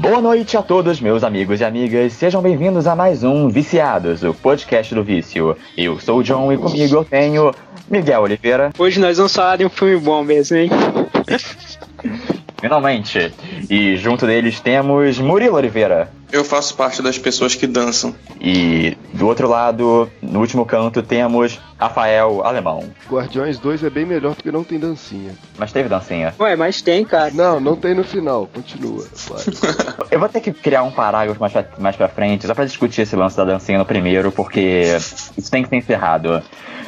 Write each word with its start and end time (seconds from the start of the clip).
Boa 0.00 0.20
noite 0.20 0.56
a 0.56 0.62
todos, 0.62 1.00
meus 1.00 1.24
amigos 1.24 1.60
e 1.60 1.64
amigas. 1.64 2.12
Sejam 2.12 2.40
bem-vindos 2.40 2.86
a 2.86 2.94
mais 2.94 3.24
um 3.24 3.48
Viciados, 3.48 4.22
o 4.22 4.32
podcast 4.32 4.94
do 4.94 5.02
vício. 5.02 5.56
Eu 5.76 5.98
sou 5.98 6.20
o 6.20 6.22
John 6.22 6.52
e 6.52 6.58
comigo 6.58 6.94
eu 6.94 7.04
tenho 7.04 7.52
Miguel 7.90 8.22
Oliveira. 8.22 8.70
Hoje 8.78 9.00
nós 9.00 9.16
vamos 9.16 9.34
falar 9.34 9.56
de 9.56 9.66
um 9.66 9.68
filme 9.68 9.96
bom 9.98 10.22
mesmo, 10.22 10.56
hein? 10.56 10.70
Finalmente. 12.60 13.32
E 13.68 13.96
junto 13.96 14.26
deles 14.26 14.60
temos 14.60 15.18
Murilo 15.18 15.56
Oliveira. 15.56 16.10
Eu 16.32 16.44
faço 16.44 16.76
parte 16.76 17.02
das 17.02 17.18
pessoas 17.18 17.54
que 17.54 17.66
dançam. 17.66 18.14
E 18.40 18.96
do 19.12 19.26
outro 19.26 19.48
lado, 19.48 20.08
no 20.22 20.38
último 20.38 20.64
canto, 20.64 21.02
temos 21.02 21.58
Rafael 21.76 22.42
Alemão. 22.44 22.84
Guardiões 23.10 23.58
2 23.58 23.82
é 23.82 23.90
bem 23.90 24.06
melhor 24.06 24.34
porque 24.36 24.52
não 24.52 24.62
tem 24.62 24.78
dancinha. 24.78 25.32
Mas 25.58 25.72
teve 25.72 25.88
dancinha. 25.88 26.32
Ué, 26.38 26.54
mas 26.54 26.80
tem, 26.80 27.04
cara. 27.04 27.32
Não, 27.32 27.58
não 27.58 27.74
tem 27.74 27.94
no 27.94 28.04
final. 28.04 28.48
Continua. 28.52 29.04
Eu 30.10 30.20
vou 30.20 30.28
ter 30.28 30.40
que 30.40 30.52
criar 30.52 30.82
um 30.84 30.90
parágrafo 30.90 31.40
mais 31.40 31.52
pra, 31.52 31.64
mais 31.78 31.96
pra 31.96 32.08
frente, 32.08 32.46
só 32.46 32.54
pra 32.54 32.64
discutir 32.64 33.02
esse 33.02 33.16
lance 33.16 33.36
da 33.36 33.44
dancinha 33.44 33.78
no 33.78 33.84
primeiro, 33.84 34.30
porque 34.30 34.96
isso 35.36 35.50
tem 35.50 35.62
que 35.62 35.68
ser 35.68 35.76
encerrado. 35.76 36.42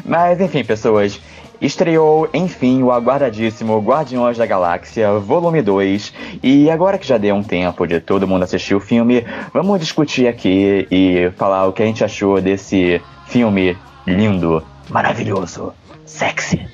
Mas 0.05 0.41
enfim, 0.41 0.65
pessoas. 0.65 1.21
Estreou, 1.63 2.29
enfim, 2.35 2.83
o 2.83 2.91
aguardadíssimo 2.91 3.79
Guardiões 3.79 4.37
da 4.37 4.45
Galáxia, 4.45 5.13
volume 5.13 5.63
2. 5.63 6.13
E 6.43 6.69
agora 6.69 6.99
que 6.99 7.07
já 7.07 7.17
deu 7.17 7.37
um 7.37 7.43
tempo 7.43 7.87
de 7.87 8.01
todo 8.01 8.27
mundo 8.27 8.43
assistir 8.43 8.75
o 8.75 8.81
filme, 8.81 9.25
vamos 9.55 9.79
discutir 9.79 10.27
aqui 10.27 10.89
e 10.91 11.31
falar 11.37 11.69
o 11.69 11.73
que 11.73 11.81
a 11.81 11.87
gente 11.87 12.03
achou 12.03 12.41
desse 12.41 13.01
filme 13.29 13.79
lindo, 14.05 14.61
maravilhoso, 14.91 15.73
sexy. 16.05 16.67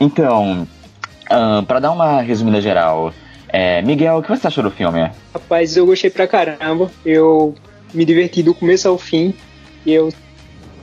Então, 0.00 0.66
ahn, 1.30 1.62
pra 1.64 1.78
dar 1.78 1.92
uma 1.92 2.20
resumida 2.22 2.60
geral, 2.60 3.14
é, 3.48 3.82
Miguel, 3.82 4.16
o 4.16 4.22
que 4.22 4.30
você 4.30 4.48
achou 4.48 4.64
do 4.64 4.70
filme? 4.72 5.12
Rapaz, 5.32 5.76
eu 5.76 5.86
gostei 5.86 6.10
pra 6.10 6.26
caramba. 6.26 6.90
Eu 7.06 7.54
me 7.94 8.04
diverti 8.04 8.42
do 8.42 8.52
começo 8.52 8.88
ao 8.88 8.98
fim. 8.98 9.32
Eu 9.86 10.12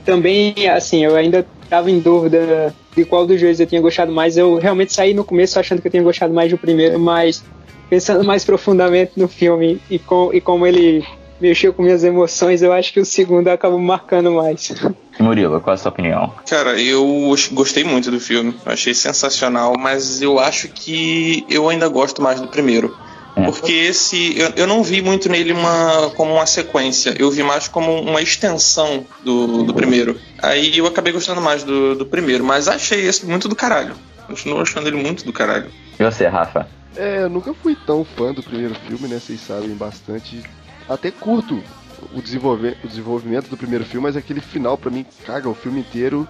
também, 0.06 0.54
assim, 0.70 1.04
eu 1.04 1.14
ainda 1.16 1.44
tava 1.70 1.90
em 1.90 2.00
dúvida 2.00 2.74
de 2.94 3.04
qual 3.04 3.24
dos 3.24 3.40
dois 3.40 3.60
eu 3.60 3.66
tinha 3.66 3.80
gostado 3.80 4.12
mais. 4.12 4.36
Eu 4.36 4.56
realmente 4.56 4.92
saí 4.92 5.14
no 5.14 5.24
começo 5.24 5.58
achando 5.58 5.80
que 5.80 5.86
eu 5.86 5.90
tinha 5.90 6.02
gostado 6.02 6.34
mais 6.34 6.50
do 6.50 6.58
primeiro, 6.58 6.98
mas 6.98 7.42
pensando 7.88 8.24
mais 8.24 8.44
profundamente 8.44 9.12
no 9.16 9.28
filme 9.28 9.80
e, 9.88 9.98
com, 9.98 10.34
e 10.34 10.40
como 10.40 10.66
ele 10.66 11.06
mexeu 11.40 11.72
com 11.72 11.82
minhas 11.82 12.04
emoções, 12.04 12.60
eu 12.60 12.72
acho 12.72 12.92
que 12.92 13.00
o 13.00 13.04
segundo 13.04 13.48
acabou 13.48 13.78
marcando 13.78 14.32
mais. 14.32 14.74
Murilo, 15.18 15.60
qual 15.60 15.72
é 15.72 15.74
a 15.74 15.78
sua 15.78 15.90
opinião? 15.90 16.32
Cara, 16.48 16.80
eu 16.80 17.34
gostei 17.52 17.84
muito 17.84 18.10
do 18.10 18.18
filme. 18.18 18.54
Achei 18.64 18.94
sensacional, 18.94 19.74
mas 19.78 20.20
eu 20.22 20.38
acho 20.38 20.68
que 20.68 21.44
eu 21.48 21.68
ainda 21.68 21.88
gosto 21.88 22.22
mais 22.22 22.40
do 22.40 22.48
primeiro. 22.48 22.94
É. 23.36 23.44
Porque 23.44 23.72
esse. 23.72 24.38
Eu, 24.38 24.50
eu 24.56 24.66
não 24.66 24.82
vi 24.82 25.00
muito 25.00 25.28
nele 25.28 25.52
uma, 25.52 26.10
como 26.16 26.34
uma 26.34 26.46
sequência. 26.46 27.14
Eu 27.18 27.30
vi 27.30 27.42
mais 27.42 27.68
como 27.68 28.00
uma 28.00 28.20
extensão 28.20 29.06
do, 29.24 29.62
do 29.62 29.74
primeiro. 29.74 30.18
Aí 30.42 30.76
eu 30.76 30.86
acabei 30.86 31.12
gostando 31.12 31.40
mais 31.40 31.62
do, 31.62 31.94
do 31.94 32.06
primeiro. 32.06 32.44
Mas 32.44 32.68
achei 32.68 33.06
esse 33.06 33.24
muito 33.26 33.48
do 33.48 33.56
caralho. 33.56 33.94
Continuo 34.26 34.60
achando 34.60 34.88
ele 34.88 34.96
muito 34.96 35.24
do 35.24 35.32
caralho. 35.32 35.70
E 35.98 36.04
você, 36.04 36.26
Rafa? 36.26 36.68
É, 36.96 37.22
eu 37.22 37.30
nunca 37.30 37.54
fui 37.54 37.76
tão 37.86 38.04
fã 38.04 38.32
do 38.32 38.42
primeiro 38.42 38.74
filme, 38.86 39.08
né? 39.08 39.18
Vocês 39.18 39.40
sabem 39.40 39.74
bastante. 39.74 40.42
Até 40.88 41.10
curto 41.10 41.62
o, 42.14 42.20
desenvolve, 42.20 42.76
o 42.82 42.88
desenvolvimento 42.88 43.48
do 43.48 43.56
primeiro 43.56 43.84
filme, 43.84 44.06
mas 44.06 44.16
aquele 44.16 44.40
final 44.40 44.76
pra 44.76 44.90
mim 44.90 45.04
caga 45.24 45.48
o 45.48 45.54
filme 45.54 45.80
inteiro. 45.80 46.26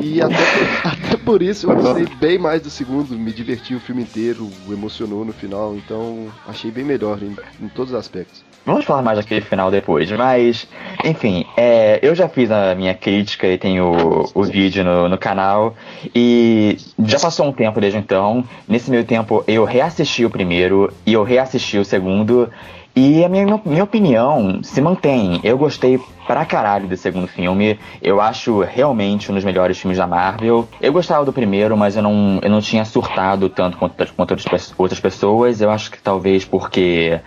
E 0.00 0.20
até 0.20 0.34
por, 0.34 0.86
até 0.92 1.16
por 1.16 1.42
isso 1.42 1.70
eu 1.70 1.76
gostei 1.76 2.06
bem 2.16 2.38
mais 2.38 2.60
do 2.62 2.70
segundo, 2.70 3.16
me 3.18 3.32
diverti 3.32 3.74
o 3.74 3.80
filme 3.80 4.02
inteiro, 4.02 4.50
emocionou 4.68 5.24
no 5.24 5.32
final, 5.32 5.74
então 5.76 6.28
achei 6.46 6.70
bem 6.70 6.84
melhor 6.84 7.18
em, 7.22 7.36
em 7.60 7.68
todos 7.68 7.92
os 7.92 7.98
aspectos. 7.98 8.44
Vamos 8.66 8.84
falar 8.84 9.00
mais 9.00 9.16
daquele 9.16 9.40
final 9.40 9.70
depois, 9.70 10.10
mas, 10.12 10.68
enfim, 11.02 11.46
é, 11.56 11.98
eu 12.02 12.14
já 12.14 12.28
fiz 12.28 12.50
a 12.50 12.74
minha 12.74 12.94
crítica 12.94 13.46
e 13.46 13.56
tenho 13.56 13.90
o, 13.90 14.30
o 14.34 14.44
vídeo 14.44 14.84
no, 14.84 15.08
no 15.08 15.16
canal, 15.16 15.74
e 16.14 16.76
já 17.04 17.18
passou 17.18 17.46
um 17.46 17.52
tempo 17.52 17.80
desde 17.80 17.98
então. 17.98 18.44
Nesse 18.68 18.90
meio 18.90 19.04
tempo 19.04 19.42
eu 19.48 19.64
reassisti 19.64 20.26
o 20.26 20.30
primeiro 20.30 20.92
e 21.06 21.14
eu 21.14 21.24
reassisti 21.24 21.78
o 21.78 21.84
segundo, 21.84 22.50
e 22.94 23.24
a 23.24 23.28
minha, 23.28 23.60
minha 23.64 23.84
opinião 23.84 24.60
se 24.62 24.80
mantém. 24.80 25.40
Eu 25.44 25.56
gostei 25.56 25.98
pra 26.26 26.44
caralho 26.44 26.88
do 26.88 26.96
segundo 26.96 27.26
filme. 27.28 27.78
Eu 28.02 28.20
acho 28.20 28.60
realmente 28.60 29.30
um 29.30 29.34
dos 29.34 29.44
melhores 29.44 29.78
filmes 29.78 29.98
da 29.98 30.06
Marvel. 30.06 30.68
Eu 30.80 30.92
gostava 30.92 31.24
do 31.24 31.32
primeiro, 31.32 31.76
mas 31.76 31.96
eu 31.96 32.02
não, 32.02 32.38
eu 32.42 32.50
não 32.50 32.60
tinha 32.60 32.84
surtado 32.84 33.48
tanto 33.48 33.76
quanto, 33.76 33.94
quanto 34.14 34.30
outras, 34.32 34.44
pe- 34.44 34.74
outras 34.76 35.00
pessoas. 35.00 35.60
Eu 35.60 35.70
acho 35.70 35.90
que 35.90 35.98
talvez 36.02 36.44
porque, 36.44 37.20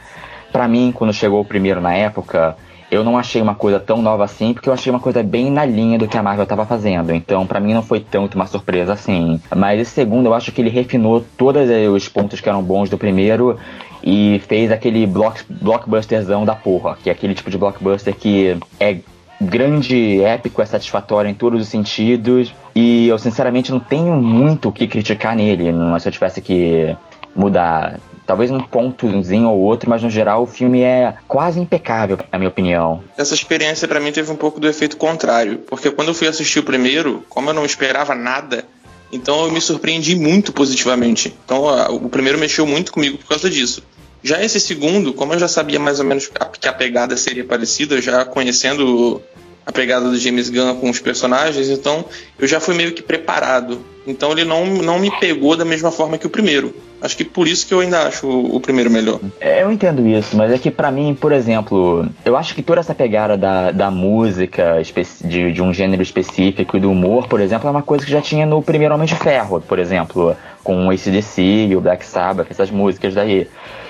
pra 0.51 0.67
mim, 0.67 0.91
quando 0.93 1.13
chegou 1.13 1.41
o 1.41 1.45
primeiro 1.45 1.79
na 1.81 1.93
época, 1.93 2.55
eu 2.91 3.03
não 3.03 3.17
achei 3.17 3.41
uma 3.41 3.55
coisa 3.55 3.79
tão 3.79 4.01
nova 4.01 4.23
assim, 4.23 4.53
porque 4.53 4.69
eu 4.69 4.73
achei 4.73 4.91
uma 4.91 4.99
coisa 4.99 5.23
bem 5.23 5.49
na 5.49 5.65
linha 5.65 5.97
do 5.97 6.07
que 6.07 6.17
a 6.17 6.21
Marvel 6.21 6.45
tava 6.45 6.65
fazendo. 6.65 7.11
Então, 7.11 7.47
pra 7.47 7.59
mim, 7.59 7.73
não 7.73 7.81
foi 7.81 7.99
tanto 7.99 8.35
uma 8.35 8.45
surpresa 8.45 8.93
assim. 8.93 9.41
Mas 9.55 9.79
esse 9.79 9.91
segundo, 9.91 10.27
eu 10.27 10.33
acho 10.33 10.51
que 10.51 10.61
ele 10.61 10.69
refinou 10.69 11.25
todos 11.37 11.67
os 11.91 12.07
pontos 12.07 12.39
que 12.39 12.47
eram 12.49 12.61
bons 12.61 12.89
do 12.89 12.97
primeiro 12.97 13.57
e 14.03 14.41
fez 14.47 14.71
aquele 14.71 15.07
block, 15.07 15.41
blockbusterzão 15.49 16.43
da 16.45 16.53
porra, 16.55 16.97
que 17.01 17.09
é 17.09 17.13
aquele 17.13 17.33
tipo 17.33 17.49
de 17.49 17.57
blockbuster 17.57 18.13
que 18.15 18.57
é 18.79 18.97
grande, 19.39 20.21
épico, 20.21 20.61
é 20.61 20.65
satisfatório 20.65 21.29
em 21.29 21.33
todos 21.33 21.61
os 21.61 21.67
sentidos. 21.67 22.53
E 22.75 23.07
eu 23.07 23.17
sinceramente 23.17 23.71
não 23.71 23.79
tenho 23.79 24.15
muito 24.15 24.69
o 24.69 24.71
que 24.71 24.87
criticar 24.87 25.35
nele, 25.35 25.71
não- 25.71 25.97
se 25.99 26.07
eu 26.07 26.11
tivesse 26.11 26.41
que 26.41 26.95
mudar. 27.35 27.99
Talvez 28.25 28.49
um 28.51 28.59
pontozinho 28.59 29.49
ou 29.49 29.59
outro, 29.59 29.89
mas 29.89 30.01
no 30.01 30.09
geral 30.09 30.43
o 30.43 30.47
filme 30.47 30.81
é 30.81 31.13
quase 31.27 31.59
impecável, 31.59 32.17
na 32.31 32.39
minha 32.39 32.47
opinião. 32.49 33.03
Essa 33.17 33.33
experiência 33.33 33.85
pra 33.85 33.99
mim 33.99 34.13
teve 34.13 34.31
um 34.31 34.35
pouco 34.35 34.61
do 34.61 34.67
efeito 34.67 34.95
contrário. 34.95 35.57
Porque 35.67 35.91
quando 35.91 36.07
eu 36.09 36.13
fui 36.13 36.27
assistir 36.27 36.59
o 36.59 36.63
primeiro, 36.63 37.23
como 37.27 37.49
eu 37.49 37.53
não 37.53 37.65
esperava 37.65 38.15
nada, 38.15 38.63
então 39.11 39.45
eu 39.45 39.51
me 39.51 39.59
surpreendi 39.59 40.15
muito 40.15 40.53
positivamente. 40.53 41.35
Então 41.43 41.65
o 41.95 42.07
primeiro 42.07 42.39
mexeu 42.39 42.65
muito 42.65 42.93
comigo 42.93 43.17
por 43.17 43.27
causa 43.27 43.49
disso. 43.49 43.83
Já 44.23 44.41
esse 44.41 44.59
segundo, 44.59 45.13
como 45.13 45.33
eu 45.33 45.39
já 45.39 45.47
sabia 45.47 45.79
mais 45.79 45.99
ou 45.99 46.05
menos 46.05 46.27
que 46.59 46.67
a 46.67 46.73
pegada 46.73 47.17
seria 47.17 47.43
parecida, 47.43 48.01
já 48.01 48.23
conhecendo 48.23 49.21
a 49.65 49.71
pegada 49.71 50.09
do 50.09 50.17
James 50.17 50.49
Gunn 50.49 50.75
com 50.75 50.89
os 50.89 50.99
personagens, 50.99 51.69
então 51.69 52.05
eu 52.37 52.47
já 52.47 52.59
fui 52.59 52.75
meio 52.75 52.93
que 52.93 53.01
preparado. 53.01 53.79
Então 54.05 54.31
ele 54.33 54.43
não, 54.43 54.65
não 54.65 54.99
me 54.99 55.09
pegou 55.19 55.55
da 55.55 55.63
mesma 55.63 55.89
forma 55.89 56.17
que 56.17 56.27
o 56.27 56.29
primeiro. 56.29 56.73
Acho 57.01 57.15
que 57.17 57.23
por 57.23 57.47
isso 57.47 57.67
que 57.67 57.73
eu 57.73 57.79
ainda 57.79 58.07
acho 58.07 58.27
o, 58.29 58.59
primeiro 58.59 58.89
melhor. 58.89 59.19
É, 59.39 59.63
Eu 59.63 59.71
entendo 59.71 60.05
isso, 60.07 60.35
mas 60.37 60.51
é 60.51 60.57
que 60.57 60.71
pra 60.71 60.89
mim, 60.91 61.15
por 61.19 61.31
exemplo, 61.31 62.05
eu 62.23 62.35
acho 62.37 62.55
que 62.55 62.61
toda 62.61 62.79
essa 62.79 62.95
pegada 62.95 63.37
da, 63.37 63.71
da 63.71 63.91
música, 63.91 64.81
de, 65.21 65.51
de 65.51 65.61
um 65.61 65.73
gênero 65.73 66.01
específico 66.01 66.77
e 66.77 66.79
do 66.79 66.91
humor, 66.91 67.27
por 67.27 67.41
exemplo, 67.41 67.67
é 67.67 67.71
uma 67.71 67.81
coisa 67.81 68.05
que 68.05 68.11
já 68.11 68.21
tinha 68.21 68.45
no 68.45 68.61
primeiro 68.61 68.93
Homem 68.93 69.05
de 69.05 69.15
Ferro, 69.15 69.61
por 69.61 69.79
exemplo, 69.79 70.35
com 70.63 70.87
o 70.87 70.91
ACDC 70.91 71.41
e 71.41 71.75
o 71.75 71.81
Black 71.81 72.05
Sabbath, 72.05 72.47
essas 72.49 72.71
músicas 72.71 73.13
daí. 73.13 73.47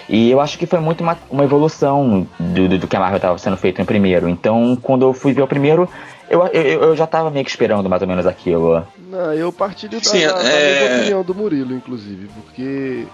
E 0.09 0.29
eu 0.29 0.39
acho 0.41 0.57
que 0.57 0.65
foi 0.65 0.79
muito 0.79 1.01
uma, 1.01 1.17
uma 1.29 1.43
evolução 1.43 2.27
do, 2.39 2.67
do, 2.67 2.77
do 2.79 2.87
que 2.87 2.95
a 2.95 2.99
Marvel 2.99 3.17
estava 3.17 3.37
sendo 3.37 3.57
feito 3.57 3.79
no 3.79 3.85
primeiro. 3.85 4.27
Então, 4.27 4.77
quando 4.81 5.03
eu 5.05 5.13
fui 5.13 5.33
ver 5.33 5.41
o 5.41 5.47
primeiro, 5.47 5.89
eu, 6.29 6.45
eu, 6.47 6.81
eu 6.83 6.95
já 6.95 7.07
tava 7.07 7.29
meio 7.29 7.45
que 7.45 7.51
esperando 7.51 7.89
mais 7.89 8.01
ou 8.01 8.07
menos 8.07 8.25
aquilo. 8.27 8.85
Não, 9.09 9.33
eu 9.33 9.51
partilho 9.51 9.99
da, 9.99 10.03
Sim, 10.03 10.25
da- 10.25 10.33
da 10.33 10.43
é- 10.43 10.71
mesma 10.81 10.85
opinião 10.97 11.23
do 11.23 11.33
Murilo, 11.35 11.73
inclusive, 11.73 12.27
porque 12.27 13.05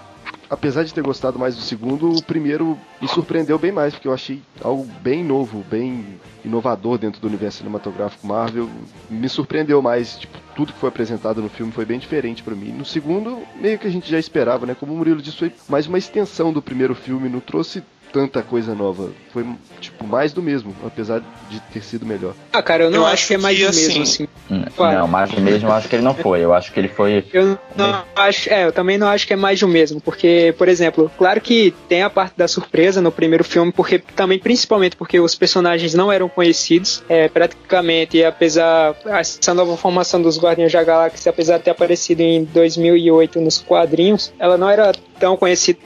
apesar 0.50 0.82
de 0.82 0.92
ter 0.92 1.02
gostado 1.02 1.38
mais 1.38 1.54
do 1.54 1.62
segundo, 1.62 2.10
o 2.10 2.22
primeiro 2.22 2.76
me 3.00 3.06
surpreendeu 3.06 3.58
bem 3.58 3.70
mais, 3.70 3.94
porque 3.94 4.08
eu 4.08 4.12
achei 4.12 4.42
algo 4.62 4.84
bem 5.00 5.22
novo, 5.22 5.64
bem 5.70 6.18
inovador 6.44 6.98
dentro 6.98 7.20
do 7.20 7.28
universo 7.28 7.58
cinematográfico 7.58 8.26
Marvel. 8.26 8.68
Me 9.08 9.28
surpreendeu 9.28 9.80
mais, 9.80 10.18
tipo, 10.18 10.36
tudo 10.56 10.72
que 10.72 10.78
foi 10.78 10.88
apresentado 10.88 11.40
no 11.40 11.48
filme 11.48 11.70
foi 11.70 11.84
bem 11.84 11.98
diferente 11.98 12.42
pra 12.42 12.54
mim. 12.54 12.72
No 12.72 12.84
segundo, 12.84 13.38
meio 13.60 13.78
que 13.78 13.86
a 13.86 13.90
gente 13.90 14.10
já 14.10 14.18
esperava, 14.18 14.66
né? 14.66 14.74
Como 14.74 14.92
o 14.92 14.96
Murilo 14.96 15.22
disse, 15.22 15.36
foi 15.36 15.52
mais 15.68 15.86
uma 15.86 15.98
extensão 15.98 16.52
do 16.52 16.60
primeiro 16.60 16.94
filme, 16.94 17.28
não 17.28 17.40
trouxe 17.40 17.82
tanta 18.12 18.42
coisa 18.42 18.74
nova. 18.74 19.10
Foi, 19.32 19.46
tipo, 19.80 20.06
mais 20.06 20.32
do 20.32 20.42
mesmo, 20.42 20.74
apesar 20.84 21.22
de 21.48 21.60
ter 21.72 21.82
sido 21.82 22.04
melhor. 22.04 22.34
Ah, 22.52 22.62
cara, 22.62 22.84
eu 22.84 22.90
não 22.90 22.98
Eu 22.98 23.06
acho, 23.06 23.14
acho 23.14 23.26
que 23.28 23.34
é 23.34 23.38
mais 23.38 23.58
que, 23.58 23.64
do 23.64 23.74
mesmo, 23.74 24.02
assim, 24.02 24.02
assim. 24.02 24.28
Hum. 24.50 24.64
Não, 24.78 25.08
mas 25.08 25.32
mesmo 25.32 25.68
eu 25.68 25.72
acho 25.72 25.88
que 25.88 25.96
ele 25.96 26.02
não 26.02 26.14
foi. 26.14 26.40
Eu 26.40 26.52
acho 26.52 26.72
que 26.72 26.80
ele 26.80 26.88
foi. 26.88 27.24
Eu 27.32 27.58
não 27.76 28.02
acho, 28.16 28.50
é, 28.52 28.66
eu 28.66 28.72
também 28.72 28.98
não 28.98 29.06
acho 29.06 29.26
que 29.26 29.32
é 29.32 29.36
mais 29.36 29.60
do 29.60 29.68
mesmo, 29.68 30.00
porque, 30.00 30.54
por 30.58 30.68
exemplo, 30.68 31.10
claro 31.16 31.40
que 31.40 31.74
tem 31.88 32.02
a 32.02 32.10
parte 32.10 32.34
da 32.36 32.48
surpresa 32.48 33.00
no 33.00 33.12
primeiro 33.12 33.44
filme, 33.44 33.72
porque 33.72 33.98
também, 33.98 34.38
principalmente 34.38 34.96
porque 34.96 35.20
os 35.20 35.34
personagens 35.34 35.94
não 35.94 36.10
eram 36.10 36.28
conhecidos, 36.28 37.02
é, 37.08 37.28
praticamente, 37.28 38.22
apesar 38.24 38.94
essa 39.06 39.54
nova 39.54 39.76
formação 39.76 40.20
dos 40.20 40.38
Guardiões 40.38 40.72
da 40.72 40.82
Galáxia, 40.82 41.30
apesar 41.30 41.58
de 41.58 41.64
ter 41.64 41.70
aparecido 41.70 42.20
em 42.22 42.44
2008 42.44 43.40
nos 43.40 43.58
quadrinhos, 43.58 44.32
ela 44.38 44.56
não 44.56 44.68
era 44.68 44.92
tão 45.18 45.36
conhecida 45.36 45.78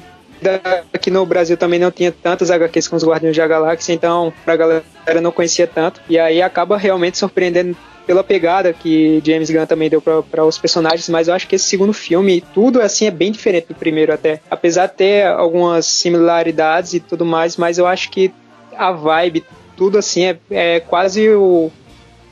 aqui 0.92 1.10
no 1.10 1.24
Brasil 1.24 1.56
também 1.56 1.78
não 1.78 1.90
tinha 1.90 2.12
tantas 2.12 2.50
HQs 2.50 2.88
com 2.88 2.96
os 2.96 3.04
Guardiões 3.04 3.36
da 3.36 3.46
Galáxia, 3.46 3.92
então 3.92 4.32
a 4.46 4.56
galera 4.56 4.84
não 5.22 5.32
conhecia 5.32 5.66
tanto. 5.66 6.00
E 6.08 6.18
aí 6.18 6.42
acaba 6.42 6.76
realmente 6.76 7.18
surpreendendo 7.18 7.76
pela 8.06 8.22
pegada 8.22 8.72
que 8.72 9.22
James 9.24 9.50
Gunn 9.50 9.66
também 9.66 9.88
deu 9.88 10.00
para 10.00 10.44
os 10.44 10.58
personagens, 10.58 11.08
mas 11.08 11.28
eu 11.28 11.34
acho 11.34 11.48
que 11.48 11.56
esse 11.56 11.64
segundo 11.64 11.92
filme, 11.92 12.42
tudo 12.52 12.80
assim 12.80 13.06
é 13.06 13.10
bem 13.10 13.32
diferente 13.32 13.68
do 13.68 13.74
primeiro 13.74 14.12
até. 14.12 14.40
Apesar 14.50 14.86
de 14.86 14.94
ter 14.94 15.26
algumas 15.26 15.86
similaridades 15.86 16.94
e 16.94 17.00
tudo 17.00 17.24
mais, 17.24 17.56
mas 17.56 17.78
eu 17.78 17.86
acho 17.86 18.10
que 18.10 18.32
a 18.76 18.92
vibe, 18.92 19.44
tudo 19.76 19.98
assim 19.98 20.24
é, 20.24 20.38
é 20.50 20.80
quase 20.80 21.30
o 21.30 21.70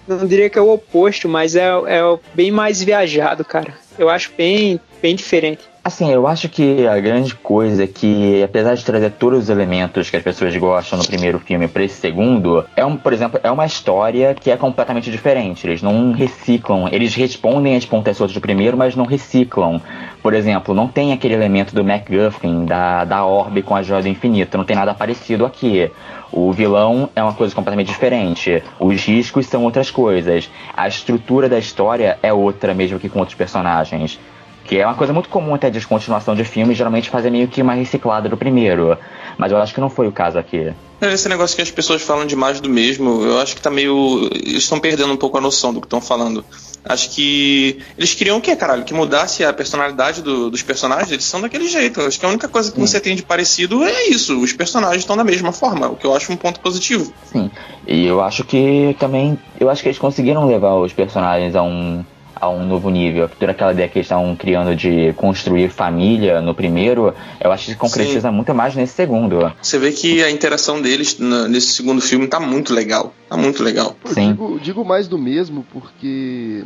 não 0.07 0.27
diria 0.27 0.51
que 0.51 0.59
é 0.59 0.63
o 0.63 0.73
oposto, 0.73 1.29
mas 1.29 1.55
é, 1.55 1.69
é 1.69 2.19
bem 2.35 2.51
mais 2.51 2.83
viajado, 2.83 3.45
cara. 3.45 3.75
Eu 3.99 4.09
acho 4.09 4.33
bem, 4.37 4.81
bem 5.01 5.15
diferente. 5.15 5.63
Assim, 5.85 6.13
eu 6.13 6.29
acho 6.29 6.49
que 6.49 6.87
a 6.87 7.01
grande 7.01 7.35
coisa 7.35 7.83
é 7.83 7.87
que, 7.89 8.41
apesar 8.41 8.77
de 8.77 8.85
trazer 8.85 9.11
todos 9.11 9.41
os 9.41 9.49
elementos 9.49 10.09
que 10.09 10.17
as 10.17 10.23
pessoas 10.23 10.57
gostam 10.57 10.97
no 10.97 11.05
primeiro 11.05 11.41
filme 11.41 11.67
para 11.67 11.83
esse 11.83 11.97
segundo, 11.97 12.65
é 12.77 12.85
um, 12.85 12.97
por 12.97 13.13
exemplo, 13.13 13.41
é 13.43 13.51
uma 13.51 13.67
história 13.67 14.33
que 14.33 14.53
é 14.53 14.57
completamente 14.57 15.11
diferente. 15.11 15.67
Eles 15.67 15.83
não 15.83 16.13
reciclam, 16.13 16.87
eles 16.93 17.17
respondem 17.17 17.75
às 17.75 17.85
pontas 17.85 18.17
do 18.17 18.41
primeiro, 18.41 18.77
mas 18.77 18.95
não 18.95 19.05
reciclam. 19.05 19.83
Por 20.23 20.35
exemplo, 20.35 20.73
não 20.73 20.87
tem 20.87 21.13
aquele 21.13 21.35
elemento 21.35 21.75
do 21.75 21.83
MacGuffin, 21.83 22.65
da, 22.65 23.05
da 23.05 23.25
orbe 23.25 23.61
com 23.61 23.75
a 23.75 23.83
joia 23.83 24.03
do 24.03 24.09
infinito, 24.09 24.57
não 24.57 24.65
tem 24.65 24.77
nada 24.77 24.95
parecido 24.95 25.45
aqui. 25.45 25.91
O 26.31 26.53
vilão 26.53 27.11
é 27.17 27.23
uma 27.25 27.35
coisa 27.35 27.53
completamente 27.53 27.89
diferente. 27.89 28.63
Os 28.79 29.05
riscos 29.05 29.47
são 29.47 29.65
outras 29.65 29.91
coisas. 29.91 30.49
A 30.77 30.87
estrutura 30.87 31.49
da 31.49 31.59
história 31.59 32.21
é 32.23 32.33
outra, 32.33 32.73
mesmo 32.73 33.01
que 33.01 33.09
com 33.09 33.19
outros 33.19 33.37
personagens. 33.37 34.21
Que 34.65 34.79
é 34.79 34.87
uma 34.87 34.95
coisa 34.95 35.13
muito 35.13 35.29
comum 35.29 35.55
até 35.55 35.69
de 35.69 35.75
descontinuação 35.75 36.35
de 36.35 36.45
filmes, 36.45 36.77
geralmente 36.77 37.11
fazer 37.11 37.31
meio 37.31 37.49
que 37.49 37.61
uma 37.63 37.75
reciclada 37.75 38.29
do 38.29 38.37
primeiro. 38.37 38.97
Mas 39.37 39.51
eu 39.51 39.59
acho 39.59 39.75
que 39.75 39.81
não 39.81 39.91
foi 39.91 40.07
o 40.07 40.13
caso 40.13 40.39
aqui. 40.39 40.73
Esse 41.01 41.29
negócio 41.29 41.57
que 41.57 41.63
as 41.63 41.71
pessoas 41.71 42.01
falam 42.01 42.25
demais 42.25 42.61
do 42.61 42.69
mesmo, 42.69 43.25
eu 43.25 43.41
acho 43.41 43.57
que 43.57 43.63
tá 43.63 43.71
meio. 43.71 44.31
Eles 44.33 44.63
estão 44.63 44.79
perdendo 44.79 45.13
um 45.13 45.17
pouco 45.17 45.37
a 45.37 45.41
noção 45.41 45.75
do 45.75 45.81
que 45.81 45.87
estão 45.87 46.01
falando. 46.01 46.45
Acho 46.85 47.11
que 47.11 47.79
eles 47.97 48.15
queriam 48.15 48.39
o 48.39 48.41
quê, 48.41 48.57
caralho? 48.57 48.85
Que 48.85 48.93
mudasse 48.93 49.45
a 49.45 49.53
personalidade 49.53 50.21
do, 50.21 50.51
dos 50.51 50.63
personagens? 50.63 51.11
Eles 51.11 51.25
são 51.25 51.41
daquele 51.41 51.69
jeito. 51.69 52.01
Acho 52.01 52.19
que 52.19 52.27
a 52.27 52.29
única 52.29 52.49
coisa 52.49 52.71
que 52.71 52.77
Sim. 52.77 52.87
você 52.87 53.01
tem 53.01 53.15
de 53.15 53.23
parecido 53.23 53.85
é 53.85 54.09
isso. 54.09 54.41
Os 54.41 54.53
personagens 54.53 55.03
estão 55.03 55.17
da 55.17 55.25
mesma 55.25 55.53
forma, 55.53 55.89
o 55.89 55.97
que 55.97 56.05
eu 56.05 56.15
acho 56.15 56.33
um 56.33 56.37
ponto 56.37 56.61
positivo. 56.61 57.13
Sim. 57.25 57.51
E 57.87 58.07
eu 58.07 58.21
acho 58.21 58.45
que 58.45 58.97
também. 58.99 59.39
Eu 59.61 59.71
acho 59.71 59.83
que 59.83 59.89
eles 59.89 59.99
conseguiram 59.99 60.47
levar 60.47 60.75
os 60.75 60.93
personagens 60.93 61.55
a 61.55 61.63
um 61.63 62.05
a 62.43 62.51
um 62.51 62.67
novo 62.67 62.91
nível. 62.91 63.29
Toda 63.29 63.53
aquela 63.53 63.71
ideia 63.71 63.89
que 63.89 64.01
eles 64.01 64.07
estão 64.07 64.35
criando 64.35 64.75
de 64.75 65.13
construir 65.13 65.69
família 65.69 66.41
no 66.41 66.53
primeiro, 66.53 67.15
eu 67.41 67.53
acho 67.53 67.67
que 67.67 67.71
se 67.71 67.77
concretiza 67.77 68.29
Sim. 68.29 68.35
muito 68.35 68.53
mais 68.53 68.75
nesse 68.75 68.95
segundo. 68.95 69.53
Você 69.63 69.79
vê 69.79 69.93
que 69.93 70.25
a 70.25 70.29
interação 70.29 70.83
deles 70.83 71.17
nesse 71.21 71.69
segundo 71.69 72.01
filme 72.01 72.27
tá 72.27 72.41
muito 72.41 72.75
legal. 72.75 73.15
Tá 73.29 73.37
muito 73.37 73.63
legal. 73.63 73.97
Pô, 74.03 74.09
Sim. 74.09 74.33
Digo, 74.33 74.61
digo 74.61 74.85
mais 74.85 75.07
do 75.07 75.17
mesmo 75.17 75.65
porque. 75.73 76.65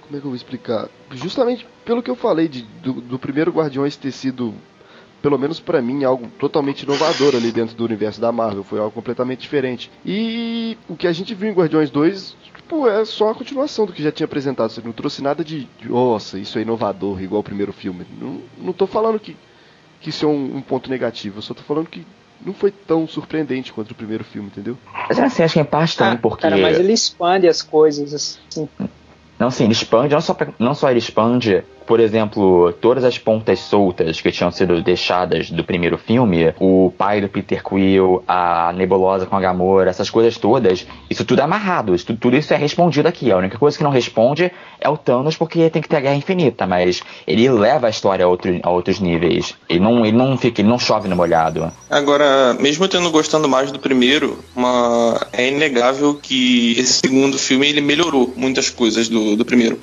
Como 0.00 0.16
é 0.16 0.20
que 0.20 0.26
eu 0.26 0.30
vou 0.30 0.36
explicar? 0.36 0.88
Justamente 1.12 1.66
pelo 1.84 2.02
que 2.02 2.10
eu 2.10 2.16
falei 2.16 2.48
de, 2.48 2.62
do, 2.82 2.94
do 2.94 3.18
primeiro 3.18 3.50
Guardiões 3.50 3.96
ter 3.96 4.10
sido 4.10 4.54
pelo 5.20 5.38
menos 5.38 5.58
para 5.58 5.80
mim, 5.80 6.04
algo 6.04 6.28
totalmente 6.38 6.82
inovador 6.82 7.34
ali 7.34 7.50
dentro 7.50 7.74
do 7.74 7.84
universo 7.84 8.20
da 8.20 8.30
Marvel. 8.30 8.62
Foi 8.62 8.78
algo 8.78 8.90
completamente 8.90 9.40
diferente. 9.40 9.90
E 10.04 10.76
o 10.86 10.96
que 10.96 11.06
a 11.06 11.12
gente 11.12 11.34
viu 11.34 11.48
em 11.48 11.54
Guardiões 11.54 11.88
2 11.90 12.36
tipo, 12.64 12.88
é 12.88 13.04
só 13.04 13.30
a 13.30 13.34
continuação 13.34 13.86
do 13.86 13.92
que 13.92 14.02
já 14.02 14.10
tinha 14.10 14.24
apresentado. 14.24 14.70
Você 14.70 14.80
não 14.82 14.92
trouxe 14.92 15.22
nada 15.22 15.44
de, 15.44 15.68
de 15.78 15.88
nossa, 15.88 16.38
isso 16.38 16.58
é 16.58 16.62
inovador, 16.62 17.22
igual 17.22 17.40
o 17.40 17.44
primeiro 17.44 17.72
filme. 17.72 18.06
Não, 18.20 18.40
não 18.58 18.72
tô 18.72 18.86
falando 18.86 19.20
que, 19.20 19.36
que 20.00 20.10
isso 20.10 20.24
é 20.24 20.28
um, 20.28 20.56
um 20.56 20.62
ponto 20.62 20.90
negativo, 20.90 21.38
eu 21.38 21.42
só 21.42 21.54
tô 21.54 21.62
falando 21.62 21.86
que 21.86 22.04
não 22.44 22.52
foi 22.52 22.70
tão 22.70 23.06
surpreendente 23.06 23.72
quanto 23.72 23.92
o 23.92 23.94
primeiro 23.94 24.24
filme, 24.24 24.48
entendeu? 24.48 24.76
Mas 25.08 25.18
assim, 25.18 25.42
acho 25.42 25.54
que 25.54 25.60
é 25.60 25.64
parte 25.64 25.96
também, 25.96 26.14
ah, 26.14 26.18
porque. 26.20 26.42
Cara, 26.42 26.56
mas 26.56 26.78
ele 26.78 26.92
expande 26.92 27.46
as 27.46 27.62
coisas, 27.62 28.12
assim. 28.12 28.68
Não, 29.38 29.50
sim, 29.50 29.64
ele 29.64 29.72
expande, 29.72 30.14
não 30.14 30.20
só, 30.20 30.36
não 30.58 30.74
só 30.74 30.90
ele 30.90 30.98
expande 30.98 31.64
por 31.86 32.00
exemplo, 32.00 32.72
todas 32.80 33.04
as 33.04 33.18
pontas 33.18 33.58
soltas 33.60 34.20
que 34.20 34.30
tinham 34.30 34.50
sido 34.50 34.82
deixadas 34.82 35.50
do 35.50 35.64
primeiro 35.64 35.98
filme, 35.98 36.54
o 36.58 36.92
pai 36.96 37.20
do 37.20 37.28
Peter 37.28 37.62
Quill, 37.62 38.22
a 38.26 38.72
nebulosa 38.74 39.26
com 39.26 39.36
a 39.36 39.40
Gamora, 39.40 39.90
essas 39.90 40.10
coisas 40.10 40.38
todas, 40.38 40.86
isso 41.10 41.24
tudo 41.24 41.40
é 41.40 41.44
amarrado, 41.44 41.94
isso, 41.94 42.14
tudo 42.16 42.36
isso 42.36 42.52
é 42.52 42.56
respondido 42.56 43.08
aqui. 43.08 43.30
A 43.30 43.36
única 43.36 43.58
coisa 43.58 43.76
que 43.76 43.84
não 43.84 43.90
responde 43.90 44.50
é 44.80 44.88
o 44.88 44.96
Thanos 44.96 45.36
porque 45.36 45.70
tem 45.70 45.82
que 45.82 45.88
ter 45.88 45.96
a 45.96 46.00
guerra 46.00 46.16
infinita, 46.16 46.66
mas 46.66 47.02
ele 47.26 47.48
leva 47.48 47.86
a 47.86 47.90
história 47.90 48.24
a, 48.24 48.28
outro, 48.28 48.58
a 48.62 48.70
outros 48.70 49.00
níveis. 49.00 49.54
Ele 49.68 49.80
não, 49.80 50.04
ele 50.04 50.16
não 50.16 50.36
fica, 50.36 50.60
ele 50.60 50.68
não 50.68 50.78
chove 50.78 51.08
no 51.08 51.16
molhado. 51.16 51.70
Agora, 51.90 52.54
mesmo 52.54 52.88
tendo 52.88 53.10
gostando 53.10 53.48
mais 53.48 53.70
do 53.70 53.78
primeiro, 53.78 54.38
uma, 54.54 55.20
é 55.32 55.48
inegável 55.48 56.14
que 56.14 56.78
esse 56.78 56.94
segundo 56.94 57.38
filme 57.38 57.68
ele 57.68 57.80
melhorou 57.80 58.32
muitas 58.36 58.70
coisas 58.70 59.08
do, 59.08 59.36
do 59.36 59.44
primeiro. 59.44 59.78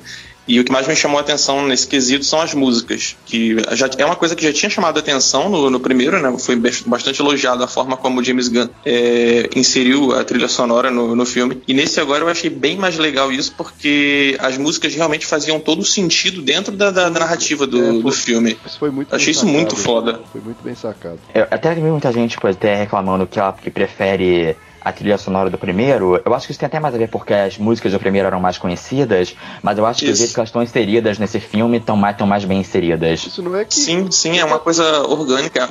E 0.46 0.58
o 0.58 0.64
que 0.64 0.72
mais 0.72 0.86
me 0.86 0.96
chamou 0.96 1.18
a 1.18 1.20
atenção 1.20 1.66
nesse 1.66 1.86
quesito 1.86 2.24
são 2.24 2.40
as 2.40 2.52
músicas, 2.52 3.16
que 3.26 3.56
já 3.72 3.88
é 3.96 4.04
uma 4.04 4.16
coisa 4.16 4.34
que 4.34 4.44
já 4.44 4.52
tinha 4.52 4.68
chamado 4.68 4.96
a 4.96 5.00
atenção 5.00 5.48
no, 5.48 5.70
no 5.70 5.80
primeiro, 5.80 6.20
né? 6.20 6.36
Foi 6.38 6.56
bastante 6.86 7.20
elogiado 7.20 7.62
a 7.62 7.68
forma 7.68 7.96
como 7.96 8.20
o 8.20 8.24
James 8.24 8.48
Gunn 8.48 8.68
é, 8.84 9.48
inseriu 9.54 10.12
a 10.18 10.24
trilha 10.24 10.48
sonora 10.48 10.90
no, 10.90 11.14
no 11.14 11.24
filme. 11.24 11.62
E 11.66 11.72
nesse 11.72 12.00
agora 12.00 12.24
eu 12.24 12.28
achei 12.28 12.50
bem 12.50 12.76
mais 12.76 12.98
legal 12.98 13.30
isso, 13.30 13.54
porque 13.56 14.36
as 14.40 14.58
músicas 14.58 14.94
realmente 14.94 15.26
faziam 15.26 15.60
todo 15.60 15.80
o 15.80 15.84
sentido 15.84 16.42
dentro 16.42 16.72
da, 16.72 16.90
da, 16.90 17.08
da 17.08 17.20
narrativa 17.20 17.66
do, 17.66 17.78
é, 17.78 17.86
foi, 17.86 18.02
do 18.02 18.12
filme. 18.12 18.58
Isso 18.66 18.78
foi 18.78 18.90
muito 18.90 19.14
achei 19.14 19.30
isso 19.30 19.46
muito 19.46 19.76
foda. 19.76 20.20
Foi 20.32 20.40
muito 20.40 20.62
bem 20.62 20.74
sacado. 20.74 21.18
Eu, 21.34 21.46
até 21.50 21.74
vi 21.74 21.82
muita 21.82 22.12
gente 22.12 22.38
pode 22.38 22.56
até 22.56 22.74
reclamando 22.74 23.26
que 23.26 23.38
ela 23.38 23.52
que 23.52 23.70
prefere 23.70 24.56
a 24.84 24.92
trilha 24.92 25.16
sonora 25.18 25.48
do 25.48 25.58
primeiro, 25.58 26.20
eu 26.24 26.34
acho 26.34 26.46
que 26.46 26.52
isso 26.52 26.60
tem 26.60 26.66
até 26.66 26.80
mais 26.80 26.94
a 26.94 26.98
ver 26.98 27.08
porque 27.08 27.32
as 27.32 27.58
músicas 27.58 27.92
do 27.92 27.98
primeiro 27.98 28.26
eram 28.26 28.40
mais 28.40 28.58
conhecidas, 28.58 29.34
mas 29.62 29.78
eu 29.78 29.86
acho 29.86 30.00
que 30.00 30.10
o 30.10 30.14
jeito 30.14 30.32
que 30.32 30.40
elas 30.40 30.48
estão 30.48 30.62
inseridas 30.62 31.18
nesse 31.18 31.40
filme 31.40 31.78
estão 31.78 31.96
mais, 31.96 32.16
tão 32.16 32.26
mais 32.26 32.44
bem 32.44 32.60
inseridas. 32.60 33.26
Isso 33.26 33.42
não 33.42 33.56
é 33.56 33.64
que. 33.64 33.74
Sim, 33.74 34.10
sim, 34.10 34.38
é 34.38 34.44
uma 34.44 34.58
coisa 34.58 35.02
orgânica. 35.06 35.68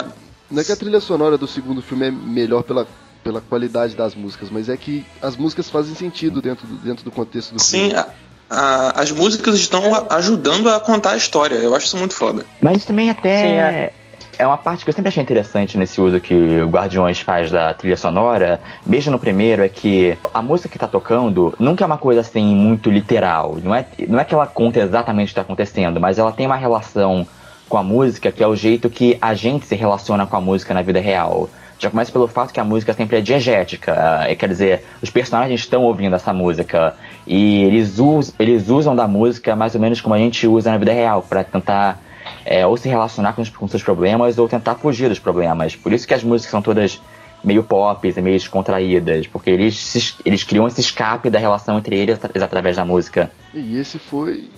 Não 0.49 0.61
é 0.61 0.65
que 0.65 0.71
a 0.71 0.75
trilha 0.75 0.99
sonora 0.99 1.37
do 1.37 1.47
segundo 1.47 1.81
filme 1.81 2.07
é 2.07 2.11
melhor 2.11 2.63
pela, 2.63 2.87
pela 3.23 3.41
qualidade 3.41 3.95
das 3.95 4.15
músicas, 4.15 4.49
mas 4.49 4.69
é 4.69 4.77
que 4.77 5.05
as 5.21 5.35
músicas 5.35 5.69
fazem 5.69 5.95
sentido 5.95 6.41
dentro 6.41 6.67
do, 6.67 6.75
dentro 6.75 7.03
do 7.05 7.11
contexto 7.11 7.53
do 7.53 7.61
sim, 7.61 7.89
filme. 7.89 7.95
Sim, 7.95 8.05
as 8.49 9.11
músicas 9.11 9.55
estão 9.55 9.81
ajudando 10.09 10.69
a 10.69 10.79
contar 10.79 11.11
a 11.11 11.17
história. 11.17 11.55
Eu 11.55 11.73
acho 11.73 11.85
isso 11.85 11.97
muito 11.97 12.13
foda. 12.13 12.45
Mas 12.61 12.83
também 12.83 13.09
até. 13.09 13.41
Sim, 13.41 13.53
é 13.53 13.93
é 14.41 14.47
uma 14.47 14.57
parte 14.57 14.83
que 14.83 14.89
eu 14.89 14.93
sempre 14.93 15.09
achei 15.09 15.21
interessante 15.21 15.77
nesse 15.77 16.01
uso 16.01 16.19
que 16.19 16.33
o 16.33 16.67
Guardiões 16.67 17.19
faz 17.19 17.51
da 17.51 17.75
trilha 17.75 17.95
sonora, 17.95 18.59
mesmo 18.83 19.11
no 19.11 19.19
primeiro, 19.19 19.63
é 19.63 19.69
que 19.69 20.17
a 20.33 20.41
música 20.41 20.67
que 20.67 20.79
tá 20.79 20.87
tocando 20.87 21.53
nunca 21.59 21.83
é 21.83 21.85
uma 21.85 21.97
coisa 21.97 22.21
assim 22.21 22.43
muito 22.55 22.89
literal. 22.89 23.57
Não 23.63 23.75
é, 23.75 23.85
não 24.07 24.19
é 24.19 24.25
que 24.25 24.33
ela 24.33 24.47
conta 24.47 24.79
exatamente 24.79 25.27
o 25.27 25.29
que 25.29 25.35
tá 25.35 25.41
acontecendo, 25.41 26.01
mas 26.01 26.17
ela 26.17 26.31
tem 26.31 26.47
uma 26.47 26.55
relação 26.55 27.25
com 27.69 27.77
a 27.77 27.83
música 27.83 28.31
que 28.31 28.43
é 28.43 28.47
o 28.47 28.55
jeito 28.55 28.89
que 28.89 29.15
a 29.21 29.35
gente 29.35 29.67
se 29.67 29.75
relaciona 29.75 30.25
com 30.25 30.35
a 30.35 30.41
música 30.41 30.73
na 30.73 30.81
vida 30.81 30.99
real. 30.99 31.47
Já 31.77 31.91
começa 31.91 32.11
pelo 32.11 32.27
fato 32.27 32.51
que 32.51 32.59
a 32.59 32.63
música 32.63 32.93
sempre 32.93 33.17
é 33.17 33.21
diegética, 33.21 34.25
é, 34.27 34.33
quer 34.33 34.49
dizer, 34.49 34.83
os 35.03 35.11
personagens 35.11 35.59
estão 35.59 35.83
ouvindo 35.83 36.15
essa 36.15 36.33
música 36.33 36.95
e 37.27 37.63
eles, 37.63 37.99
us, 37.99 38.33
eles 38.39 38.69
usam 38.69 38.95
da 38.95 39.07
música 39.07 39.55
mais 39.55 39.75
ou 39.75 39.81
menos 39.81 40.01
como 40.01 40.15
a 40.15 40.17
gente 40.17 40.47
usa 40.47 40.71
na 40.71 40.79
vida 40.79 40.91
real, 40.91 41.21
para 41.21 41.43
tentar 41.43 41.99
é, 42.45 42.65
ou 42.65 42.77
se 42.77 42.87
relacionar 42.87 43.33
com, 43.33 43.41
os, 43.41 43.49
com 43.49 43.67
seus 43.67 43.83
problemas 43.83 44.37
ou 44.37 44.47
tentar 44.47 44.75
fugir 44.75 45.09
dos 45.09 45.19
problemas. 45.19 45.75
Por 45.75 45.93
isso 45.93 46.07
que 46.07 46.13
as 46.13 46.23
músicas 46.23 46.51
são 46.51 46.61
todas 46.61 47.01
meio 47.43 47.63
pop 47.63 48.07
e 48.07 48.21
meio 48.21 48.37
descontraídas, 48.37 49.27
porque 49.27 49.49
eles, 49.49 49.77
se, 49.77 50.15
eles 50.25 50.43
criam 50.43 50.67
esse 50.67 50.81
escape 50.81 51.29
da 51.29 51.39
relação 51.39 51.77
entre 51.77 51.97
eles 51.97 52.19
através 52.23 52.75
da 52.75 52.85
música. 52.85 53.31
E 53.53 53.77
esse 53.77 53.97
foi. 53.97 54.49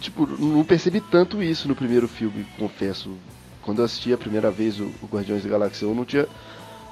Tipo, 0.00 0.26
não 0.26 0.62
percebi 0.62 1.00
tanto 1.00 1.42
isso 1.42 1.66
no 1.66 1.74
primeiro 1.74 2.06
filme, 2.06 2.46
confesso. 2.58 3.10
Quando 3.62 3.78
eu 3.78 3.84
assisti 3.86 4.12
a 4.12 4.18
primeira 4.18 4.50
vez 4.50 4.78
o, 4.78 4.84
o 5.02 5.08
Guardiões 5.10 5.42
da 5.42 5.48
Galáxia, 5.48 5.86
eu 5.86 5.94
não 5.94 6.04
tinha, 6.04 6.26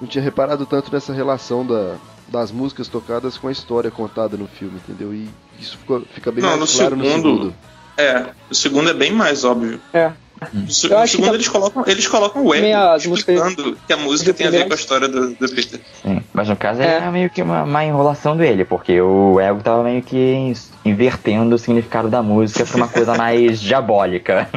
não 0.00 0.08
tinha 0.08 0.24
reparado 0.24 0.64
tanto 0.64 0.90
nessa 0.92 1.12
relação 1.12 1.64
da, 1.64 1.96
das 2.28 2.50
músicas 2.50 2.88
tocadas 2.88 3.36
com 3.36 3.48
a 3.48 3.52
história 3.52 3.90
contada 3.90 4.36
no 4.36 4.48
filme, 4.48 4.76
entendeu? 4.76 5.14
E 5.14 5.28
isso 5.60 5.78
fica, 5.78 6.00
fica 6.12 6.32
bem 6.32 6.42
não, 6.42 6.56
mais 6.56 6.60
no 6.60 6.78
claro 6.78 6.96
segundo, 6.96 7.28
no 7.28 7.34
segundo. 7.34 7.54
É, 7.96 8.30
o 8.50 8.54
segundo 8.54 8.90
é 8.90 8.94
bem 8.94 9.12
mais 9.12 9.44
óbvio. 9.44 9.80
É. 9.92 10.12
No 10.52 10.70
segundo 10.70 11.28
tá... 11.28 11.34
eles 11.34 11.48
colocam, 11.48 11.84
eles 11.86 12.06
colocam 12.06 12.44
o 12.44 12.54
ego 12.54 12.96
explicando 12.96 13.78
que 13.86 13.92
a 13.92 13.96
música 13.96 14.34
tem 14.34 14.46
a 14.46 14.50
ver 14.50 14.66
com 14.66 14.72
a 14.72 14.76
história 14.76 15.08
do, 15.08 15.34
do 15.34 15.48
Peter. 15.48 15.80
Sim, 16.02 16.22
mas 16.32 16.48
no 16.48 16.56
caso 16.56 16.82
é, 16.82 16.98
é 16.98 17.10
meio 17.10 17.30
que 17.30 17.40
uma, 17.40 17.62
uma 17.62 17.84
enrolação 17.84 18.36
dele, 18.36 18.64
porque 18.64 19.00
o 19.00 19.40
ego 19.40 19.62
tava 19.62 19.82
meio 19.82 20.02
que 20.02 20.52
invertendo 20.84 21.54
o 21.54 21.58
significado 21.58 22.08
da 22.08 22.22
música 22.22 22.66
pra 22.66 22.76
uma 22.76 22.88
coisa 22.88 23.14
mais 23.14 23.60
diabólica. 23.62 24.48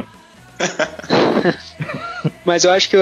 mas 2.44 2.64
eu 2.64 2.72
acho 2.72 2.90
que 2.90 2.96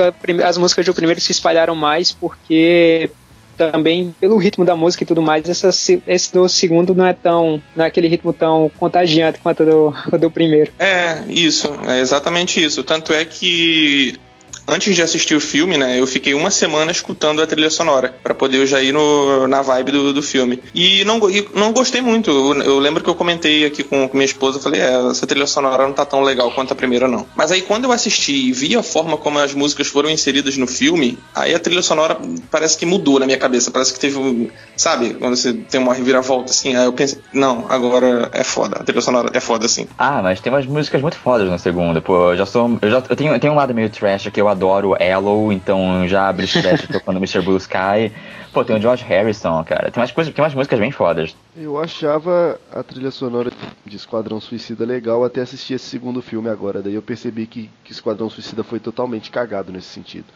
as 0.45 0.59
músicas 0.59 0.85
do 0.85 0.95
primeiro 0.95 1.21
se 1.21 1.33
espalharam 1.33 1.75
mais 1.75 2.13
porque 2.13 3.11
também 3.57 4.15
pelo 4.21 4.37
ritmo 4.37 4.65
da 4.65 4.77
música 4.77 5.03
e 5.03 5.07
tudo 5.07 5.23
mais, 5.23 5.49
essa, 5.49 5.71
esse 6.07 6.33
do 6.33 6.49
segundo 6.49 6.95
não 6.95 7.07
é 7.07 7.13
tão. 7.13 7.63
não 7.75 7.85
é 7.85 7.89
aquele 7.89 8.09
ritmo 8.09 8.33
tão 8.33 8.71
contagiante 8.79 9.39
quanto 9.39 9.65
do, 9.65 9.95
do 10.19 10.31
primeiro. 10.31 10.73
É, 10.79 11.23
isso, 11.29 11.69
é 11.87 12.01
exatamente 12.01 12.63
isso. 12.63 12.83
Tanto 12.85 13.13
é 13.13 13.25
que 13.25 14.19
antes 14.67 14.95
de 14.95 15.03
assistir 15.03 15.35
o 15.35 15.41
filme, 15.41 15.77
né, 15.77 15.99
eu 15.99 16.07
fiquei 16.07 16.35
uma 16.35 16.51
semana 16.51 16.91
escutando 16.91 17.41
a 17.41 17.47
trilha 17.47 17.71
sonora 17.71 18.15
para 18.23 18.35
poder 18.35 18.59
eu 18.59 18.67
já 18.67 18.83
ir 18.83 18.93
no, 18.93 19.47
na 19.47 19.63
vibe 19.63 19.93
do, 19.93 20.13
do 20.13 20.23
filme. 20.23 20.63
E 20.75 21.05
não, 21.05 21.31
e 21.31 21.49
não 21.55 21.73
gostei 21.73 22.01
muito. 22.01 22.31
Eu, 22.31 22.63
eu, 22.63 22.79
lembro 22.79 23.03
que 23.03 23.09
eu 23.09 23.15
comentei 23.15 23.65
aqui 23.65 23.83
com, 23.83 24.09
com 24.09 24.17
minha 24.17 24.27
esposa, 24.27 24.59
falei, 24.59 24.81
é, 24.81 25.11
essa 25.11 25.27
trilha 25.27 25.47
sonora 25.47 25.87
não 25.87 25.93
tá 25.93 26.05
tão 26.05 26.23
legal 26.23 26.51
quanto 26.51 26.73
a 26.73 26.77
primeira, 26.77 27.09
não. 27.09 27.27
Mas 27.35 27.53
aí 27.53 27.63
quando 27.63 27.85
eu 27.85 27.93
assisti 27.93 28.49
e 28.49 28.53
vi 28.53 28.77
a 28.77 28.83
forma 28.83 29.17
como 29.17 29.39
as 29.39 29.55
músicas 29.55 29.87
foram 29.87 30.11
inseridas 30.11 30.57
no 30.57 30.67
filme, 30.67 31.19
aí 31.35 31.55
a 31.55 31.59
trilha 31.59 31.83
sonora 31.83 32.19
parece 32.51 32.77
que 32.77 32.87
mudou 32.87 33.21
na 33.21 33.27
minha 33.27 33.39
cabeça. 33.39 33.71
Parece 33.71 33.93
que 33.93 34.01
teve 34.01 34.19
um. 34.19 34.49
Sabe, 34.77 35.15
quando 35.15 35.37
você 35.37 35.53
tem 35.53 35.81
uma 35.81 35.95
reviravolta 35.95 36.51
assim, 36.51 36.75
aí 36.75 36.85
eu 36.85 36.93
pensei, 36.93 37.19
não, 37.33 37.67
agora 37.69 38.29
é 38.33 38.45
foda. 38.45 38.77
A 38.81 38.85
trilha 38.85 39.01
sonora 39.01 39.31
é 39.33 39.41
foda, 39.41 39.67
assim. 39.67 39.87
Ah, 39.99 40.21
mas 40.23 40.41
tem 40.41 40.53
umas 40.53 40.67
músicas 40.67 41.01
muito 41.01 41.17
fodas 41.17 41.49
na 41.49 41.59
segunda. 41.59 42.01
Pô, 42.01 42.33
eu 42.33 42.37
já 42.37 42.47
sou. 42.47 42.79
Eu, 42.83 42.91
já, 42.91 43.03
eu, 43.09 43.17
tenho, 43.17 43.33
eu 43.33 43.41
tenho 43.41 43.53
um 43.53 43.57
lado 43.57 43.75
meio 43.75 43.89
trash 43.91 44.29
que 44.33 44.41
eu 44.41 44.49
adoro 44.49 44.56
Hello, 44.99 45.53
então 45.53 46.07
já 46.09 46.29
abri 46.29 46.47
trash 46.47 46.87
tocando 46.89 47.19
Mr. 47.19 47.43
Blue 47.43 47.57
Sky. 47.57 48.13
Pô, 48.53 48.65
tem 48.65 48.77
o 48.77 48.81
George 48.81 49.05
Harrison, 49.05 49.63
cara. 49.65 49.91
Tem 49.91 50.01
umas, 50.01 50.11
coisas, 50.11 50.33
tem 50.33 50.43
umas 50.43 50.55
músicas 50.55 50.79
bem 50.79 50.91
fodas. 50.91 51.37
Eu 51.57 51.79
achava 51.79 52.59
a 52.73 52.83
trilha 52.83 53.11
sonora 53.11 53.51
de 53.85 53.97
Esquadrão 53.97 54.41
Suicida 54.41 54.85
legal 54.85 55.25
até 55.25 55.43
assistir 55.43 55.75
esse 55.75 55.85
segundo 55.85 56.23
filme 56.23 56.49
agora. 56.49 56.81
Daí 56.81 56.95
eu 56.95 57.03
percebi 57.03 57.47
que, 57.47 57.71
que 57.85 57.93
Esquadrão 57.93 58.31
Suicida 58.31 58.65
foi 58.65 58.81
totalmente 58.81 59.31
cagado 59.31 59.71
nesse 59.71 59.89
sentido. 59.89 60.27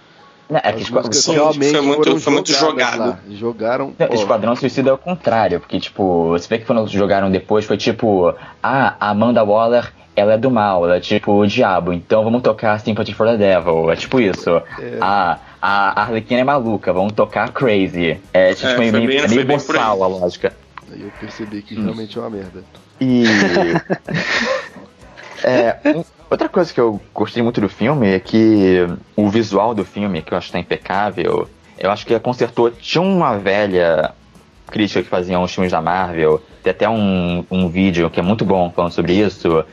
Não, 0.50 0.60
é 0.62 0.72
que 0.72 0.82
Esquadrão 0.82 1.10
realmente 1.28 1.70
foi 1.70 1.80
muito, 1.80 2.20
foi 2.20 2.32
muito 2.32 2.52
jogado. 2.52 2.98
Lá. 2.98 3.18
Jogaram. 3.30 3.94
Não, 3.96 4.08
Esquadrão 4.12 4.56
Suicida 4.56 4.90
é 4.90 4.92
o 4.92 4.98
contrário, 4.98 5.60
porque, 5.60 5.78
tipo, 5.78 6.28
você 6.30 6.48
vê 6.48 6.58
que 6.58 6.64
quando 6.64 6.86
jogaram 6.88 7.30
depois 7.30 7.64
foi 7.64 7.76
tipo, 7.76 8.34
ah, 8.60 8.96
a 8.98 9.10
Amanda 9.10 9.44
Waller 9.44 9.92
ela 10.16 10.34
é 10.34 10.38
do 10.38 10.50
mal, 10.50 10.84
ela 10.84 10.96
é 10.96 11.00
tipo 11.00 11.32
o 11.32 11.46
diabo, 11.46 11.92
então 11.92 12.24
vamos 12.24 12.42
tocar 12.42 12.78
Sympathy 12.80 13.14
for 13.14 13.26
the 13.26 13.36
Devil, 13.36 13.90
é 13.90 13.96
tipo 13.96 14.20
isso. 14.20 14.50
É. 14.78 14.98
Ah, 15.00 15.38
a 15.62 16.02
Arlequina 16.02 16.40
é 16.40 16.44
maluca, 16.44 16.92
vamos 16.92 17.12
tocar 17.12 17.52
Crazy. 17.52 18.18
É 18.32 18.52
tipo 18.54 18.70
é, 18.70 18.78
meio, 18.78 18.92
meio, 18.92 19.06
bem, 19.06 19.28
meio 19.28 19.46
boçal 19.46 20.02
a 20.02 20.06
lógica. 20.06 20.52
Aí 20.92 21.02
eu 21.02 21.12
percebi 21.20 21.62
que 21.62 21.78
hum. 21.78 21.84
realmente 21.84 22.18
é 22.18 22.20
uma 22.20 22.30
merda. 22.30 22.64
E. 23.00 23.22
é, 25.44 25.76
outra 26.30 26.48
coisa 26.48 26.72
que 26.72 26.80
eu 26.80 27.00
gostei 27.12 27.42
muito 27.42 27.60
do 27.60 27.68
filme 27.68 28.08
é 28.08 28.20
que 28.20 28.86
o 29.16 29.28
visual 29.28 29.74
do 29.74 29.84
filme, 29.84 30.22
que 30.22 30.32
eu 30.32 30.38
acho 30.38 30.46
que 30.46 30.52
tá 30.52 30.58
impecável, 30.58 31.48
eu 31.78 31.90
acho 31.90 32.06
que 32.06 32.18
consertou. 32.20 32.70
Tinha 32.70 33.02
uma 33.02 33.36
velha 33.36 34.12
crítica 34.66 35.02
que 35.02 35.08
fazia 35.08 35.38
uns 35.38 35.52
filmes 35.52 35.72
da 35.72 35.80
Marvel, 35.80 36.40
tem 36.62 36.70
até 36.70 36.88
um, 36.88 37.44
um 37.50 37.68
vídeo 37.68 38.08
que 38.08 38.20
é 38.20 38.22
muito 38.22 38.44
bom 38.44 38.70
falando 38.70 38.92
sobre 38.92 39.14
isso 39.14 39.64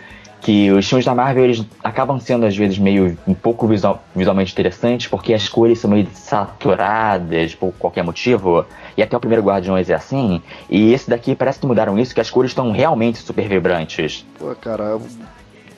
que 0.42 0.72
os 0.72 0.88
filmes 0.88 1.06
da 1.06 1.16
Marvel 1.16 1.44
eles 1.44 1.66
acabam 1.84 2.20
sendo 2.20 2.46
às 2.46 2.56
vezes 2.56 2.78
meio 2.78 3.18
um 3.28 3.34
pouco 3.34 3.68
visual, 3.68 4.04
visualmente 4.16 4.52
interessantes 4.52 5.08
porque 5.08 5.34
as 5.34 5.50
cores 5.50 5.80
são 5.80 5.90
meio 5.90 6.08
saturadas 6.14 7.56
por 7.56 7.74
qualquer 7.74 8.04
motivo 8.04 8.66
e 8.96 9.02
até 9.02 9.18
o 9.18 9.20
primeiro 9.20 9.44
Guardiões 9.44 9.90
é 9.90 9.96
assim 9.96 10.42
e 10.70 10.94
esse 10.94 11.10
daqui 11.10 11.36
parece 11.36 11.60
que 11.60 11.66
mudaram 11.66 11.98
isso 11.98 12.14
que 12.14 12.22
as 12.22 12.30
cores 12.30 12.52
estão 12.52 12.72
realmente 12.72 13.18
super 13.18 13.48
vibrantes. 13.48 14.26
Pô, 14.38 14.54
cara, 14.56 14.98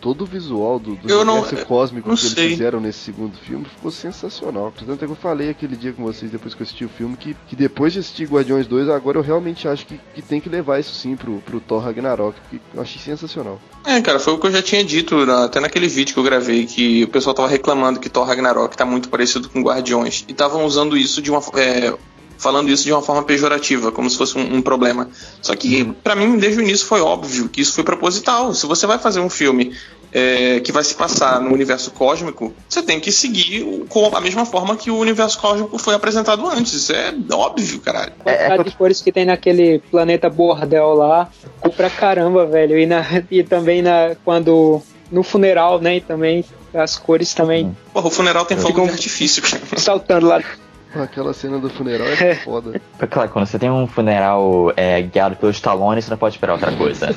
todo 0.01 0.24
o 0.24 0.25
visual 0.25 0.79
do, 0.79 0.96
do 0.96 1.22
universo 1.22 1.65
cósmico 1.65 2.10
que 2.10 2.18
sei. 2.18 2.46
eles 2.46 2.58
fizeram 2.58 2.79
nesse 2.79 3.00
segundo 3.00 3.38
filme 3.38 3.65
ficou 3.65 3.91
sensacional. 3.91 4.72
Portanto, 4.75 5.03
é 5.03 5.06
que 5.06 5.12
eu 5.12 5.15
falei 5.15 5.50
aquele 5.50 5.75
dia 5.75 5.94
com 5.94 6.03
vocês, 6.03 6.32
depois 6.32 6.53
que 6.53 6.62
eu 6.62 6.65
assisti 6.65 6.86
o 6.86 6.89
filme, 6.89 7.15
que, 7.18 7.36
que 7.48 7.56
depois 7.56 7.94
de 7.94 8.00
assistir 8.00 8.27
Guardiões 8.27 8.68
2, 8.68 8.89
agora 8.89 9.18
eu 9.18 9.22
realmente 9.22 9.68
acho 9.68 9.86
que, 9.86 10.00
que 10.13 10.22
tem 10.22 10.39
que 10.39 10.50
levar 10.50 10.79
isso 10.79 10.94
sim 10.94 11.15
pro, 11.15 11.39
pro 11.39 11.60
Thor 11.60 11.84
Ragnarok, 11.84 12.38
que 12.50 12.60
eu 12.74 12.82
achei 12.82 13.01
sensacional. 13.01 13.60
É, 13.86 14.01
cara, 14.01 14.20
foi 14.20 14.34
o 14.34 14.38
que 14.38 14.48
eu 14.48 14.51
já 14.51 14.62
tinha 14.62 14.84
dito 14.84 15.15
até 15.32 15.60
naquele 15.60 15.88
vídeo 15.88 16.13
que 16.13 16.20
eu 16.20 16.24
gravei, 16.24 16.65
que 16.65 17.03
o 17.03 17.08
pessoal 17.08 17.34
tava 17.34 17.48
reclamando 17.48 18.00
que 18.00 18.10
Thor 18.10 18.25
Ragnarok 18.25 18.75
tá 18.75 18.86
muito 18.86 19.10
parecido 19.10 19.50
com 19.50 19.62
Guardiões. 19.62 20.25
E 20.27 20.32
estavam 20.32 20.65
usando 20.65 20.98
isso 20.98 21.22
de 21.22 21.32
uma. 21.32 21.41
É, 21.56 21.94
falando 22.39 22.69
isso 22.69 22.86
de 22.86 22.91
uma 22.91 23.01
forma 23.01 23.22
pejorativa, 23.24 23.91
como 23.91 24.10
se 24.10 24.17
fosse 24.17 24.38
um, 24.38 24.55
um 24.55 24.62
problema. 24.62 25.10
Só 25.41 25.55
que, 25.55 25.84
para 26.03 26.15
mim, 26.15 26.38
desde 26.38 26.60
o 26.60 26.63
início 26.63 26.88
foi 26.88 27.01
óbvio 27.01 27.50
que 27.50 27.62
isso 27.62 27.74
foi 27.74 27.84
proposital. 27.84 28.53
Se 28.55 28.65
você 28.65 28.88
vai 28.88 28.98
fazer 28.98 29.19
um 29.19 29.29
filme 29.29 29.75
é, 30.12 30.62
que 30.62 30.72
vai 30.72 30.84
se 30.84 30.96
passar 30.96 31.41
no 31.41 31.53
universo 31.53 31.91
cósmico, 31.91 32.53
você 32.67 32.81
tem 32.81 33.00
que 33.00 33.12
seguir 33.12 33.86
com 33.89 34.15
a 34.15 34.22
mesma 34.22 34.46
forma 34.46 34.77
que 34.77 34.89
o 34.89 34.98
universo 34.98 35.38
cósmico 35.38 35.77
foi 35.77 35.93
apresentado 35.93 36.48
antes. 36.48 36.74
Isso 36.74 36.93
é 36.93 37.13
óbvio, 37.31 37.81
caralho. 37.81 38.13
A 38.22 38.24
quantidade 38.24 38.63
de 38.63 38.75
cores 38.75 39.01
que 39.01 39.12
tem 39.12 39.25
naquele 39.25 39.79
planeta 39.91 40.29
bordel 40.29 40.93
lá, 40.93 41.29
pra 41.75 41.89
caramba, 41.89 42.46
velho. 42.46 42.79
E, 42.79 42.86
na, 42.86 43.05
e 43.29 43.43
também 43.43 43.81
na, 43.81 44.15
quando 44.24 44.81
no 45.12 45.24
funeral, 45.24 45.81
né? 45.81 45.98
E 45.98 46.01
também 46.01 46.46
as 46.74 46.98
cores 46.98 47.34
também. 47.34 47.75
Porra, 47.91 48.08
o 48.08 48.12
funeral 48.12 48.46
tem 48.46 48.58
fogo 48.58 48.81
de 48.84 48.91
artifício. 48.91 49.43
Saltando 49.77 50.27
lá 50.27 50.41
Aquela 50.96 51.34
cena 51.34 51.60
do 51.60 51.69
funeral 51.69 52.08
é, 52.08 52.36
foda. 52.43 52.81
Claro, 53.10 53.29
quando 53.29 53.46
você 53.46 53.60
tem 53.60 53.69
um 53.69 53.86
funeral 53.88 54.74
é, 54.75 55.01
guiado 55.01 55.36
pelo 55.36 55.51
Stallone, 55.51 56.01
você 56.01 56.10
não 56.10 56.17
pode 56.17 56.36
esperar 56.36 56.53
outra 56.53 56.72
coisa. 56.72 57.10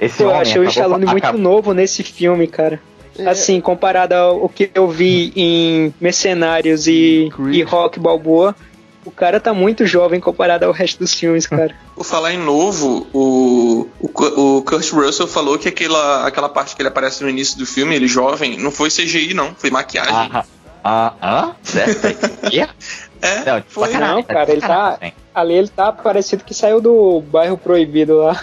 Esse 0.00 0.22
eu 0.22 0.34
achei 0.34 0.60
o 0.60 0.64
Stallone 0.64 1.06
muito 1.06 1.38
novo 1.38 1.72
nesse 1.72 2.02
filme, 2.02 2.46
cara. 2.46 2.78
É. 3.18 3.26
Assim, 3.28 3.60
comparado 3.60 4.14
ao 4.14 4.48
que 4.48 4.70
eu 4.74 4.88
vi 4.88 5.32
em 5.34 5.92
Mercenários 6.00 6.86
e, 6.86 7.30
e 7.50 7.62
Rock 7.62 7.98
Balboa, 7.98 8.54
o 9.06 9.10
cara 9.10 9.38
tá 9.38 9.54
muito 9.54 9.86
jovem 9.86 10.20
comparado 10.20 10.64
ao 10.64 10.72
resto 10.72 10.98
dos 10.98 11.14
filmes, 11.14 11.46
cara. 11.46 11.74
Por 11.94 12.04
falar 12.04 12.34
em 12.34 12.38
novo, 12.38 13.06
o, 13.12 13.88
o, 14.00 14.56
o 14.58 14.62
Kurt 14.62 14.90
Russell 14.92 15.28
falou 15.28 15.58
que 15.58 15.68
aquela, 15.68 16.26
aquela 16.26 16.48
parte 16.48 16.74
que 16.74 16.82
ele 16.82 16.88
aparece 16.88 17.22
no 17.22 17.30
início 17.30 17.56
do 17.56 17.64
filme, 17.64 17.94
ele 17.94 18.08
jovem, 18.08 18.58
não 18.58 18.70
foi 18.70 18.90
CGI, 18.90 19.32
não, 19.32 19.54
foi 19.54 19.70
maquiagem. 19.70 20.12
Ah, 20.12 20.44
ah, 20.88 21.14
ah? 21.20 21.56
é, 23.20 23.44
não, 23.44 23.64
foi. 23.66 23.92
Não, 23.94 24.22
cara, 24.22 24.52
ele 24.52 24.60
tá. 24.60 24.98
Ali 25.34 25.54
ele 25.54 25.66
tá 25.66 25.90
parecido 25.90 26.44
que 26.44 26.54
saiu 26.54 26.80
do 26.80 27.20
bairro 27.22 27.58
proibido 27.58 28.18
lá. 28.18 28.40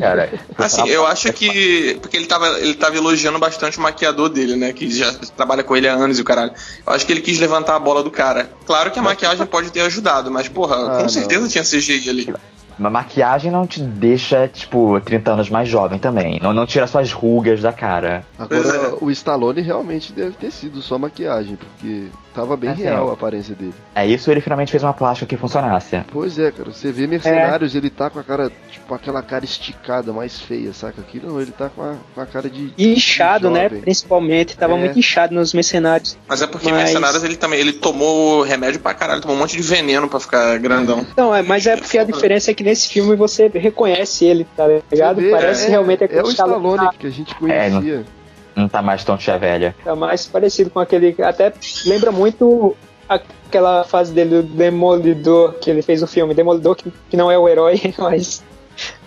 Cara, 0.00 0.32
assim, 0.56 0.88
eu 0.88 1.06
acho 1.06 1.30
que. 1.34 1.98
Porque 2.00 2.16
ele 2.16 2.26
tava, 2.26 2.48
ele 2.60 2.72
tava 2.72 2.96
elogiando 2.96 3.38
bastante 3.38 3.76
o 3.76 3.82
maquiador 3.82 4.30
dele, 4.30 4.56
né? 4.56 4.72
Que 4.72 4.90
já 4.90 5.12
trabalha 5.36 5.62
com 5.62 5.76
ele 5.76 5.86
há 5.86 5.92
anos 5.92 6.18
e 6.18 6.22
o 6.22 6.24
caralho. 6.24 6.52
Eu 6.86 6.94
acho 6.94 7.04
que 7.04 7.12
ele 7.12 7.20
quis 7.20 7.38
levantar 7.38 7.76
a 7.76 7.78
bola 7.78 8.02
do 8.02 8.10
cara. 8.10 8.50
Claro 8.64 8.90
que 8.90 8.98
a 8.98 9.02
maquiagem 9.02 9.44
pode 9.44 9.70
ter 9.70 9.82
ajudado, 9.82 10.30
mas, 10.30 10.48
porra, 10.48 10.76
ah, 10.76 11.02
com 11.02 11.08
certeza 11.10 11.42
não. 11.42 11.48
tinha 11.48 11.62
CGI 11.62 12.08
ali. 12.08 12.34
Uma 12.78 12.90
maquiagem 12.90 13.50
não 13.50 13.66
te 13.66 13.82
deixa, 13.82 14.48
tipo, 14.48 15.00
30 15.00 15.32
anos 15.32 15.50
mais 15.50 15.68
jovem 15.68 15.98
também. 15.98 16.40
Não, 16.40 16.52
não 16.52 16.66
tira 16.66 16.86
suas 16.86 17.12
rugas 17.12 17.60
da 17.60 17.72
cara. 17.72 18.24
Agora, 18.38 18.68
é. 18.68 18.94
o 19.00 19.10
Stallone 19.10 19.60
realmente 19.60 20.12
deve 20.12 20.32
ter 20.32 20.50
sido 20.50 20.80
só 20.82 20.98
maquiagem, 20.98 21.56
porque 21.56 22.08
tava 22.34 22.56
bem 22.56 22.70
assim, 22.70 22.82
real 22.82 23.10
a 23.10 23.12
aparência 23.12 23.54
dele. 23.54 23.74
É 23.94 24.06
isso, 24.06 24.30
ele 24.30 24.40
finalmente 24.40 24.70
fez 24.70 24.82
uma 24.82 24.92
plástica 24.92 25.26
que 25.26 25.36
funcionasse. 25.36 26.00
Pois 26.12 26.38
é, 26.38 26.50
cara. 26.50 26.70
Você 26.70 26.90
vê 26.90 27.06
Mercenários, 27.06 27.74
é. 27.74 27.78
ele 27.78 27.90
tá 27.90 28.10
com 28.10 28.18
a 28.18 28.24
cara, 28.24 28.50
tipo, 28.70 28.94
aquela 28.94 29.22
cara 29.22 29.44
esticada, 29.44 30.12
mais 30.12 30.40
feia, 30.40 30.72
saca? 30.72 31.00
Aqui 31.00 31.20
não, 31.22 31.40
ele 31.40 31.52
tá 31.52 31.68
com 31.68 31.82
a, 31.82 31.94
com 32.14 32.20
a 32.20 32.26
cara 32.26 32.48
de. 32.48 32.72
inchado, 32.78 33.48
de 33.48 33.54
né? 33.54 33.68
Principalmente. 33.68 34.56
Tava 34.56 34.74
é. 34.74 34.78
muito 34.78 34.98
inchado 34.98 35.34
nos 35.34 35.52
Mercenários. 35.52 36.16
Mas 36.26 36.42
é 36.42 36.46
porque 36.46 36.70
mas... 36.70 36.84
Mercenários 36.84 37.22
ele 37.24 37.36
também 37.36 37.60
ele 37.60 37.72
tomou 37.72 38.42
remédio 38.42 38.80
pra 38.80 38.94
caralho, 38.94 39.20
tomou 39.20 39.36
um 39.36 39.40
monte 39.40 39.56
de 39.56 39.62
veneno 39.62 40.08
pra 40.08 40.20
ficar 40.20 40.58
grandão. 40.58 41.06
Não, 41.16 41.34
é, 41.34 41.42
mas 41.42 41.66
é 41.66 41.76
porque 41.76 41.98
a 41.98 42.04
diferença 42.04 42.50
é 42.50 42.54
que 42.54 42.64
nesse 42.64 42.88
filme 42.88 43.16
você 43.16 43.48
reconhece 43.48 44.24
ele, 44.24 44.46
tá 44.56 44.66
ligado? 44.90 45.20
Vê, 45.20 45.30
Parece 45.30 45.66
é, 45.66 45.70
realmente 45.70 46.04
é, 46.04 46.08
é 46.10 46.22
o 46.22 46.28
Stallone 46.28 46.88
que 46.98 47.06
a 47.06 47.10
gente 47.10 47.34
conhecia. 47.34 48.04
É, 48.18 48.21
não 48.54 48.68
tá 48.68 48.82
mais 48.82 49.04
tão 49.04 49.16
tia 49.16 49.38
velha. 49.38 49.74
Tá 49.84 49.96
mais 49.96 50.26
parecido 50.26 50.70
com 50.70 50.80
aquele. 50.80 51.14
Até 51.22 51.52
lembra 51.86 52.10
muito 52.12 52.76
aquela 53.08 53.84
fase 53.84 54.12
dele 54.12 54.42
do 54.42 54.42
Demolidor, 54.42 55.54
que 55.54 55.70
ele 55.70 55.82
fez 55.82 56.02
o 56.02 56.06
filme. 56.06 56.34
Demolidor, 56.34 56.76
que, 56.76 56.92
que 57.10 57.16
não 57.16 57.30
é 57.30 57.38
o 57.38 57.48
herói, 57.48 57.80
mas. 57.98 58.42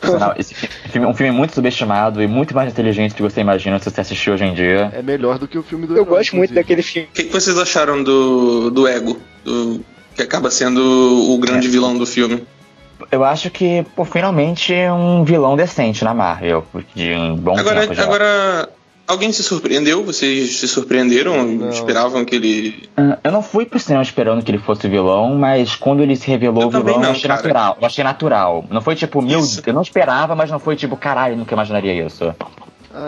Não, 0.04 0.34
esse 0.38 0.54
filme 0.54 1.08
é 1.08 1.10
um 1.10 1.14
filme 1.14 1.32
muito 1.32 1.56
subestimado 1.56 2.22
e 2.22 2.28
muito 2.28 2.54
mais 2.54 2.72
inteligente 2.72 3.12
do 3.12 3.16
que 3.16 3.22
você 3.24 3.42
imagina 3.42 3.80
se 3.80 3.90
você 3.90 4.02
assistir 4.02 4.30
hoje 4.30 4.46
em 4.46 4.54
dia. 4.54 4.92
É 4.94 5.02
melhor 5.02 5.40
do 5.40 5.48
que 5.48 5.58
o 5.58 5.64
filme 5.64 5.88
do 5.88 5.94
Eu 5.94 6.04
herói, 6.04 6.18
gosto 6.18 6.36
muito 6.36 6.54
daquele 6.54 6.84
filme. 6.84 7.08
O 7.12 7.12
que, 7.12 7.24
que, 7.24 7.34
vocês 7.34 7.58
acharam 7.58 8.04
do, 8.04 8.70
do 8.70 8.88
Ego? 8.88 9.18
Do, 9.44 9.84
que 10.16 10.22
acaba 10.22 10.52
sendo 10.52 10.80
o 10.80 11.38
grande 11.40 11.68
é. 11.68 11.70
vilão 11.70 11.98
do 11.98 12.06
filme? 12.06 12.46
Eu 13.12 13.24
acho 13.24 13.50
que, 13.50 13.86
pô, 13.96 14.06
finalmente 14.06 14.74
é 14.74 14.92
um 14.92 15.24
vilão 15.24 15.56
decente 15.56 16.04
na 16.04 16.14
Marvel, 16.14 16.66
de 16.96 17.14
um 17.14 17.36
bom 17.36 17.58
agora, 17.58 17.82
tempo 17.82 17.94
já. 17.94 18.04
Agora, 18.04 18.70
Alguém 19.08 19.32
se 19.32 19.44
surpreendeu? 19.44 20.04
Vocês 20.04 20.58
se 20.58 20.68
surpreenderam? 20.68 21.46
Não. 21.46 21.70
Esperavam 21.70 22.26
que 22.26 22.36
ele. 22.36 22.90
Uh, 22.98 23.18
eu 23.24 23.32
não 23.32 23.44
fui 23.44 23.66
pro 23.66 23.80
cinema 23.80 24.02
esperando 24.02 24.44
que 24.44 24.50
ele 24.50 24.58
fosse 24.58 24.88
vilão, 24.88 25.36
mas 25.36 25.76
quando 25.76 26.02
ele 26.02 26.16
se 26.16 26.28
revelou 26.28 26.64
eu 26.64 26.70
vilão, 26.72 27.00
não, 27.00 27.04
eu 27.04 27.12
achei 27.12 27.28
cara. 27.28 27.36
natural. 27.36 27.78
Eu 27.80 27.86
achei 27.86 28.04
natural. 28.04 28.66
Não 28.70 28.82
foi 28.82 28.96
tipo, 28.96 29.22
meu, 29.22 29.42
eu 29.66 29.74
não 29.74 29.84
esperava, 29.84 30.36
mas 30.36 30.50
não 30.50 30.60
foi 30.60 30.76
tipo, 30.76 30.98
caralho, 30.98 31.38
nunca 31.38 31.54
imaginaria 31.54 32.06
isso. 32.06 32.34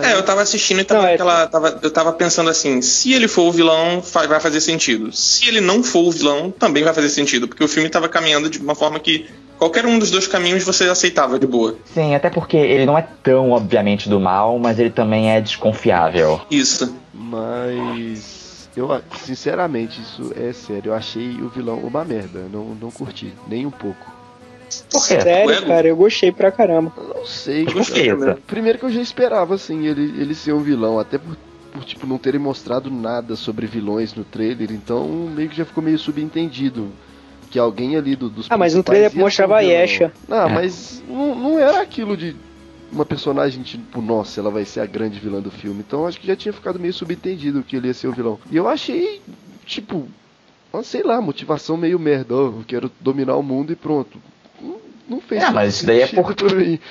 É, 0.04 0.14
eu 0.14 0.24
tava 0.24 0.42
assistindo 0.42 0.82
e 0.82 0.84
tava, 0.84 1.02
não, 1.02 1.08
é... 1.08 1.14
aquela, 1.14 1.48
tava, 1.48 1.80
eu 1.82 1.90
tava 1.90 2.12
pensando 2.12 2.50
assim, 2.50 2.82
se 2.82 3.14
ele 3.14 3.28
for 3.28 3.44
o 3.44 3.52
vilão, 3.52 4.02
vai 4.28 4.40
fazer 4.40 4.60
sentido. 4.60 5.14
Se 5.14 5.48
ele 5.48 5.62
não 5.62 5.82
for 5.82 6.02
o 6.02 6.12
vilão, 6.12 6.52
também 6.52 6.84
vai 6.84 6.94
fazer 6.94 7.10
sentido, 7.10 7.48
porque 7.48 7.64
o 7.64 7.68
filme 7.68 7.90
tava 7.90 8.10
caminhando 8.10 8.50
de 8.50 8.60
uma 8.60 8.76
forma 8.76 9.00
que 9.00 9.26
Qualquer 9.58 9.86
um 9.86 9.98
dos 9.98 10.12
dois 10.12 10.28
caminhos 10.28 10.64
você 10.64 10.86
aceitava 10.86 11.40
de 11.40 11.48
boa. 11.48 11.76
Sim, 11.86 12.14
até 12.14 12.30
porque 12.30 12.58
ele 12.58 12.86
não 12.86 12.98
é 12.98 13.08
tão, 13.24 13.52
obviamente, 13.52 14.08
do 14.08 14.20
mal, 14.20 14.60
mas 14.60 14.78
ele 14.80 14.92
também 14.92 15.32
é 15.32 15.42
desconfiável. 15.42 16.42
Isso. 16.50 16.96
Mas. 17.14 18.70
Eu, 18.76 19.02
sinceramente, 19.24 20.00
isso 20.00 20.32
é 20.36 20.54
sério. 20.54 20.92
Eu 20.92 20.94
achei 20.94 21.42
o 21.42 21.50
vilão 21.50 21.80
uma 21.80 22.06
merda. 22.06 22.46
Não, 22.52 22.78
não 22.80 22.92
curti, 22.92 23.34
nem 23.48 23.66
um 23.66 23.72
pouco. 23.72 24.18
Por 24.92 25.08
quê? 25.08 25.20
Sério, 25.22 25.66
cara, 25.66 25.88
eu 25.88 25.96
gostei 25.96 26.32
pra 26.32 26.52
caramba. 26.52 26.94
não 26.98 27.26
sei. 27.26 27.66
Que 27.66 28.42
Primeiro 28.46 28.78
que 28.78 28.86
eu 28.86 28.92
já 28.92 29.02
esperava, 29.02 29.56
assim, 29.56 29.88
ele, 29.88 30.22
ele 30.22 30.36
ser 30.36 30.54
um 30.54 30.62
vilão, 30.62 31.00
até 31.00 31.18
por, 31.18 31.36
por, 31.72 31.84
tipo, 31.84 32.06
não 32.06 32.18
terem 32.18 32.40
mostrado 32.40 32.92
nada 32.92 33.36
sobre 33.36 33.66
vilões 33.66 34.14
no 34.14 34.24
trailer, 34.24 34.72
então 34.72 35.08
meio 35.08 35.50
que 35.50 35.56
já 35.56 35.66
ficou 35.66 35.84
meio 35.84 35.98
subentendido. 35.98 36.92
Que 37.50 37.60
alguém 37.60 37.96
ali 37.96 38.16
do, 38.16 38.30
dos. 38.30 38.48
Ah, 38.50 38.58
mas 38.58 38.74
no 38.74 38.84
trailer 38.84 39.16
mostrava 39.16 39.58
a 39.58 39.62
Yesha. 39.62 40.12
Não, 40.28 40.48
é. 40.48 40.54
mas 40.54 41.04
não, 41.08 41.36
não 41.36 41.60
era 41.60 41.82
aquilo 41.82 42.18
de 42.18 42.36
uma 42.92 43.06
personagem 43.06 43.64
tipo, 43.64 44.02
nossa, 44.02 44.40
ela 44.40 44.50
vai 44.50 44.66
ser 44.66 44.82
a 44.82 44.86
grande 44.86 45.20
vilã 45.20 45.42
do 45.42 45.52
filme. 45.52 45.84
Então 45.86 46.06
acho 46.06 46.20
que 46.20 46.28
já 46.28 46.36
tinha 46.36 46.54
ficado 46.54 46.80
meio 46.80 46.94
subentendido 46.94 47.64
que 47.64 47.76
ele 47.76 47.88
ia 47.88 47.94
ser 47.94 48.08
o 48.08 48.14
vilão. 48.14 48.40
E 48.52 48.56
eu 48.58 48.68
achei, 48.68 49.22
tipo, 49.66 50.08
sei 50.84 51.04
lá, 51.04 51.22
motivação 51.22 51.78
meio 51.78 52.00
merda. 52.00 52.34
Eu 52.34 52.64
quero 52.68 52.92
dominar 53.00 53.36
o 53.36 53.44
mundo 53.44 53.72
e 53.72 53.76
pronto. 53.76 54.20
Não, 54.62 54.78
não 55.08 55.22
fez 55.22 55.44
É, 55.44 55.50
mas 55.50 55.76
isso 55.76 55.86
daí 55.86 56.02
é 56.02 56.08
por. 56.08 56.36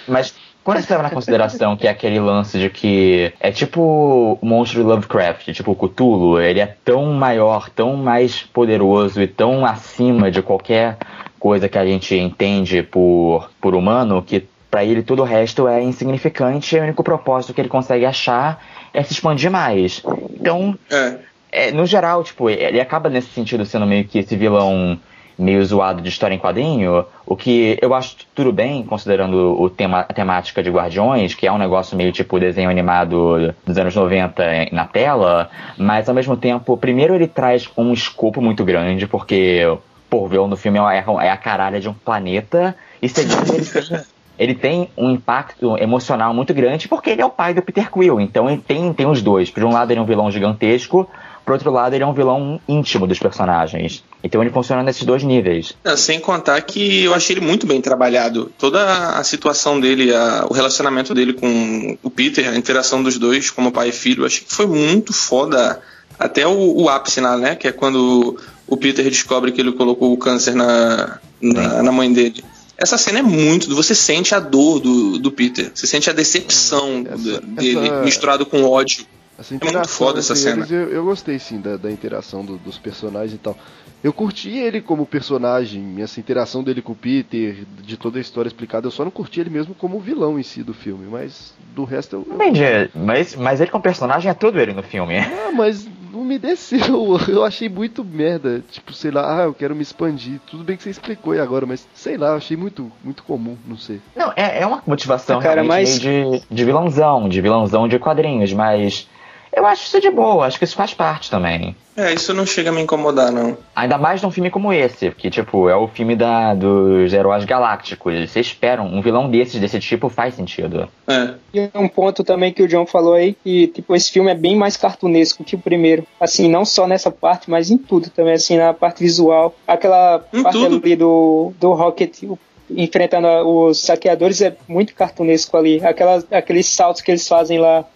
Mas 0.08 0.34
quando 0.66 0.82
você 0.82 0.92
leva 0.94 1.04
na 1.04 1.10
consideração 1.10 1.76
que 1.76 1.86
é 1.86 1.90
aquele 1.90 2.18
lance 2.18 2.58
de 2.58 2.68
que 2.68 3.32
é 3.38 3.52
tipo 3.52 4.36
o 4.42 4.44
monstro 4.44 4.80
de 4.80 4.84
Lovecraft, 4.84 5.52
tipo 5.52 5.70
o 5.70 5.76
Cthulhu, 5.76 6.40
ele 6.40 6.58
é 6.58 6.66
tão 6.84 7.06
maior, 7.12 7.70
tão 7.70 7.94
mais 7.94 8.42
poderoso 8.42 9.22
e 9.22 9.28
tão 9.28 9.64
acima 9.64 10.28
de 10.28 10.42
qualquer 10.42 10.96
coisa 11.38 11.68
que 11.68 11.78
a 11.78 11.86
gente 11.86 12.16
entende 12.16 12.82
por, 12.82 13.48
por 13.60 13.76
humano 13.76 14.20
que 14.20 14.44
para 14.68 14.84
ele 14.84 15.04
todo 15.04 15.20
o 15.22 15.24
resto 15.24 15.68
é 15.68 15.80
insignificante 15.84 16.74
e 16.74 16.80
o 16.80 16.82
único 16.82 17.04
propósito 17.04 17.54
que 17.54 17.60
ele 17.60 17.68
consegue 17.68 18.04
achar 18.04 18.60
é 18.92 19.04
se 19.04 19.12
expandir 19.12 19.52
mais. 19.52 20.02
Então, 20.32 20.76
é. 20.90 21.18
É, 21.52 21.70
no 21.70 21.86
geral, 21.86 22.24
tipo, 22.24 22.50
ele 22.50 22.80
acaba 22.80 23.08
nesse 23.08 23.28
sentido 23.28 23.64
sendo 23.64 23.86
meio 23.86 24.04
que 24.04 24.18
esse 24.18 24.34
vilão 24.34 24.98
meio 25.38 25.64
zoado 25.64 26.00
de 26.00 26.08
história 26.08 26.34
em 26.34 26.38
quadrinho, 26.38 27.04
o 27.26 27.36
que 27.36 27.78
eu 27.82 27.94
acho 27.94 28.16
tudo 28.34 28.52
bem, 28.52 28.82
considerando 28.82 29.60
o 29.60 29.68
tema, 29.68 30.00
a 30.00 30.12
temática 30.12 30.62
de 30.62 30.70
Guardiões, 30.70 31.34
que 31.34 31.46
é 31.46 31.52
um 31.52 31.58
negócio 31.58 31.96
meio 31.96 32.12
tipo 32.12 32.40
desenho 32.40 32.70
animado 32.70 33.54
dos 33.64 33.76
anos 33.76 33.94
90 33.94 34.42
na 34.72 34.86
tela, 34.86 35.50
mas 35.76 36.08
ao 36.08 36.14
mesmo 36.14 36.36
tempo, 36.36 36.76
primeiro 36.76 37.14
ele 37.14 37.26
traz 37.26 37.68
um 37.76 37.92
escopo 37.92 38.40
muito 38.40 38.64
grande, 38.64 39.06
porque, 39.06 39.60
pô, 40.08 40.24
o 40.24 40.28
vilão 40.28 40.48
do 40.48 40.56
filme 40.56 40.78
é, 40.78 41.04
é 41.22 41.30
a 41.30 41.36
caralha 41.36 41.80
de 41.80 41.88
um 41.88 41.94
planeta, 41.94 42.74
e 43.02 43.08
segundo 43.08 43.54
ele 43.54 43.64
tem, 43.66 44.00
ele 44.38 44.54
tem 44.54 44.88
um 44.96 45.10
impacto 45.10 45.76
emocional 45.78 46.32
muito 46.32 46.54
grande, 46.54 46.88
porque 46.88 47.10
ele 47.10 47.20
é 47.20 47.26
o 47.26 47.30
pai 47.30 47.52
do 47.52 47.60
Peter 47.60 47.90
Quill, 47.90 48.20
então 48.20 48.48
ele 48.48 48.62
tem, 48.66 48.92
tem 48.92 49.06
os 49.06 49.20
dois. 49.20 49.50
Por 49.50 49.64
um 49.64 49.72
lado 49.72 49.90
ele 49.90 50.00
é 50.00 50.02
um 50.02 50.06
vilão 50.06 50.30
gigantesco, 50.30 51.08
por 51.46 51.52
outro 51.52 51.70
lado, 51.70 51.94
ele 51.94 52.02
é 52.02 52.06
um 52.06 52.12
vilão 52.12 52.60
íntimo 52.66 53.06
dos 53.06 53.20
personagens. 53.20 54.02
Então 54.22 54.42
ele 54.42 54.50
funciona 54.50 54.82
nesses 54.82 55.04
dois 55.04 55.22
níveis. 55.22 55.74
É, 55.84 55.96
sem 55.96 56.18
contar 56.18 56.60
que 56.62 57.04
eu 57.04 57.14
achei 57.14 57.36
ele 57.36 57.46
muito 57.46 57.68
bem 57.68 57.80
trabalhado. 57.80 58.50
Toda 58.58 59.16
a 59.16 59.22
situação 59.22 59.78
dele, 59.78 60.12
a, 60.12 60.44
o 60.50 60.52
relacionamento 60.52 61.14
dele 61.14 61.32
com 61.32 61.96
o 62.02 62.10
Peter, 62.10 62.48
a 62.48 62.56
interação 62.56 63.00
dos 63.00 63.16
dois 63.16 63.48
como 63.48 63.70
pai 63.70 63.90
e 63.90 63.92
filho, 63.92 64.22
eu 64.22 64.26
achei 64.26 64.44
que 64.44 64.52
foi 64.52 64.66
muito 64.66 65.12
foda. 65.12 65.80
Até 66.18 66.44
o, 66.44 66.82
o 66.82 66.88
ápice, 66.88 67.20
né? 67.20 67.54
Que 67.54 67.68
é 67.68 67.72
quando 67.72 68.36
o 68.66 68.76
Peter 68.76 69.04
descobre 69.08 69.52
que 69.52 69.60
ele 69.60 69.70
colocou 69.70 70.12
o 70.12 70.16
câncer 70.16 70.54
na, 70.56 71.20
na, 71.40 71.82
na 71.84 71.92
mãe 71.92 72.12
dele. 72.12 72.42
Essa 72.76 72.98
cena 72.98 73.20
é 73.20 73.22
muito. 73.22 73.72
Você 73.76 73.94
sente 73.94 74.34
a 74.34 74.40
dor 74.40 74.80
do, 74.80 75.18
do 75.18 75.30
Peter. 75.30 75.70
Você 75.72 75.86
sente 75.86 76.10
a 76.10 76.12
decepção 76.12 77.04
essa, 77.08 77.40
dele 77.40 77.86
essa... 77.86 78.02
misturado 78.02 78.44
com 78.44 78.64
ódio. 78.64 79.06
Essa 79.38 79.54
interação 79.54 79.80
é 79.80 79.84
muito 79.84 79.90
foda 79.90 80.18
essa 80.18 80.34
cena. 80.34 80.58
Eles, 80.58 80.70
eu, 80.70 80.88
eu, 80.88 81.04
gostei 81.04 81.38
sim 81.38 81.60
da, 81.60 81.76
da 81.76 81.90
interação 81.90 82.44
do, 82.44 82.56
dos 82.56 82.78
personagens 82.78 83.34
e 83.34 83.38
tal. 83.38 83.56
Eu 84.02 84.12
curti 84.12 84.50
ele 84.50 84.80
como 84.80 85.04
personagem, 85.04 86.00
essa 86.00 86.20
interação 86.20 86.62
dele 86.62 86.80
com 86.80 86.92
o 86.92 86.96
Peter, 86.96 87.64
de 87.82 87.96
toda 87.96 88.18
a 88.18 88.20
história 88.20 88.48
explicada. 88.48 88.86
Eu 88.86 88.90
só 88.90 89.04
não 89.04 89.10
curti 89.10 89.40
ele 89.40 89.50
mesmo 89.50 89.74
como 89.74 90.00
vilão 90.00 90.38
em 90.38 90.42
si 90.42 90.62
do 90.62 90.72
filme, 90.72 91.06
mas 91.10 91.54
do 91.74 91.84
resto 91.84 92.16
eu. 92.16 92.34
Entendi, 92.34 92.90
mas, 92.94 93.34
mas 93.34 93.60
ele 93.60 93.70
como 93.70 93.82
personagem 93.82 94.30
é 94.30 94.34
tudo 94.34 94.58
ele 94.58 94.72
no 94.72 94.82
filme. 94.82 95.18
Ah, 95.18 95.50
mas 95.52 95.86
não 96.12 96.24
me 96.24 96.38
desceu. 96.38 97.18
Eu 97.28 97.44
achei 97.44 97.68
muito 97.68 98.04
merda. 98.04 98.62
Tipo, 98.70 98.92
sei 98.92 99.10
lá, 99.10 99.40
ah, 99.40 99.44
eu 99.44 99.54
quero 99.54 99.74
me 99.74 99.82
expandir. 99.82 100.40
Tudo 100.46 100.64
bem 100.64 100.76
que 100.76 100.82
você 100.82 100.90
explicou 100.90 101.32
aí 101.32 101.40
agora, 101.40 101.66
mas 101.66 101.86
sei 101.94 102.16
lá, 102.16 102.28
eu 102.28 102.36
achei 102.36 102.56
muito, 102.56 102.90
muito 103.04 103.22
comum, 103.22 103.56
não 103.66 103.76
sei. 103.76 104.00
Não, 104.14 104.32
é, 104.34 104.62
é 104.62 104.66
uma 104.66 104.82
motivação 104.86 105.40
cara, 105.40 105.62
mas... 105.62 105.98
de, 105.98 106.42
de 106.50 106.64
vilãozão, 106.64 107.28
de 107.28 107.40
vilãozão 107.40 107.86
de 107.86 107.98
quadrinhos, 107.98 108.52
mas 108.52 109.08
eu 109.52 109.66
acho 109.66 109.84
isso 109.84 110.00
de 110.00 110.10
boa, 110.10 110.46
acho 110.46 110.58
que 110.58 110.64
isso 110.64 110.76
faz 110.76 110.94
parte 110.94 111.30
também. 111.30 111.74
É, 111.96 112.12
isso 112.12 112.34
não 112.34 112.44
chega 112.44 112.68
a 112.68 112.72
me 112.72 112.82
incomodar, 112.82 113.32
não. 113.32 113.56
Ainda 113.74 113.96
mais 113.96 114.20
num 114.20 114.30
filme 114.30 114.50
como 114.50 114.70
esse, 114.70 115.10
que, 115.12 115.30
tipo, 115.30 115.68
é 115.68 115.74
o 115.74 115.88
filme 115.88 116.14
da, 116.14 116.52
dos 116.54 117.10
heróis 117.12 117.46
galácticos. 117.46 118.30
Você 118.30 118.40
espera 118.40 118.82
um 118.82 119.00
vilão 119.00 119.30
desses, 119.30 119.58
desse 119.58 119.80
tipo, 119.80 120.10
faz 120.10 120.34
sentido. 120.34 120.88
É. 121.08 121.34
E 121.54 121.70
um 121.74 121.88
ponto 121.88 122.22
também 122.22 122.52
que 122.52 122.62
o 122.62 122.68
John 122.68 122.84
falou 122.84 123.14
aí, 123.14 123.32
que, 123.32 123.68
tipo, 123.68 123.96
esse 123.96 124.10
filme 124.10 124.30
é 124.30 124.34
bem 124.34 124.54
mais 124.54 124.76
cartunesco 124.76 125.42
que 125.42 125.56
o 125.56 125.58
primeiro. 125.58 126.06
Assim, 126.20 126.50
não 126.50 126.66
só 126.66 126.86
nessa 126.86 127.10
parte, 127.10 127.50
mas 127.50 127.70
em 127.70 127.78
tudo 127.78 128.10
também, 128.10 128.34
assim, 128.34 128.58
na 128.58 128.74
parte 128.74 129.02
visual. 129.02 129.54
Aquela 129.66 130.22
em 130.34 130.42
parte 130.42 130.58
tudo. 130.58 130.76
ali 130.76 130.96
do, 130.96 131.54
do 131.58 131.72
Rocket, 131.72 132.24
enfrentando 132.70 133.26
os 133.48 133.80
saqueadores 133.80 134.42
é 134.42 134.54
muito 134.68 134.94
cartunesco 134.94 135.56
ali. 135.56 135.82
Aquelas, 135.82 136.26
aqueles 136.30 136.66
saltos 136.66 137.00
que 137.00 137.10
eles 137.10 137.26
fazem 137.26 137.58
lá 137.58 137.86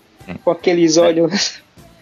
com 0.44 0.50
aqueles 0.50 0.96
é. 0.96 1.00
olhos. 1.00 1.60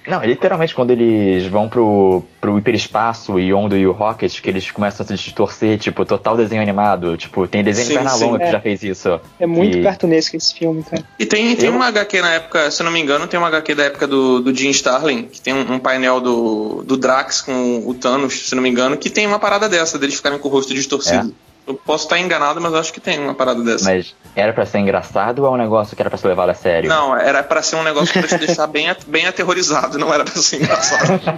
Não, 0.09 0.24
literalmente 0.24 0.74
quando 0.74 0.90
eles 0.90 1.46
vão 1.46 1.68
pro, 1.68 2.22
pro 2.40 2.59
hiperespaço 2.59 3.38
e 3.38 3.52
Ondo 3.52 3.76
e 3.76 3.87
o 3.87 3.92
Rocket, 3.92 4.40
que 4.40 4.48
eles 4.48 4.70
começam 4.70 5.04
a 5.04 5.07
se 5.07 5.14
distorcer, 5.14 5.78
tipo, 5.78 6.02
total 6.07 6.35
desenho 6.35 6.62
animado. 6.62 7.14
Tipo, 7.18 7.46
tem 7.46 7.62
desenho 7.62 7.88
sim, 7.88 7.94
Pernalonga 7.94 8.38
que 8.38 8.44
é. 8.44 8.52
já 8.52 8.61
fez 8.61 8.83
isso. 8.83 9.20
É 9.38 9.46
muito 9.46 9.76
e... 9.76 9.83
cartunesco 9.83 10.35
esse 10.35 10.54
filme, 10.54 10.83
cara. 10.83 11.04
E 11.18 11.26
tem, 11.26 11.54
tem 11.57 11.68
Eu... 11.68 11.74
uma 11.74 11.88
HQ 11.88 12.22
na 12.22 12.33
época, 12.33 12.70
se 12.70 12.81
eu 12.81 12.85
não 12.87 12.92
me 12.92 13.00
engano, 13.00 13.26
tem 13.26 13.38
uma 13.38 13.48
HQ 13.48 13.74
da 13.74 13.85
época 13.85 14.07
do, 14.07 14.40
do 14.40 14.54
Jim 14.54 14.70
Starlin, 14.70 15.24
que 15.24 15.42
tem 15.42 15.52
um, 15.52 15.74
um, 15.74 15.78
painel 15.78 16.22
do, 16.22 16.83
do 16.87 16.96
Drax 16.96 17.42
com 17.42 17.83
o 17.87 17.92
Thanos, 17.92 18.48
se 18.48 18.54
não 18.54 18.62
me 18.62 18.70
engano, 18.70 18.96
que 18.96 19.11
tem 19.11 19.26
uma 19.26 19.38
parada 19.38 19.68
dessa, 19.68 19.98
deles 19.98 20.14
ficarem 20.14 20.38
com 20.38 20.48
o 20.48 20.50
rosto 20.50 20.72
distorcido. 20.72 21.35
É. 21.44 21.47
Eu 21.68 21.74
posso 21.74 22.04
estar 22.04 22.18
enganado, 22.18 22.62
mas 22.62 22.72
acho 22.72 22.90
que 22.90 22.98
tem 22.98 23.18
uma 23.18 23.35
parada 23.35 23.62
dessa. 23.62 23.85
Mas 23.85 24.14
era 24.35 24.54
para 24.54 24.64
ser 24.64 24.78
engraçado 24.78 25.40
ou 25.40 25.48
é 25.48 25.50
um 25.50 25.57
negócio 25.59 25.94
que 25.94 26.00
era 26.00 26.09
para 26.09 26.18
ser 26.18 26.28
levado 26.28 26.48
a 26.48 26.54
sério? 26.54 26.88
Não, 26.88 27.14
era 27.14 27.42
para 27.42 27.61
ser 27.61 27.76
um 27.76 27.83
negócio 27.83 28.11
pra 28.11 28.26
te 28.26 28.38
deixar 28.38 28.66
bem, 28.66 28.87
bem 29.07 29.26
aterrorizado, 29.26 29.98
não 29.98 30.12
era 30.12 30.24
pra 30.24 30.33
ser 30.33 30.62
engraçado. 30.62 31.20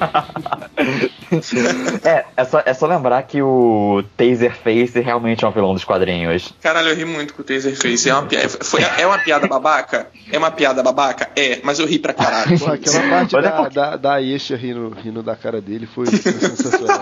é, 2.04 2.24
é 2.36 2.44
só, 2.44 2.62
é 2.64 2.72
só 2.72 2.86
lembrar 2.86 3.20
que 3.24 3.42
o 3.42 4.04
Taserface 4.16 5.00
realmente 5.00 5.44
é 5.44 5.48
um 5.48 5.50
vilão 5.50 5.74
dos 5.74 5.82
quadrinhos. 5.82 6.54
Caralho, 6.60 6.90
eu 6.90 6.96
ri 6.96 7.04
muito 7.04 7.34
com 7.34 7.42
o 7.42 7.44
Taserface. 7.44 8.08
É 8.08 8.14
uma, 8.14 8.28
foi, 8.60 8.82
é 8.98 9.04
uma 9.04 9.18
piada 9.18 9.48
babaca? 9.48 10.06
É 10.30 10.38
uma 10.38 10.52
piada 10.52 10.80
babaca? 10.80 11.28
É, 11.34 11.58
mas 11.64 11.80
eu 11.80 11.86
ri 11.86 11.98
pra 11.98 12.14
caralho. 12.14 12.56
Pô, 12.56 12.66
aquela 12.66 13.10
parte 13.10 13.32
da, 13.32 13.40
é 13.40 13.70
da, 13.70 13.96
da 13.96 14.12
Aisha 14.12 14.56
rindo, 14.56 14.90
rindo 14.90 15.24
da 15.24 15.34
cara 15.34 15.60
dele 15.60 15.88
foi, 15.92 16.06
foi 16.06 16.32
sensacional. 16.32 17.00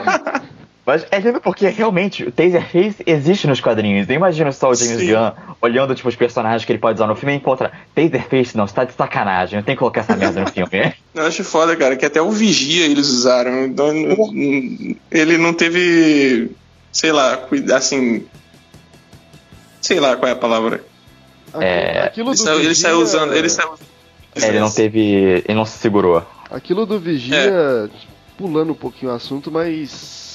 Mas 0.88 1.06
é 1.10 1.18
lindo 1.18 1.38
porque 1.38 1.68
realmente 1.68 2.24
o 2.24 2.32
Taserface 2.32 3.02
existe 3.04 3.46
nos 3.46 3.60
quadrinhos. 3.60 4.08
Eu 4.08 4.14
imagino 4.14 4.50
só 4.54 4.70
o 4.70 4.74
James 4.74 5.00
Sim. 5.00 5.12
Gunn 5.12 5.32
olhando 5.60 5.94
tipo, 5.94 6.08
os 6.08 6.16
personagens 6.16 6.64
que 6.64 6.72
ele 6.72 6.78
pode 6.78 6.96
usar 6.96 7.06
no 7.06 7.14
filme 7.14 7.34
e 7.34 7.36
encontra 7.36 7.70
Taserface, 7.94 8.56
não, 8.56 8.66
você 8.66 8.74
tá 8.74 8.84
de 8.84 8.94
sacanagem, 8.94 9.58
eu 9.58 9.62
tenho 9.62 9.76
que 9.76 9.80
colocar 9.80 10.00
essa 10.00 10.16
merda 10.16 10.40
no 10.40 10.46
filme. 10.46 10.70
eu 11.14 11.26
acho 11.26 11.44
foda, 11.44 11.76
cara, 11.76 11.94
que 11.94 12.06
até 12.06 12.22
o 12.22 12.30
Vigia 12.30 12.86
eles 12.86 13.06
usaram. 13.06 13.66
Então, 13.66 13.90
ele 15.10 15.36
não 15.36 15.52
teve, 15.52 16.52
sei 16.90 17.12
lá, 17.12 17.38
assim. 17.76 18.24
Sei 19.82 20.00
lá 20.00 20.16
qual 20.16 20.30
é 20.30 20.32
a 20.32 20.36
palavra. 20.36 20.82
É, 21.60 22.00
Aquilo 22.00 22.30
ele, 22.30 22.38
saiu, 22.38 22.60
ele 22.60 22.74
saiu 22.74 23.00
usando. 23.02 23.34
Ele, 23.34 23.50
saiu... 23.50 23.74
É, 24.34 24.48
ele 24.48 24.60
não 24.60 24.70
teve. 24.70 25.00
Ele 25.46 25.54
não 25.54 25.66
se 25.66 25.76
segurou. 25.76 26.26
Aquilo 26.50 26.86
do 26.86 26.98
Vigia, 26.98 27.36
é. 27.36 27.88
pulando 28.38 28.72
um 28.72 28.74
pouquinho 28.74 29.12
o 29.12 29.14
assunto, 29.14 29.50
mas 29.52 30.27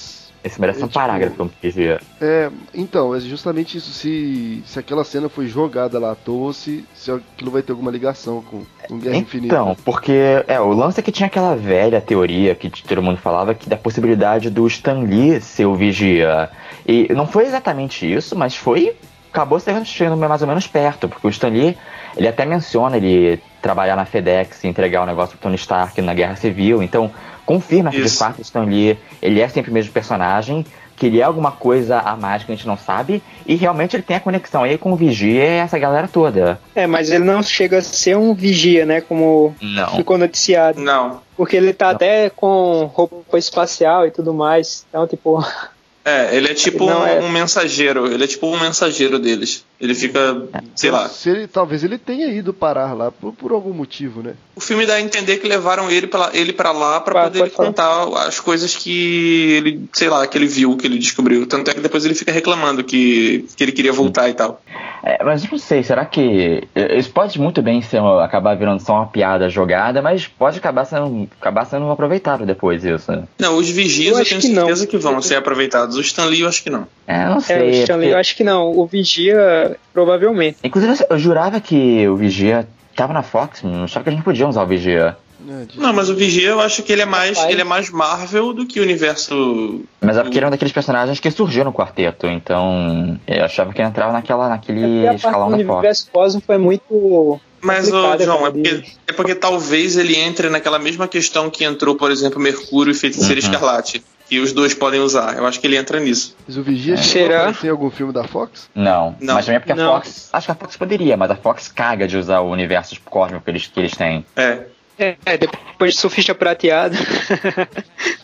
esse 0.44 0.60
merece 0.60 0.82
é, 0.82 0.86
um 0.86 0.88
tipo, 0.88 1.00
parágrafo, 1.00 1.36
como 1.38 1.52
dizia. 1.62 2.02
É, 2.20 2.52
então, 2.74 3.16
é 3.16 3.20
justamente 3.20 3.78
isso. 3.78 3.92
Se, 3.92 4.62
se 4.66 4.78
aquela 4.78 5.04
cena 5.04 5.30
foi 5.30 5.48
jogada 5.48 5.98
lá 5.98 6.12
à 6.12 6.16
toa, 6.16 6.52
se, 6.54 6.86
se 6.94 7.10
aquilo 7.12 7.50
vai 7.50 7.62
ter 7.62 7.72
alguma 7.72 7.90
ligação 7.90 8.42
com, 8.42 8.64
com 8.88 9.00
Guerra 9.00 9.16
então, 9.16 9.22
Infinita. 9.22 9.56
Então, 9.56 9.78
porque 9.86 10.44
é, 10.48 10.60
o 10.60 10.74
lance 10.74 11.00
é 11.00 11.04
que 11.04 11.12
tinha 11.12 11.28
aquela 11.28 11.56
velha 11.56 12.02
teoria 12.02 12.54
que 12.56 12.70
todo 12.70 13.02
mundo 13.02 13.18
falava 13.18 13.54
que 13.54 13.70
da 13.70 13.78
possibilidade 13.78 14.50
do 14.50 14.68
Stan 14.68 15.00
Lee 15.00 15.40
ser 15.40 15.66
o 15.66 15.76
vigia. 15.76 16.50
E 16.86 17.08
não 17.14 17.26
foi 17.26 17.46
exatamente 17.46 18.12
isso, 18.12 18.36
mas 18.36 18.56
foi. 18.56 18.96
Acabou 19.32 19.60
chegando 19.84 20.16
mais 20.16 20.44
ou 20.44 20.48
menos 20.48 20.68
perto, 20.68 21.10
porque 21.10 21.26
o 21.26 21.30
Stan 21.30 21.48
Lee, 21.48 21.76
ele 22.16 22.28
até 22.28 22.46
menciona 22.46 22.98
ele 22.98 23.42
trabalhar 23.64 23.96
na 23.96 24.06
FedEx 24.06 24.64
e 24.64 24.68
entregar 24.68 25.02
o 25.02 25.08
negócio 25.08 25.36
pro 25.36 25.44
Tony 25.44 25.56
Stark 25.56 26.00
na 26.04 26.14
Guerra 26.14 26.36
Civil, 26.36 26.84
então 26.84 27.10
confirma 27.46 27.92
que 27.92 28.02
de 28.02 28.10
fato 28.10 28.42
Stan 28.42 28.64
Lee 28.64 28.98
ele 29.22 29.40
é 29.42 29.48
sempre 29.48 29.72
o 29.72 29.74
mesmo 29.74 29.92
personagem, 29.92 30.66
que 30.96 31.08
ele 31.08 31.20
é 31.20 31.24
alguma 31.24 31.52
coisa 31.52 32.00
a 32.00 32.16
mais 32.16 32.44
que 32.44 32.52
a 32.52 32.56
gente 32.56 32.68
não 32.68 32.78
sabe, 32.78 33.22
e 33.46 33.56
realmente 33.56 33.96
ele 33.96 34.04
tem 34.04 34.16
a 34.16 34.20
conexão 34.20 34.64
aí 34.64 34.78
com 34.78 34.92
o 34.92 34.96
Vigia 34.96 35.44
e 35.44 35.58
essa 35.58 35.78
galera 35.80 36.08
toda. 36.08 36.60
É, 36.76 36.86
mas 36.86 37.10
ele 37.10 37.24
não 37.24 37.42
chega 37.42 37.80
a 37.80 37.82
ser 37.82 38.16
um 38.16 38.34
vigia, 38.34 38.86
né? 38.86 39.02
Como 39.02 39.56
Não. 39.62 39.96
ficou 39.96 40.18
noticiado. 40.18 40.80
Não. 40.80 41.22
Porque 41.36 41.58
ele 41.58 41.74
tá 41.74 41.90
até 41.90 42.30
com 42.30 42.86
roupa 42.94 43.38
espacial 43.38 44.06
e 44.06 44.12
tudo 44.12 44.34
mais. 44.34 44.86
Então, 44.90 45.08
tipo, 45.08 45.44
É, 46.06 46.36
ele 46.36 46.50
é 46.50 46.54
tipo 46.54 46.86
Não, 46.86 47.02
um, 47.02 47.06
é- 47.08 47.20
um 47.22 47.30
mensageiro. 47.30 48.12
Ele 48.12 48.26
é 48.26 48.28
tipo 48.28 48.46
um 48.48 48.60
mensageiro 48.60 49.18
deles. 49.18 49.64
Ele 49.82 49.94
fica, 49.96 50.44
sei 50.76 50.92
lá. 50.92 51.10
Se 51.10 51.30
ele, 51.30 51.48
talvez 51.48 51.84
ele 51.84 51.98
tenha 51.98 52.28
ido 52.28 52.54
parar 52.54 52.94
lá 52.94 53.12
por, 53.12 53.34
por 53.34 53.52
algum 53.52 53.74
motivo, 53.74 54.22
né? 54.22 54.34
O 54.56 54.62
filme 54.62 54.86
dá 54.86 54.94
a 54.94 55.02
entender 55.02 55.38
que 55.38 55.48
levaram 55.48 55.90
ele 55.92 56.08
pra, 56.08 56.30
ele 56.34 56.54
pra 56.54 56.72
lá 56.72 57.02
pra 57.02 57.24
Pode- 57.24 57.40
poder 57.40 57.52
contar 57.52 58.04
as 58.26 58.40
coisas 58.40 58.76
que 58.78 59.52
ele, 59.58 59.90
sei 59.92 60.08
lá, 60.10 60.26
que 60.26 60.38
ele 60.38 60.48
viu, 60.48 60.78
que 60.78 60.88
ele 60.88 60.98
descobriu. 60.98 61.46
Tanto 61.48 61.70
é 61.70 61.74
que 61.74 61.82
depois 61.82 62.06
ele 62.06 62.14
fica 62.16 62.32
reclamando 62.32 62.84
que, 62.84 63.46
que 63.58 63.64
ele 63.64 63.72
queria 63.74 63.92
voltar 63.92 64.30
e 64.30 64.34
tal. 64.34 64.62
É, 65.04 65.22
mas 65.24 65.44
eu 65.44 65.50
não 65.52 65.58
sei, 65.58 65.84
será 65.84 66.06
que. 66.06 66.64
Isso 66.98 67.10
pode 67.12 67.38
muito 67.42 67.62
bem 67.62 67.82
ser 67.82 68.00
uma- 68.00 68.24
acabar 68.24 68.56
virando 68.56 68.80
só 68.82 68.94
uma 68.94 69.08
piada 69.08 69.50
jogada, 69.50 70.02
mas 70.02 70.28
pode 70.28 70.60
acabar 70.60 70.86
sendo, 70.86 71.28
acabar 71.42 71.66
sendo 71.66 71.90
aproveitado 71.92 72.46
depois 72.46 72.86
isso. 72.86 73.12
Não, 73.38 73.58
os 73.58 73.70
vigias 73.70 74.14
Eu 74.14 74.20
eu, 74.20 74.26
tenho 74.26 74.40
que 74.40 74.48
não. 74.50 74.62
certeza 74.68 74.88
que 74.88 74.98
vão 74.98 75.22
ser 75.22 75.36
aproveitados. 75.36 75.98
O 75.98 76.02
Stan 76.02 76.26
Lee 76.26 76.42
eu 76.42 76.48
acho 76.48 76.64
que 76.64 76.70
não. 76.70 76.88
É, 77.06 77.26
não 77.26 77.38
é, 77.38 77.42
sei. 77.42 77.58
o 77.58 77.70
Stanley, 77.82 77.86
porque- 78.08 78.14
eu 78.14 78.18
acho 78.18 78.36
que 78.38 78.44
não. 78.46 78.72
O 78.72 78.86
vigia, 78.86 79.63
provavelmente. 79.94 80.58
Inclusive, 80.64 81.06
eu 81.10 81.18
jurava 81.18 81.60
que 81.60 82.08
o 82.08 82.16
Vigia 82.16 82.68
tava 82.96 83.14
na 83.14 83.24
Fox, 83.24 83.64
não 83.64 83.84
achava 83.86 84.04
que 84.04 84.10
a 84.10 84.14
gente 84.14 84.24
podia 84.24 84.48
usar 84.48 84.64
o 84.64 84.68
Vigia. 84.68 85.18
É, 85.48 85.66
Não, 85.76 85.92
mas 85.92 86.10
o 86.10 86.16
Vigia 86.16 86.50
eu 86.50 86.60
acho 86.62 86.84
que 86.84 86.94
ele 86.94 87.02
é 87.02 87.06
mais, 87.06 87.38
ele 87.46 87.60
é 87.62 87.66
mais 87.66 87.90
Marvel 87.90 88.54
do 88.54 88.66
que 88.66 88.80
o 88.80 88.84
universo. 88.84 89.82
Mas 90.00 90.18
é 90.18 90.24
porque 90.24 90.38
ele 90.38 90.46
é 90.46 90.48
um 90.48 90.52
daqueles 90.52 90.72
personagens 90.72 91.20
que 91.20 91.30
surgiu 91.32 91.66
no 91.66 91.74
quarteto, 91.74 92.28
então 92.28 93.20
eu 93.28 93.44
achava 93.44 93.74
que 93.74 93.82
ele 93.82 93.90
entrava 93.90 94.14
naquela, 94.14 94.46
É 94.46 94.50
naquele 94.50 95.04
parte 95.04 95.16
escalão 95.18 95.50
da 95.52 95.58
Fox. 95.58 95.70
universo 95.70 96.08
cósmico 96.12 96.54
é 96.54 96.58
muito. 96.58 97.40
Mas, 97.62 97.92
ô, 97.92 98.18
João, 98.20 98.46
é 98.46 98.52
porque, 98.52 98.84
é 99.08 99.14
porque 99.14 99.36
talvez 99.36 99.96
ele 99.96 100.18
entre 100.18 100.50
naquela 100.50 100.78
mesma 100.78 101.08
questão 101.08 101.50
que 101.50 101.64
entrou, 101.64 101.96
por 101.96 102.12
exemplo, 102.12 102.38
Mercúrio 102.40 102.92
e 102.92 102.94
Feiticeira 102.94 103.34
Uhum. 103.36 103.40
Escarlate. 103.40 104.04
Que 104.30 104.40
os 104.40 104.54
dois 104.54 104.74
podem 104.74 105.00
usar. 105.00 105.38
Eu 105.38 105.46
acho 105.46 105.60
que 105.60 105.68
ele 105.68 105.78
entra 105.78 106.00
nisso. 106.00 106.36
Mas 106.48 106.58
o 106.58 106.64
Vigia 106.64 106.96
a 106.96 106.98
Será? 106.98 107.54
em 107.64 107.70
algum 107.70 107.90
filme 107.92 108.12
da 108.14 108.24
Fox? 108.24 108.70
Não, 108.74 109.16
Não. 109.20 109.36
mas 109.36 109.46
também 109.46 109.58
é 109.58 109.60
porque 109.60 109.74
a 109.74 109.76
Não. 109.76 109.94
Fox. 109.94 110.30
Acho 110.32 110.46
que 110.48 110.52
a 110.52 110.56
Fox 110.56 110.78
poderia, 110.78 111.16
mas 111.18 111.30
a 111.30 111.36
Fox 111.36 111.68
caga 111.68 112.08
de 112.08 112.18
usar 112.18 112.40
o 112.40 112.50
universo 112.50 112.96
cósmico 113.06 113.44
que 113.44 113.52
eles, 113.52 113.68
que 113.68 113.80
eles 113.80 113.92
têm. 113.96 114.26
É. 114.36 114.64
É, 114.98 115.16
é, 115.26 115.38
depois 115.38 115.94
de 115.96 116.00
surfista 116.00 116.36
prateado. 116.36 116.96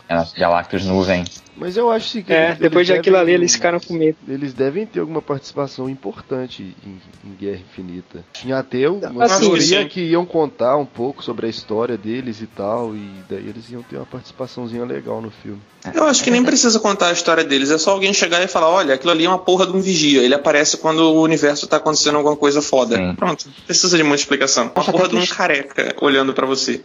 É, 0.07 0.39
Galactus 0.39 0.85
Nuvem. 0.85 1.23
Mas 1.59 1.75
eu 1.77 1.89
acho 1.91 2.23
que 2.23 2.31
é, 2.33 2.47
eles- 2.47 2.57
depois 2.59 2.87
eles 2.89 2.99
daquilo 2.99 3.17
ali 3.17 3.25
devem- 3.27 3.41
eles 3.41 3.53
ficaram 3.53 3.79
com 3.79 3.93
medo. 3.93 4.17
Eles 4.27 4.53
devem 4.53 4.85
ter 4.85 4.99
alguma 5.01 5.21
participação 5.21 5.89
importante 5.89 6.75
em, 6.85 6.99
em 7.29 7.35
Guerra 7.35 7.59
Infinita. 7.69 8.23
Tinha 8.33 8.57
até 8.57 8.89
uma 8.89 9.25
Assim, 9.25 9.41
teoria 9.45 9.85
que 9.87 10.01
iam 10.01 10.25
contar 10.25 10.77
um 10.77 10.85
pouco 10.85 11.23
sobre 11.23 11.45
a 11.47 11.49
história 11.49 11.97
deles 11.97 12.41
e 12.41 12.47
tal, 12.47 12.95
e 12.95 13.09
daí 13.29 13.47
eles 13.47 13.69
iam 13.69 13.81
ter 13.83 13.97
uma 13.97 14.05
participaçãozinha 14.05 14.85
legal 14.85 15.21
no 15.21 15.29
filme. 15.31 15.61
Eu 15.93 16.05
acho 16.05 16.23
que 16.23 16.31
nem 16.31 16.43
precisa 16.43 16.79
contar 16.79 17.07
a 17.07 17.11
história 17.13 17.43
deles. 17.43 17.71
É 17.71 17.77
só 17.77 17.91
alguém 17.91 18.13
chegar 18.13 18.43
e 18.43 18.47
falar: 18.47 18.69
olha, 18.69 18.93
aquilo 18.95 19.11
ali 19.11 19.25
é 19.25 19.29
uma 19.29 19.39
porra 19.39 19.65
de 19.65 19.73
um 19.73 19.79
vigia. 19.81 20.21
Ele 20.21 20.33
aparece 20.33 20.77
quando 20.77 20.99
o 20.99 21.21
universo 21.21 21.67
tá 21.67 21.77
acontecendo 21.77 22.15
alguma 22.17 22.35
coisa 22.35 22.61
foda. 22.61 22.95
Sim. 22.97 23.15
Pronto. 23.15 23.45
Não 23.47 23.53
precisa 23.65 23.95
de 23.97 24.03
muita 24.03 24.21
explicação. 24.21 24.65
Uma 24.65 24.83
porra 24.85 25.05
até 25.05 25.15
de 25.17 25.23
um 25.23 25.25
careca 25.27 25.95
olhando 26.01 26.33
pra 26.33 26.45
você. 26.45 26.81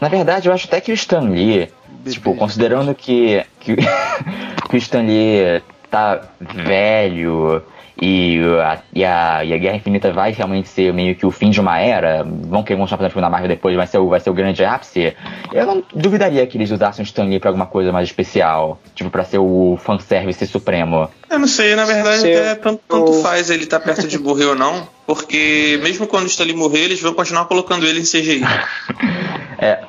Na 0.00 0.08
verdade, 0.08 0.48
eu 0.48 0.52
acho 0.52 0.66
até 0.66 0.80
que 0.80 0.92
o 0.92 0.94
Stan 0.94 1.20
Lee, 1.20 1.68
Bebê, 1.88 2.10
tipo, 2.10 2.34
considerando 2.34 2.94
que, 2.94 3.44
que, 3.60 3.76
que 4.68 4.76
o 4.76 4.78
Stan 4.78 5.02
Lee 5.02 5.62
tá 5.90 6.20
velho 6.40 7.62
e 8.00 8.40
a, 8.62 8.78
e, 8.94 9.04
a, 9.04 9.44
e 9.44 9.52
a 9.52 9.58
Guerra 9.58 9.76
Infinita 9.76 10.12
vai 10.12 10.30
realmente 10.32 10.68
ser 10.68 10.92
meio 10.92 11.16
que 11.16 11.26
o 11.26 11.32
fim 11.32 11.50
de 11.50 11.60
uma 11.60 11.80
era, 11.80 12.24
vão 12.24 12.62
querer 12.62 12.78
mostrar 12.78 12.98
filme 12.98 13.20
da 13.20 13.28
Marvel 13.28 13.48
depois, 13.48 13.74
vai 13.74 13.86
ser, 13.88 13.98
o, 13.98 14.08
vai 14.08 14.20
ser 14.20 14.30
o 14.30 14.34
grande 14.34 14.64
ápice, 14.64 15.16
eu 15.52 15.66
não 15.66 15.82
duvidaria 15.92 16.46
que 16.46 16.56
eles 16.56 16.70
usassem 16.70 17.02
o 17.02 17.06
Stan 17.06 17.24
Lee 17.24 17.40
pra 17.40 17.50
alguma 17.50 17.66
coisa 17.66 17.90
mais 17.90 18.08
especial, 18.08 18.80
tipo, 18.94 19.10
pra 19.10 19.24
ser 19.24 19.38
o 19.38 19.76
fanservice 19.82 20.46
supremo. 20.46 21.10
Eu 21.28 21.40
não 21.40 21.48
sei, 21.48 21.74
na 21.74 21.84
verdade, 21.84 22.20
Sei, 22.20 22.38
até 22.38 22.54
tanto, 22.54 22.80
tanto 22.88 23.14
faz 23.14 23.50
ele 23.50 23.64
estar 23.64 23.80
perto 23.80 24.06
de 24.06 24.18
morrer 24.18 24.46
ou 24.46 24.54
não. 24.54 24.88
Porque 25.06 25.78
mesmo 25.82 26.06
quando 26.06 26.24
o 26.24 26.26
Stanley 26.26 26.54
morrer, 26.54 26.80
eles 26.80 27.00
vão 27.00 27.14
continuar 27.14 27.46
colocando 27.46 27.86
ele 27.86 28.00
em 28.00 28.04
CGI. 28.04 28.42
É, 29.58 29.80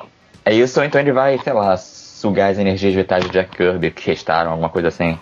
é 0.44 0.54
isso, 0.54 0.80
ou 0.80 0.84
então 0.86 1.00
ele 1.00 1.12
vai, 1.12 1.38
sei 1.38 1.52
lá, 1.52 1.76
sugar 1.76 2.50
as 2.50 2.58
energias 2.58 2.94
vitais 2.94 3.24
de 3.24 3.30
Jack 3.30 3.56
Kirby 3.56 3.90
que 3.90 4.06
restaram, 4.06 4.50
alguma 4.50 4.68
coisa 4.68 4.88
assim. 4.88 5.18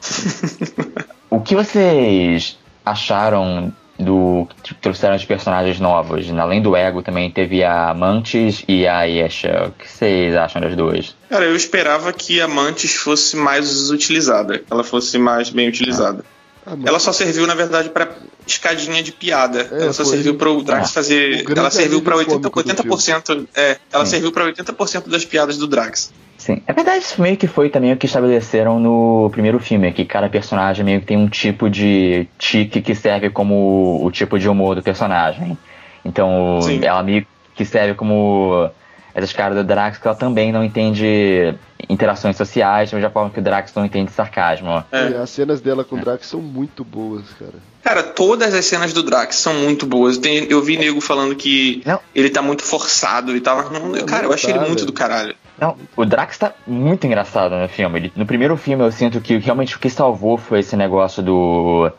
o 1.30 1.40
que 1.40 1.54
vocês 1.54 2.58
acharam 2.84 3.72
do 3.98 4.48
que 4.62 4.74
trouxeram 4.74 5.16
de 5.16 5.26
personagens 5.26 5.78
novos? 5.78 6.30
Além 6.38 6.62
do 6.62 6.74
Ego, 6.74 7.02
também 7.02 7.30
teve 7.30 7.62
a 7.62 7.92
Mantis 7.94 8.64
e 8.66 8.86
a 8.86 9.02
Yesha. 9.02 9.66
O 9.68 9.72
que 9.72 9.88
vocês 9.88 10.34
acham 10.34 10.60
das 10.62 10.74
duas? 10.74 11.14
Cara, 11.28 11.44
eu 11.44 11.54
esperava 11.54 12.12
que 12.12 12.40
a 12.40 12.48
Mantis 12.48 12.94
fosse 12.96 13.36
mais 13.36 13.90
utilizada. 13.90 14.58
que 14.58 14.64
Ela 14.70 14.82
fosse 14.84 15.18
mais 15.18 15.50
bem 15.50 15.68
utilizada. 15.68 16.24
Ah, 16.66 16.74
mas- 16.76 16.86
Ela 16.86 16.98
só 16.98 17.12
serviu, 17.12 17.46
na 17.46 17.54
verdade, 17.54 17.90
pra 17.90 18.08
escadinha 18.52 19.02
de 19.02 19.12
piada. 19.12 19.68
É, 19.72 19.82
ela 19.84 19.92
só 19.92 20.04
foi- 20.04 20.14
serviu 20.14 20.34
pro 20.36 20.62
Drax 20.62 20.90
Ah. 20.90 20.92
fazer. 20.92 21.44
O 21.48 21.58
Ela 21.58 21.70
serviu 21.70 22.02
pra 22.02 22.14
alívio 22.14 22.34
80%. 22.36 22.50
cômico 22.50 22.62
do 22.62 22.72
80% 22.94 23.48
é, 23.54 23.76
ela 23.92 24.04
Sim. 24.04 24.10
serviu 24.12 24.32
pra 24.32 24.44
80% 24.44 25.08
das 25.08 25.24
piadas 25.24 25.56
do 25.56 25.66
Drax. 25.66 26.12
Sim, 26.38 26.62
é 26.66 26.72
verdade, 26.72 27.04
isso 27.04 27.20
meio 27.20 27.36
que 27.36 27.46
foi 27.46 27.68
também 27.68 27.92
o 27.92 27.96
que 27.98 28.06
estabeleceram 28.06 28.80
no 28.80 29.28
primeiro 29.30 29.58
filme, 29.58 29.92
que 29.92 30.06
cada 30.06 30.26
personagem 30.28 30.82
meio 30.82 31.00
que 31.00 31.06
tem 31.06 31.16
um 31.16 31.28
tipo 31.28 31.68
de 31.68 32.26
tique 32.38 32.80
que 32.80 32.94
serve 32.94 33.28
como 33.28 34.00
o 34.02 34.10
tipo 34.10 34.38
de 34.38 34.48
humor 34.48 34.74
do 34.74 34.82
personagem. 34.82 35.58
Então, 36.02 36.58
Sim. 36.62 36.80
ela 36.82 37.02
meio 37.02 37.26
que 37.54 37.62
serve 37.64 37.92
como 37.94 38.70
essas 39.14 39.32
caras 39.32 39.56
do 39.56 39.64
Drax 39.64 39.98
que 39.98 40.06
ela 40.06 40.16
também 40.16 40.52
não 40.52 40.62
entende 40.64 41.54
interações 41.88 42.36
sociais, 42.36 42.90
da 42.90 42.96
mesma 42.96 43.10
forma 43.10 43.30
que 43.30 43.40
o 43.40 43.42
Drax 43.42 43.72
não 43.74 43.84
entende 43.84 44.10
sarcasmo. 44.12 44.84
É. 44.92 45.10
E 45.10 45.14
As 45.16 45.30
cenas 45.30 45.60
dela 45.60 45.82
com 45.84 45.96
o 45.96 46.00
Drax 46.00 46.26
são 46.26 46.40
muito 46.40 46.84
boas, 46.84 47.24
cara. 47.38 47.54
Cara, 47.82 48.02
todas 48.02 48.52
as 48.54 48.64
cenas 48.66 48.92
do 48.92 49.02
Drax 49.02 49.36
são 49.36 49.54
muito 49.54 49.86
boas. 49.86 50.18
Tem- 50.18 50.46
eu 50.50 50.62
vi 50.62 50.76
nego 50.76 51.00
falando 51.00 51.34
que 51.34 51.82
Não. 51.86 51.98
ele 52.14 52.28
tá 52.28 52.42
muito 52.42 52.62
forçado 52.62 53.34
e 53.34 53.40
tal. 53.40 53.70
Não, 53.70 53.88
Não, 53.88 54.04
cara, 54.06 54.26
eu 54.26 54.32
achei 54.32 54.50
tá, 54.52 54.58
ele 54.58 54.66
muito 54.66 54.80
velho. 54.80 54.86
do 54.86 54.92
caralho. 54.92 55.34
Não, 55.58 55.76
o 55.96 56.04
Drax 56.04 56.38
tá 56.38 56.52
muito 56.66 57.06
engraçado 57.06 57.54
no 57.56 57.68
filme. 57.68 57.98
Ele- 57.98 58.12
no 58.14 58.26
primeiro 58.26 58.56
filme 58.56 58.84
eu 58.84 58.92
sinto 58.92 59.20
que 59.20 59.38
realmente 59.38 59.76
o 59.76 59.78
que 59.78 59.88
salvou 59.90 60.36
foi 60.36 60.60
esse 60.60 60.76
negócio 60.76 61.22
do 61.22 61.90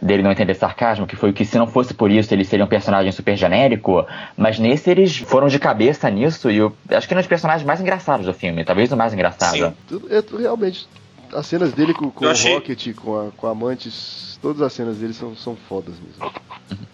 dele 0.00 0.22
não 0.22 0.30
entender 0.32 0.54
sarcasmo, 0.54 1.06
que 1.06 1.16
foi 1.16 1.32
que 1.32 1.44
se 1.44 1.58
não 1.58 1.66
fosse 1.66 1.92
por 1.94 2.10
isso 2.10 2.32
ele 2.32 2.44
seria 2.44 2.64
um 2.64 2.68
personagem 2.68 3.10
super 3.12 3.36
genérico, 3.36 4.04
mas 4.36 4.58
nesse 4.58 4.90
eles 4.90 5.16
foram 5.16 5.48
de 5.48 5.58
cabeça 5.58 6.08
nisso 6.10 6.50
e 6.50 6.56
eu 6.58 6.72
acho 6.90 7.06
que 7.08 7.14
é 7.14 7.16
um 7.16 7.20
dos 7.20 7.26
personagens 7.28 7.66
mais 7.66 7.80
engraçados 7.80 8.26
do 8.26 8.32
filme, 8.34 8.64
talvez 8.64 8.90
o 8.92 8.96
mais 8.96 9.12
engraçado. 9.12 9.52
Sim. 9.56 9.72
É, 10.10 10.22
realmente. 10.40 10.86
As 11.30 11.46
cenas 11.46 11.72
dele 11.74 11.92
com, 11.92 12.10
com 12.10 12.24
o 12.24 12.28
achei- 12.28 12.54
Rocket, 12.54 12.94
com 12.94 13.20
a, 13.20 13.30
com 13.36 13.46
a 13.46 13.54
Mantis, 13.54 14.38
todas 14.40 14.62
as 14.62 14.72
cenas 14.72 14.96
dele 14.96 15.12
são, 15.12 15.36
são 15.36 15.54
fodas 15.68 15.94
mesmo. 15.96 16.32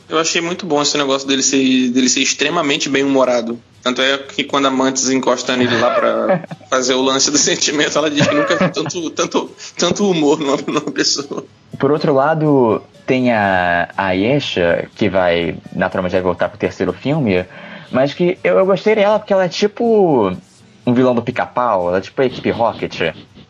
Eu 0.09 0.19
achei 0.19 0.40
muito 0.40 0.67
bom 0.67 0.83
esse 0.83 0.99
negócio 0.99 1.27
dele 1.29 1.40
ser, 1.43 1.90
dele 1.90 2.09
ser 2.09 2.21
extremamente 2.21 2.88
bem 2.88 3.05
humorado. 3.05 3.61
Tanto 3.81 4.03
é 4.03 4.19
que 4.19 4.43
quando 4.43 4.67
a 4.67 4.71
Mantis 4.73 5.09
encosta 5.09 5.57
nele 5.57 5.77
lá 5.79 5.90
pra 5.95 6.45
fazer 6.69 6.95
o 6.95 7.03
lance 7.03 7.31
do 7.31 7.38
sentimento, 7.38 7.97
ela 7.97 8.11
diz 8.11 8.27
que 8.27 8.35
nunca 8.35 8.57
viu 8.57 8.71
tanto, 8.73 9.11
tanto, 9.11 9.51
tanto 9.79 10.11
humor 10.11 10.40
numa, 10.40 10.57
numa 10.67 10.81
pessoa. 10.90 11.45
Por 11.79 11.93
outro 11.93 12.12
lado, 12.12 12.83
tem 13.07 13.33
a, 13.33 13.88
a 13.97 14.12
Yesha, 14.12 14.88
que 14.95 15.09
vai 15.09 15.57
naturalmente 15.75 16.12
vai 16.12 16.23
voltar 16.23 16.49
pro 16.49 16.59
terceiro 16.59 16.93
filme, 16.93 17.45
mas 17.90 18.14
que 18.14 18.38
eu, 18.43 18.59
eu 18.59 18.67
gostei 18.67 18.95
dela 18.95 19.19
porque 19.19 19.33
ela 19.33 19.45
é 19.45 19.49
tipo 19.49 20.33
um 20.87 20.95
vilão 20.95 21.14
do 21.14 21.23
pica-pau, 21.23 21.88
ela 21.88 21.99
é 21.99 22.01
tipo 22.01 22.21
a 22.21 22.27
equipe 22.27 22.51
Rocket. 22.51 23.01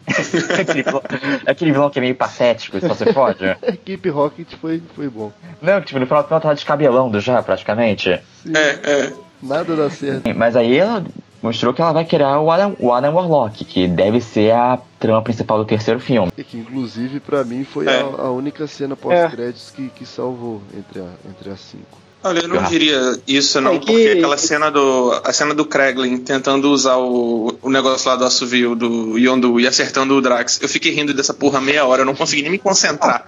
aquele, 0.61 0.83
vilão, 0.83 1.03
aquele 1.47 1.73
vilão 1.73 1.91
que 1.91 1.99
é 1.99 2.03
meio 2.03 2.15
patético, 2.15 2.79
só 2.79 2.95
se 2.95 3.11
fode. 3.13 3.45
A 3.45 3.57
equipe 3.69 4.09
Rocket 4.11 4.49
foi, 4.61 4.83
foi 4.95 5.09
bom. 5.09 5.33
Não, 5.63 5.81
tipo, 5.81 5.99
no 5.99 6.07
final 6.07 6.23
do 6.23 6.27
filme 6.27 6.35
ela 6.35 6.41
tava 6.41 6.55
descabelando 6.55 7.21
já, 7.21 7.43
praticamente. 7.43 8.21
Sim, 8.43 8.53
É, 8.55 8.91
é. 8.91 9.13
Nada 9.43 9.77
dá 9.77 9.91
certo. 9.91 10.23
Mas 10.35 10.57
aí 10.57 10.77
ela 10.79 11.05
mostrou 11.45 11.75
que 11.75 11.83
ela 11.83 11.93
vai 11.93 12.07
criar 12.07 12.41
o 12.41 12.51
Adam, 12.51 12.75
o 12.81 12.91
Adam 12.91 13.15
Warlock, 13.15 13.65
que 13.67 13.87
deve 13.87 14.19
ser 14.21 14.51
a 14.53 14.79
trama 14.99 15.21
principal 15.23 15.59
do 15.59 15.65
terceiro 15.67 16.01
filme. 16.01 16.33
E 16.39 16.43
que 16.43 16.57
inclusive 16.57 17.21
pra 17.21 17.45
mim 17.45 17.65
foi 17.65 17.87
É. 17.87 18.01
a, 18.01 18.23
a 18.23 18.31
única 18.31 18.67
cena 18.67 18.97
pós-créditos 18.97 19.71
que, 19.71 19.91
que 19.91 20.07
salvou 20.07 20.63
entre, 20.77 21.01
a, 21.01 21.07
entre 21.29 21.51
as 21.51 21.61
cinco. 21.61 21.99
Olha, 22.27 22.41
eu 22.41 22.49
não 22.49 22.59
Ah. 22.61 22.63
diria 22.63 22.99
isso 23.29 23.61
não, 23.61 23.73
É 23.75 23.79
que- 23.79 23.85
porque 23.93 24.09
aquela 24.17 24.39
cena 24.39 24.71
do 24.71 25.13
a 25.23 25.31
cena 25.35 25.53
do 25.53 25.67
Kraglin 25.67 26.17
tentando 26.17 26.71
usar 26.71 26.97
o, 26.97 27.55
o 27.61 27.69
negócio 27.69 28.09
lá 28.09 28.17
do 28.17 28.25
assovio 28.25 28.75
do 28.75 29.19
Yondu 29.19 29.61
e 29.61 29.67
acertando 29.67 30.15
o 30.17 30.23
Drax, 30.23 30.59
eu 30.63 30.69
fiquei 30.71 30.93
rindo 30.95 31.13
dessa 31.13 31.35
porra 31.35 31.61
meia 31.61 31.85
hora, 31.85 32.01
eu 32.01 32.07
não 32.07 32.15
consegui 32.15 32.41
nem 32.41 32.53
me 32.53 32.59
concentrar. 32.59 33.27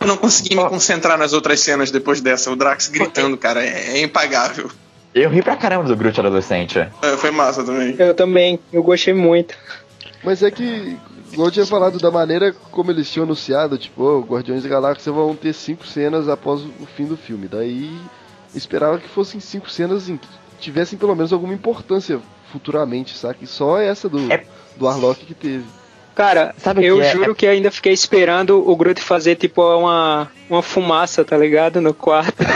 Eu 0.00 0.06
não 0.06 0.16
consegui 0.16 0.54
me 0.54 0.64
concentrar 0.68 1.18
nas 1.18 1.32
outras 1.32 1.58
cenas 1.58 1.90
depois 1.90 2.20
dessa, 2.20 2.48
o 2.48 2.54
Drax 2.54 2.86
gritando, 2.86 3.36
cara, 3.36 3.64
é, 3.64 3.98
é 3.98 4.02
impagável. 4.02 4.70
Eu 5.16 5.30
ri 5.30 5.40
pra 5.40 5.56
caramba 5.56 5.84
do 5.84 5.96
Groot 5.96 6.20
adolescente. 6.20 6.78
É, 6.78 7.16
foi 7.16 7.30
massa 7.30 7.64
também. 7.64 7.96
Eu 7.98 8.12
também, 8.12 8.60
eu 8.70 8.82
gostei 8.82 9.14
muito. 9.14 9.56
Mas 10.22 10.42
é 10.42 10.50
que 10.50 10.98
igual 11.32 11.48
eu 11.48 11.52
tinha 11.52 11.64
falado 11.64 11.98
da 11.98 12.10
maneira 12.10 12.54
como 12.70 12.90
eles 12.90 13.10
tinham 13.10 13.24
anunciado, 13.24 13.78
tipo, 13.78 14.02
oh, 14.02 14.20
Guardiões 14.20 14.62
da 14.62 14.68
Galáxia 14.68 15.10
vão 15.10 15.34
ter 15.34 15.54
cinco 15.54 15.86
cenas 15.86 16.28
após 16.28 16.60
o 16.60 16.86
fim 16.94 17.06
do 17.06 17.16
filme. 17.16 17.48
Daí 17.48 17.98
esperava 18.54 18.98
que 18.98 19.08
fossem 19.08 19.40
cinco 19.40 19.70
cenas 19.70 20.06
em 20.10 20.18
que 20.18 20.28
tivessem 20.60 20.98
pelo 20.98 21.16
menos 21.16 21.32
alguma 21.32 21.54
importância 21.54 22.20
futuramente, 22.52 23.16
sabe? 23.16 23.38
E 23.40 23.46
só 23.46 23.78
essa 23.78 24.10
do, 24.10 24.30
é... 24.30 24.44
do 24.76 24.86
Arlok 24.86 25.24
que 25.24 25.34
teve. 25.34 25.64
Cara, 26.16 26.54
Sabe 26.56 26.84
eu 26.84 26.96
que 26.96 27.02
é? 27.02 27.12
juro 27.12 27.32
é... 27.32 27.34
que 27.34 27.46
ainda 27.46 27.70
fiquei 27.70 27.92
esperando 27.92 28.66
o 28.68 28.74
Groot 28.74 29.02
fazer 29.02 29.36
tipo 29.36 29.62
uma, 29.62 30.28
uma 30.48 30.62
fumaça, 30.62 31.22
tá 31.22 31.36
ligado? 31.36 31.78
No 31.78 31.92
quarto. 31.92 32.42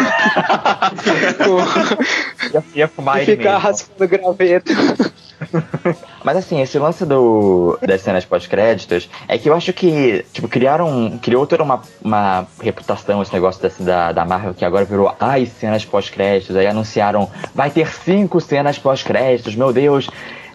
ia, 2.53 2.65
ia 2.75 2.89
fumar 2.89 3.23
e 3.23 3.27
ficar 3.27 3.59
raspando 3.59 4.09
graveto. 4.09 4.73
Mas 6.25 6.39
assim, 6.39 6.63
esse 6.63 6.79
lance 6.79 7.05
do, 7.05 7.79
das 7.83 8.01
cenas 8.01 8.25
pós-créditos 8.25 9.11
é 9.29 9.37
que 9.37 9.51
eu 9.51 9.55
acho 9.55 9.75
que, 9.75 10.25
tipo, 10.33 10.49
criaram. 10.49 11.19
Criou 11.21 11.47
toda 11.47 11.63
uma, 11.63 11.83
uma 12.03 12.47
reputação 12.63 13.21
esse 13.21 13.33
negócio 13.33 13.61
desse, 13.61 13.83
da, 13.83 14.11
da 14.11 14.25
Marvel 14.25 14.55
que 14.55 14.65
agora 14.65 14.87
virou 14.87 15.15
ai, 15.21 15.45
cenas 15.45 15.85
pós-créditos. 15.85 16.57
Aí 16.57 16.67
anunciaram, 16.67 17.31
vai 17.55 17.71
ter 17.71 17.89
cinco 17.89 18.41
cenas 18.41 18.79
pós-créditos, 18.79 19.55
meu 19.55 19.71
Deus. 19.71 20.09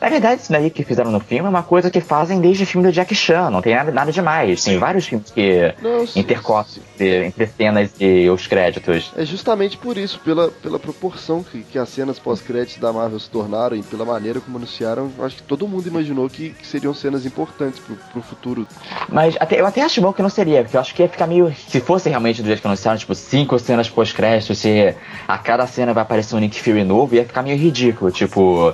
Na 0.05 0.11
verdade, 0.11 0.43
isso 0.43 0.51
daí 0.51 0.69
que 0.69 0.83
fizeram 0.83 1.09
no 1.09 1.19
filme 1.19 1.47
é 1.47 1.49
uma 1.49 1.63
coisa 1.63 1.89
que 1.89 1.99
fazem 1.99 2.39
desde 2.39 2.61
o 2.61 2.67
filme 2.67 2.85
do 2.85 2.93
Jack 2.93 3.15
Chan, 3.15 3.49
não 3.49 3.59
tem 3.59 3.73
nada, 3.73 3.91
nada 3.91 4.11
demais. 4.11 4.63
Tem 4.63 4.77
vários 4.77 5.07
filmes 5.07 5.31
que 5.31 5.73
intercortam 6.15 6.83
entre 6.99 7.47
cenas 7.47 7.89
e 7.99 8.29
os 8.29 8.45
créditos. 8.45 9.11
É 9.17 9.25
justamente 9.25 9.79
por 9.79 9.97
isso, 9.97 10.19
pela, 10.19 10.49
pela 10.49 10.77
proporção 10.77 11.41
que, 11.41 11.63
que 11.63 11.79
as 11.79 11.89
cenas 11.89 12.19
pós-créditos 12.19 12.77
da 12.77 12.93
Marvel 12.93 13.19
se 13.19 13.27
tornaram 13.31 13.75
e 13.75 13.81
pela 13.81 14.05
maneira 14.05 14.39
como 14.39 14.57
anunciaram, 14.57 15.09
acho 15.21 15.37
que 15.37 15.43
todo 15.43 15.67
mundo 15.67 15.87
imaginou 15.87 16.29
que, 16.29 16.51
que 16.51 16.67
seriam 16.67 16.93
cenas 16.93 17.25
importantes 17.25 17.79
pro, 17.79 17.95
pro 17.95 18.21
futuro. 18.21 18.67
Mas 19.09 19.35
até, 19.39 19.59
eu 19.59 19.65
até 19.65 19.81
acho 19.81 19.99
bom 20.01 20.13
que 20.13 20.21
não 20.21 20.29
seria, 20.29 20.61
porque 20.61 20.77
eu 20.77 20.81
acho 20.81 20.93
que 20.93 21.01
ia 21.01 21.09
ficar 21.09 21.25
meio. 21.25 21.51
Se 21.67 21.81
fosse 21.81 22.09
realmente 22.09 22.43
do 22.43 22.45
jeito 22.45 22.61
que 22.61 22.67
anunciaram, 22.67 22.99
tipo, 22.99 23.15
cinco 23.15 23.57
cenas 23.57 23.89
pós-créditos, 23.89 24.59
se 24.59 24.93
a 25.27 25.37
cada 25.39 25.65
cena 25.65 25.95
vai 25.95 26.03
aparecer 26.03 26.35
um 26.35 26.39
Nick 26.39 26.61
Fury 26.61 26.83
novo, 26.83 27.15
ia 27.15 27.25
ficar 27.25 27.41
meio 27.41 27.57
ridículo. 27.57 28.11
Tipo, 28.11 28.71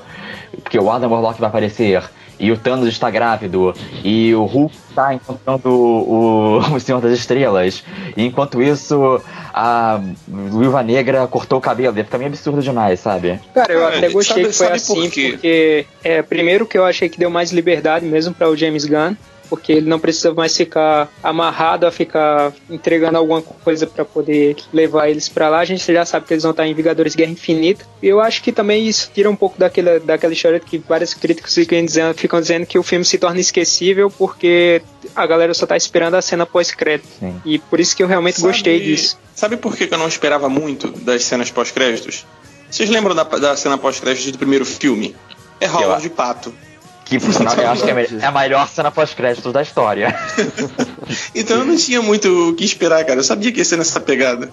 porque 0.62 0.78
o 0.78 0.92
Adam 0.92 1.21
Warlock 1.22 1.40
vai 1.40 1.50
aparecer, 1.50 2.04
e 2.40 2.52
o 2.52 2.58
Thanos 2.58 2.88
está 2.88 3.10
grávido, 3.10 3.74
e 4.04 4.34
o 4.34 4.46
Hulk 4.46 4.76
está 4.90 5.14
encontrando 5.14 5.70
o, 5.70 6.58
o 6.58 6.80
Senhor 6.82 7.00
das 7.00 7.14
Estrelas, 7.14 7.84
e 8.18 8.26
enquanto 8.26 8.62
isso 8.62 9.22
a 9.54 10.02
Viúva 10.28 10.82
Negra 10.82 11.28
cortou 11.28 11.60
o 11.60 11.62
cabelo, 11.62 11.96
ia 11.98 12.04
ficar 12.04 12.18
meio 12.18 12.30
absurdo 12.30 12.62
demais, 12.62 13.00
sabe? 13.00 13.40
Cara, 13.54 13.72
eu 13.72 13.88
até 13.88 14.10
gostei 14.10 14.44
sabe, 14.44 14.48
que 14.48 14.54
foi 14.54 14.68
assim, 14.68 14.96
por 14.96 15.02
porque 15.04 15.86
é, 16.04 16.22
primeiro 16.22 16.66
que 16.66 16.78
eu 16.78 16.86
achei 16.86 17.08
que 17.08 17.20
deu 17.20 17.30
mais 17.30 17.52
liberdade 17.52 18.06
mesmo 18.06 18.34
para 18.34 18.50
o 18.50 18.58
James 18.58 18.86
Gunn, 18.86 19.16
porque 19.52 19.74
ele 19.74 19.90
não 19.90 20.00
precisa 20.00 20.34
mais 20.34 20.56
ficar 20.56 21.12
amarrado 21.22 21.86
a 21.86 21.92
ficar 21.92 22.54
entregando 22.70 23.18
alguma 23.18 23.42
coisa 23.42 23.86
para 23.86 24.06
poder 24.06 24.56
levar 24.72 25.10
eles 25.10 25.28
para 25.28 25.50
lá. 25.50 25.60
A 25.60 25.66
gente 25.66 25.84
já 25.92 26.06
sabe 26.06 26.26
que 26.26 26.34
eles 26.34 26.44
vão 26.44 26.52
estar 26.52 26.66
em 26.66 26.74
Vingadores 26.74 27.16
Guerra 27.16 27.32
Infinita. 27.32 27.86
E 28.02 28.08
eu 28.08 28.22
acho 28.22 28.42
que 28.42 28.54
também 28.54 28.88
isso 28.88 29.12
tira 29.14 29.30
um 29.30 29.36
pouco 29.36 29.60
daquela, 29.60 30.00
daquela 30.00 30.32
história 30.32 30.58
que 30.58 30.78
vários 30.78 31.14
críticos 31.14 31.54
ficam 31.54 31.84
dizendo, 31.84 32.14
ficam 32.14 32.40
dizendo 32.40 32.66
que 32.66 32.80
o 32.80 32.84
filme 32.84 33.04
se 33.04 33.18
torna 33.18 33.42
esquecível 33.42 34.10
porque 34.10 34.82
a 35.14 35.28
galera 35.28 35.54
só 35.54 35.66
tá 35.66 35.76
esperando 35.76 36.16
a 36.16 36.22
cena 36.22 36.46
pós-crédito. 36.46 37.10
E 37.44 37.60
por 37.60 37.82
isso 37.82 37.94
que 37.94 38.02
eu 38.02 38.08
realmente 38.08 38.40
sabe, 38.40 38.54
gostei 38.54 38.80
disso. 38.80 39.20
Sabe 39.36 39.58
por 39.58 39.76
que 39.76 39.94
eu 39.94 39.98
não 39.98 40.08
esperava 40.08 40.48
muito 40.48 40.88
das 41.02 41.26
cenas 41.26 41.52
pós-créditos? 41.52 42.26
Vocês 42.70 42.90
lembram 42.90 43.14
da, 43.14 43.24
da 43.24 43.58
cena 43.58 43.78
pós-crédito 43.78 44.32
do 44.32 44.38
primeiro 44.38 44.66
filme? 44.66 45.14
É 45.60 45.68
Howard 45.68 46.04
de 46.04 46.10
Pato. 46.10 46.54
Que 47.12 47.20
por 47.20 47.34
sinal 47.34 47.54
eu 47.58 47.70
acho 47.70 47.84
que 47.84 47.92
é, 47.92 48.08
é 48.22 48.26
a 48.26 48.32
melhor 48.32 48.66
cena 48.70 48.90
pós-créditos 48.90 49.52
da 49.52 49.62
história. 49.62 50.18
então 51.36 51.58
eu 51.58 51.66
não 51.66 51.76
tinha 51.76 52.02
muito 52.02 52.52
o 52.52 52.56
que 52.56 52.64
esperar, 52.64 53.04
cara. 53.04 53.20
Eu 53.20 53.24
sabia 53.24 53.52
que 53.52 53.58
ia 53.58 53.66
ser 53.66 53.76
nessa 53.76 54.00
pegada. 54.00 54.50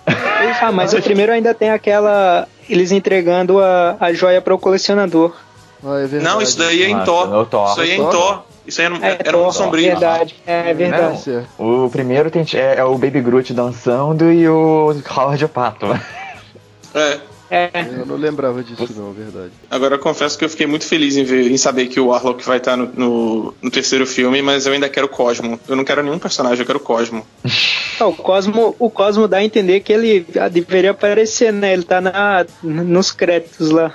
Ah, 0.60 0.72
mas 0.72 0.92
o 0.92 1.00
primeiro 1.00 1.30
ainda 1.30 1.54
tem 1.54 1.70
aquela. 1.70 2.48
Eles 2.68 2.90
entregando 2.90 3.60
a, 3.60 3.96
a 4.00 4.12
joia 4.12 4.42
para 4.42 4.52
o 4.52 4.58
colecionador. 4.58 5.36
Ah, 5.84 6.00
é 6.00 6.18
não, 6.18 6.42
isso 6.42 6.58
daí 6.58 6.82
é 6.82 6.88
em 6.88 7.04
Thor. 7.04 7.46
Isso 7.70 7.80
aí 7.80 7.90
é 7.92 7.94
em 7.94 8.10
Thor. 8.10 8.42
Isso 8.66 8.80
aí 8.80 8.86
era, 8.86 9.06
é, 9.06 9.18
era 9.24 9.38
um 9.38 9.52
sombrio. 9.52 9.86
Verdade, 9.86 10.34
é 10.44 10.74
verdade. 10.74 11.30
É, 11.30 11.44
o 11.62 11.88
primeiro 11.88 12.28
tem, 12.28 12.44
é, 12.54 12.78
é, 12.78 12.84
o 12.84 12.98
Baby 12.98 13.20
Groot 13.20 13.54
dançando 13.54 14.32
e 14.32 14.48
o 14.48 14.96
Howard 15.16 15.46
Pato. 15.46 15.86
É. 16.92 17.20
É. 17.50 17.70
Eu 17.98 18.04
não 18.04 18.16
lembrava 18.16 18.62
disso, 18.62 18.88
não, 18.96 19.12
verdade. 19.12 19.52
Agora 19.70 19.94
eu 19.94 19.98
confesso 19.98 20.36
que 20.36 20.44
eu 20.44 20.50
fiquei 20.50 20.66
muito 20.66 20.84
feliz 20.84 21.16
em, 21.16 21.24
ver, 21.24 21.50
em 21.50 21.56
saber 21.56 21.86
que 21.86 21.98
o 21.98 22.08
Warlock 22.08 22.44
vai 22.44 22.58
estar 22.58 22.76
no, 22.76 22.86
no, 22.94 23.54
no, 23.62 23.70
terceiro 23.70 24.06
filme, 24.06 24.42
mas 24.42 24.66
eu 24.66 24.72
ainda 24.72 24.88
quero 24.88 25.06
o 25.06 25.10
Cosmo. 25.10 25.58
Eu 25.66 25.74
não 25.74 25.84
quero 25.84 26.02
nenhum 26.02 26.18
personagem, 26.18 26.60
eu 26.60 26.66
quero 26.66 26.78
o 26.78 26.82
Cosmo. 26.82 27.26
o 28.00 28.12
Cosmo. 28.12 28.76
O 28.78 28.90
Cosmo 28.90 29.26
dá 29.26 29.38
a 29.38 29.44
entender 29.44 29.80
que 29.80 29.92
ele 29.92 30.26
deveria 30.52 30.90
aparecer, 30.90 31.52
né? 31.52 31.72
Ele 31.72 31.84
tá 31.84 32.00
na, 32.00 32.44
nos 32.62 33.10
créditos 33.10 33.70
lá. 33.70 33.92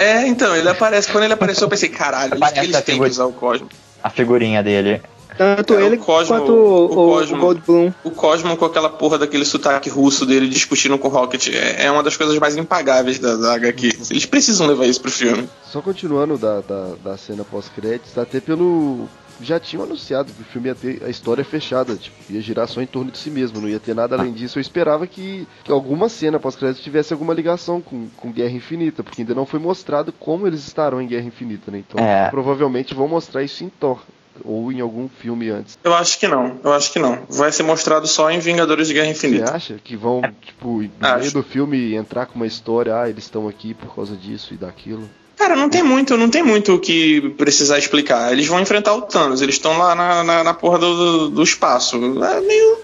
É, 0.00 0.26
então, 0.26 0.56
ele 0.56 0.68
aparece. 0.68 1.10
Quando 1.12 1.24
ele 1.24 1.34
apareceu, 1.34 1.66
eu 1.66 1.68
pensei, 1.68 1.88
caralho, 1.88 2.32
eles 2.56 2.82
têm 2.82 2.98
que 2.98 3.08
usar 3.08 3.26
o 3.26 3.32
Cosmo. 3.32 3.68
A 4.02 4.10
figurinha 4.10 4.62
dele. 4.62 5.02
Tanto 5.38 5.74
é, 5.74 5.86
ele 5.86 5.96
o 5.96 6.00
Cosmo, 6.00 6.36
quanto 6.36 6.52
o, 6.52 6.84
o, 6.86 6.88
Cosmo, 6.88 7.36
o 7.36 7.40
Goldblum. 7.40 7.92
O 8.02 8.10
Cosmo 8.10 8.56
com 8.56 8.64
aquela 8.64 8.90
porra 8.90 9.18
daquele 9.18 9.44
sotaque 9.44 9.88
russo 9.88 10.26
dele 10.26 10.48
discutindo 10.48 10.98
com 10.98 11.06
o 11.06 11.10
Rocket 11.10 11.48
é, 11.48 11.86
é 11.86 11.90
uma 11.90 12.02
das 12.02 12.16
coisas 12.16 12.36
mais 12.38 12.56
impagáveis 12.56 13.20
da, 13.20 13.36
da 13.36 13.54
HQ. 13.54 13.98
Eles 14.10 14.26
precisam 14.26 14.66
levar 14.66 14.86
isso 14.86 15.00
pro 15.00 15.10
filme. 15.10 15.48
Só 15.64 15.80
continuando 15.80 16.36
da, 16.36 16.60
da, 16.60 16.94
da 17.04 17.16
cena 17.16 17.44
pós-créditos, 17.44 18.18
até 18.18 18.40
pelo 18.40 19.08
já 19.40 19.60
tinham 19.60 19.84
anunciado 19.84 20.32
que 20.32 20.42
o 20.42 20.44
filme 20.44 20.68
ia 20.68 20.74
ter 20.74 21.02
a 21.04 21.08
história 21.08 21.44
fechada, 21.44 21.94
tipo, 21.94 22.16
ia 22.28 22.40
girar 22.40 22.66
só 22.66 22.82
em 22.82 22.86
torno 22.86 23.10
de 23.10 23.18
si 23.18 23.30
mesmo, 23.30 23.60
não 23.60 23.68
ia 23.68 23.78
ter 23.78 23.94
nada 23.94 24.16
além 24.16 24.32
disso. 24.32 24.58
Eu 24.58 24.60
esperava 24.60 25.06
que, 25.06 25.46
que 25.62 25.70
alguma 25.70 26.08
cena 26.08 26.40
pós-crédito 26.40 26.82
tivesse 26.82 27.12
alguma 27.12 27.32
ligação 27.32 27.80
com, 27.80 28.08
com 28.16 28.32
Guerra 28.32 28.50
Infinita, 28.50 29.04
porque 29.04 29.22
ainda 29.22 29.34
não 29.34 29.46
foi 29.46 29.60
mostrado 29.60 30.12
como 30.12 30.46
eles 30.46 30.66
estarão 30.66 31.00
em 31.00 31.06
Guerra 31.06 31.26
Infinita, 31.26 31.70
né? 31.70 31.84
Então, 31.86 32.04
é. 32.04 32.28
provavelmente 32.30 32.94
vão 32.94 33.06
mostrar 33.06 33.42
isso 33.42 33.62
em 33.62 33.68
Thor 33.68 34.00
ou 34.44 34.72
em 34.72 34.80
algum 34.80 35.08
filme 35.08 35.50
antes? 35.50 35.78
Eu 35.82 35.94
acho 35.94 36.18
que 36.18 36.28
não, 36.28 36.58
eu 36.62 36.72
acho 36.72 36.92
que 36.92 36.98
não. 36.98 37.18
Vai 37.28 37.52
ser 37.52 37.62
mostrado 37.62 38.06
só 38.06 38.30
em 38.30 38.38
Vingadores 38.38 38.88
de 38.88 38.94
Guerra 38.94 39.10
Infinita. 39.10 39.46
Você 39.46 39.52
acha 39.52 39.80
que 39.82 39.96
vão, 39.96 40.22
tipo, 40.42 40.82
no 40.82 40.90
acho. 41.00 41.18
meio 41.18 41.32
do 41.32 41.42
filme 41.42 41.94
entrar 41.94 42.26
com 42.26 42.36
uma 42.36 42.46
história, 42.46 43.00
ah, 43.00 43.08
eles 43.08 43.24
estão 43.24 43.48
aqui 43.48 43.74
por 43.74 43.94
causa 43.94 44.16
disso 44.16 44.54
e 44.54 44.56
daquilo? 44.56 45.08
Cara, 45.36 45.54
não 45.54 45.70
tem 45.70 45.84
muito, 45.84 46.16
não 46.16 46.28
tem 46.28 46.42
muito 46.42 46.74
o 46.74 46.80
que 46.80 47.30
precisar 47.38 47.78
explicar. 47.78 48.32
Eles 48.32 48.46
vão 48.46 48.60
enfrentar 48.60 48.94
o 48.94 49.02
Thanos, 49.02 49.40
eles 49.40 49.54
estão 49.54 49.78
lá 49.78 49.94
na, 49.94 50.24
na, 50.24 50.44
na 50.44 50.54
porra 50.54 50.78
do, 50.78 51.28
do 51.28 51.42
espaço. 51.42 51.96
É 51.96 52.40
meio, 52.40 52.78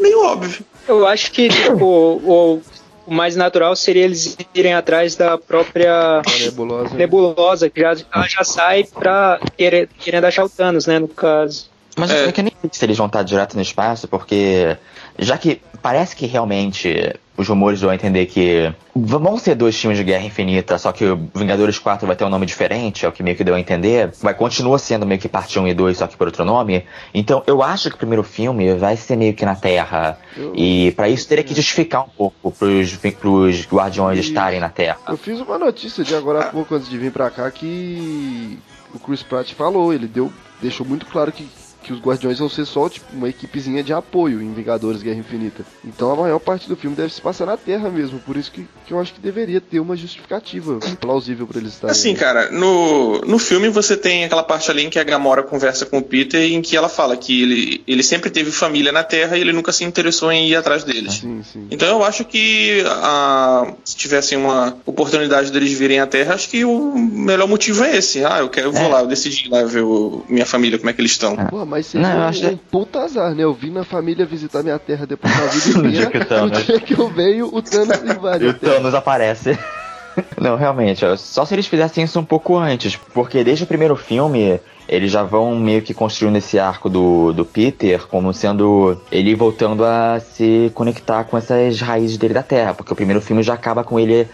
meio 0.00 0.22
óbvio. 0.22 0.64
Eu 0.88 1.06
acho 1.06 1.30
que, 1.30 1.50
tipo, 1.50 1.84
o, 1.84 2.62
o 3.08 3.14
mais 3.14 3.34
natural 3.34 3.74
seria 3.74 4.04
eles 4.04 4.36
irem 4.54 4.74
atrás 4.74 5.16
da 5.16 5.38
própria 5.38 6.20
nebulosa, 6.38 6.94
nebulosa 6.94 7.70
que 7.70 7.80
já, 7.80 7.96
ela 8.14 8.28
já 8.28 8.44
sai 8.44 8.84
pra 8.84 9.40
querer, 9.56 9.88
querendo 9.98 10.24
achar 10.26 10.44
o 10.44 10.48
Thanos, 10.48 10.86
né, 10.86 10.98
no 10.98 11.08
caso. 11.08 11.70
Mas 11.96 12.10
é. 12.10 12.26
eu 12.26 12.32
que 12.32 12.42
nem 12.42 12.52
sei 12.60 12.70
se 12.70 12.84
eles 12.84 12.98
vão 12.98 13.06
estar 13.06 13.22
direto 13.22 13.54
no 13.54 13.62
espaço, 13.62 14.06
porque 14.06 14.76
já 15.18 15.38
que 15.38 15.60
parece 15.82 16.14
que 16.14 16.26
realmente 16.26 17.14
os 17.36 17.48
rumores 17.48 17.80
vão 17.80 17.92
entender 17.92 18.26
que 18.26 18.72
vão 18.94 19.38
ser 19.38 19.54
dois 19.54 19.78
filmes 19.78 19.96
de 19.96 20.02
Guerra 20.02 20.24
Infinita, 20.24 20.76
só 20.76 20.90
que 20.90 21.04
o 21.04 21.30
Vingadores 21.32 21.78
4 21.78 22.04
vai 22.04 22.16
ter 22.16 22.24
um 22.24 22.28
nome 22.28 22.44
diferente, 22.44 23.06
é 23.06 23.08
o 23.08 23.12
que 23.12 23.22
meio 23.22 23.36
que 23.36 23.44
deu 23.44 23.54
a 23.54 23.60
entender. 23.60 24.10
Vai 24.20 24.34
continua 24.34 24.76
sendo 24.78 25.06
meio 25.06 25.20
que 25.20 25.28
parte 25.28 25.58
1 25.58 25.68
e 25.68 25.74
2, 25.74 25.98
só 25.98 26.06
que 26.08 26.16
por 26.16 26.26
outro 26.26 26.44
nome. 26.44 26.84
Então 27.14 27.42
eu 27.46 27.62
acho 27.62 27.88
que 27.90 27.94
o 27.94 27.98
primeiro 27.98 28.24
filme 28.24 28.74
vai 28.74 28.96
ser 28.96 29.16
meio 29.16 29.34
que 29.34 29.44
na 29.44 29.54
Terra. 29.54 30.18
Eu... 30.36 30.52
E 30.54 30.90
para 30.92 31.08
isso 31.08 31.28
teria 31.28 31.44
que 31.44 31.54
justificar 31.54 32.02
um 32.04 32.08
pouco 32.08 32.50
pros, 32.50 32.96
pros 32.96 33.66
Guardiões 33.66 34.18
e... 34.18 34.22
estarem 34.22 34.58
na 34.58 34.68
Terra. 34.68 34.98
Eu 35.08 35.16
fiz 35.16 35.40
uma 35.40 35.58
notícia 35.58 36.02
de 36.02 36.14
agora 36.16 36.40
há 36.40 36.44
pouco, 36.46 36.74
antes 36.74 36.88
de 36.88 36.98
vir 36.98 37.12
pra 37.12 37.30
cá, 37.30 37.48
que 37.52 38.58
o 38.92 38.98
Chris 38.98 39.22
Pratt 39.22 39.52
falou, 39.52 39.92
ele 39.92 40.08
deu, 40.08 40.32
deixou 40.60 40.84
muito 40.84 41.06
claro 41.06 41.30
que 41.30 41.46
que 41.82 41.92
os 41.92 42.00
Guardiões 42.00 42.38
vão 42.38 42.48
ser 42.48 42.64
só 42.64 42.88
tipo, 42.88 43.06
uma 43.12 43.28
equipezinha 43.28 43.82
de 43.82 43.92
apoio 43.92 44.42
em 44.42 44.52
Vingadores 44.52 45.02
Guerra 45.02 45.18
Infinita. 45.18 45.64
Então 45.84 46.10
a 46.10 46.16
maior 46.16 46.38
parte 46.38 46.68
do 46.68 46.76
filme 46.76 46.96
deve 46.96 47.12
se 47.12 47.20
passar 47.20 47.46
na 47.46 47.56
Terra 47.56 47.88
mesmo, 47.88 48.18
por 48.20 48.36
isso 48.36 48.50
que, 48.50 48.66
que 48.86 48.92
eu 48.92 49.00
acho 49.00 49.14
que 49.14 49.20
deveria 49.20 49.60
ter 49.60 49.80
uma 49.80 49.96
justificativa 49.96 50.78
plausível 51.00 51.46
para 51.46 51.58
eles 51.58 51.74
estarem. 51.74 51.92
Assim, 51.92 52.14
cara, 52.14 52.50
no, 52.50 53.20
no 53.20 53.38
filme 53.38 53.68
você 53.68 53.96
tem 53.96 54.24
aquela 54.24 54.42
parte 54.42 54.70
ali 54.70 54.84
em 54.84 54.90
que 54.90 54.98
a 54.98 55.04
Gamora 55.04 55.42
conversa 55.42 55.86
com 55.86 55.98
o 55.98 56.02
Peter 56.02 56.42
e 56.42 56.54
em 56.54 56.62
que 56.62 56.76
ela 56.76 56.88
fala 56.88 57.16
que 57.16 57.42
ele, 57.42 57.82
ele 57.86 58.02
sempre 58.02 58.30
teve 58.30 58.50
família 58.50 58.92
na 58.92 59.04
Terra 59.04 59.36
e 59.36 59.40
ele 59.40 59.52
nunca 59.52 59.72
se 59.72 59.84
interessou 59.84 60.30
em 60.32 60.48
ir 60.48 60.56
atrás 60.56 60.84
deles. 60.84 61.14
Sim, 61.14 61.42
sim. 61.42 61.66
Então 61.70 61.88
eu 61.88 62.04
acho 62.04 62.24
que 62.24 62.82
a, 62.86 63.72
se 63.84 63.96
tivessem 63.96 64.36
uma 64.36 64.76
oportunidade 64.84 65.50
deles 65.52 65.72
virem 65.72 66.00
à 66.00 66.06
Terra, 66.06 66.34
acho 66.34 66.48
que 66.48 66.64
o 66.64 66.98
melhor 66.98 67.48
motivo 67.48 67.84
é 67.84 67.96
esse. 67.96 68.24
Ah, 68.24 68.40
eu, 68.40 68.48
quero, 68.48 68.68
eu 68.68 68.72
vou 68.72 68.82
é. 68.82 68.88
lá, 68.88 69.00
eu 69.00 69.06
decidi 69.06 69.46
ir 69.46 69.50
lá 69.50 69.62
ver 69.64 69.82
o, 69.82 70.24
minha 70.28 70.46
família, 70.46 70.78
como 70.78 70.90
é 70.90 70.92
que 70.92 71.00
eles 71.00 71.12
estão. 71.12 71.36
Pô, 71.36 71.64
mas 71.68 71.86
seria 71.86 72.08
não, 72.08 72.20
um, 72.20 72.28
acho... 72.28 72.48
um 72.48 72.56
puta 72.56 73.00
azar, 73.00 73.34
né? 73.34 73.44
Eu 73.44 73.54
vim 73.54 73.70
na 73.70 73.84
família 73.84 74.24
visitar 74.24 74.62
minha 74.62 74.78
terra 74.78 75.06
depois 75.06 75.32
da 75.36 75.46
vida 75.46 75.78
inteira. 75.78 75.82
no 75.82 75.90
dia 75.90 76.06
que, 76.10 76.18
o 76.18 76.24
Thanos... 76.24 76.58
no 76.58 76.64
dia 76.64 76.80
que 76.80 76.98
eu 76.98 77.08
venho, 77.08 77.46
o 77.54 77.62
Thanos 77.62 78.02
invadiu. 78.02 78.48
E 78.48 78.50
o 78.50 78.54
Thanos 78.54 78.94
aparece. 78.94 79.58
Não, 80.40 80.56
realmente, 80.56 81.04
só 81.16 81.44
se 81.44 81.54
eles 81.54 81.66
fizessem 81.66 82.02
isso 82.02 82.18
um 82.18 82.24
pouco 82.24 82.56
antes, 82.56 82.96
porque 82.96 83.44
desde 83.44 83.64
o 83.64 83.66
primeiro 83.66 83.94
filme 83.94 84.58
eles 84.88 85.12
já 85.12 85.22
vão 85.22 85.54
meio 85.56 85.82
que 85.82 85.92
construindo 85.92 86.36
esse 86.36 86.58
arco 86.58 86.88
do, 86.88 87.32
do 87.32 87.44
Peter 87.44 88.06
como 88.06 88.32
sendo 88.32 88.98
ele 89.12 89.34
voltando 89.34 89.84
a 89.84 90.18
se 90.18 90.72
conectar 90.74 91.24
com 91.24 91.36
essas 91.36 91.80
raízes 91.80 92.16
dele 92.16 92.34
da 92.34 92.42
Terra, 92.42 92.72
porque 92.72 92.92
o 92.92 92.96
primeiro 92.96 93.20
filme 93.20 93.42
já 93.42 93.54
acaba 93.54 93.84
com 93.84 94.00
ele 94.00 94.26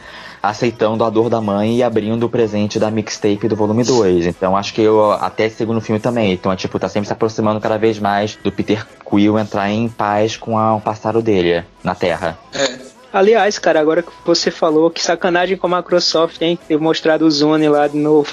aceitando 0.48 1.04
a 1.04 1.10
dor 1.10 1.30
da 1.30 1.40
mãe 1.40 1.76
e 1.76 1.82
abrindo 1.82 2.24
o 2.24 2.28
presente 2.28 2.78
da 2.78 2.90
mixtape 2.90 3.48
do 3.48 3.56
volume 3.56 3.82
2. 3.82 4.26
Então 4.26 4.56
acho 4.56 4.74
que 4.74 4.82
eu 4.82 5.12
até 5.12 5.48
segundo 5.48 5.80
filme 5.80 6.00
também. 6.00 6.32
Então 6.32 6.52
é 6.52 6.56
tipo, 6.56 6.78
tá 6.78 6.88
sempre 6.88 7.06
se 7.06 7.12
aproximando 7.12 7.60
cada 7.60 7.78
vez 7.78 7.98
mais 7.98 8.36
do 8.36 8.52
Peter 8.52 8.86
Quill 9.08 9.38
entrar 9.38 9.70
em 9.70 9.88
paz 9.88 10.36
com 10.36 10.58
a, 10.58 10.76
o 10.76 10.80
passado 10.80 11.22
dele 11.22 11.64
na 11.82 11.94
Terra. 11.94 12.38
É. 12.52 12.94
Aliás, 13.12 13.58
cara, 13.60 13.80
agora 13.80 14.02
que 14.02 14.10
você 14.24 14.50
falou, 14.50 14.90
que 14.90 15.00
sacanagem 15.00 15.56
com 15.56 15.72
a 15.72 15.76
Microsoft, 15.76 16.42
hein? 16.42 16.58
Ter 16.66 16.78
mostrado 16.78 17.24
o 17.24 17.30
Zone 17.30 17.68
lá 17.68 17.86
de 17.86 17.96
novo. 17.96 18.28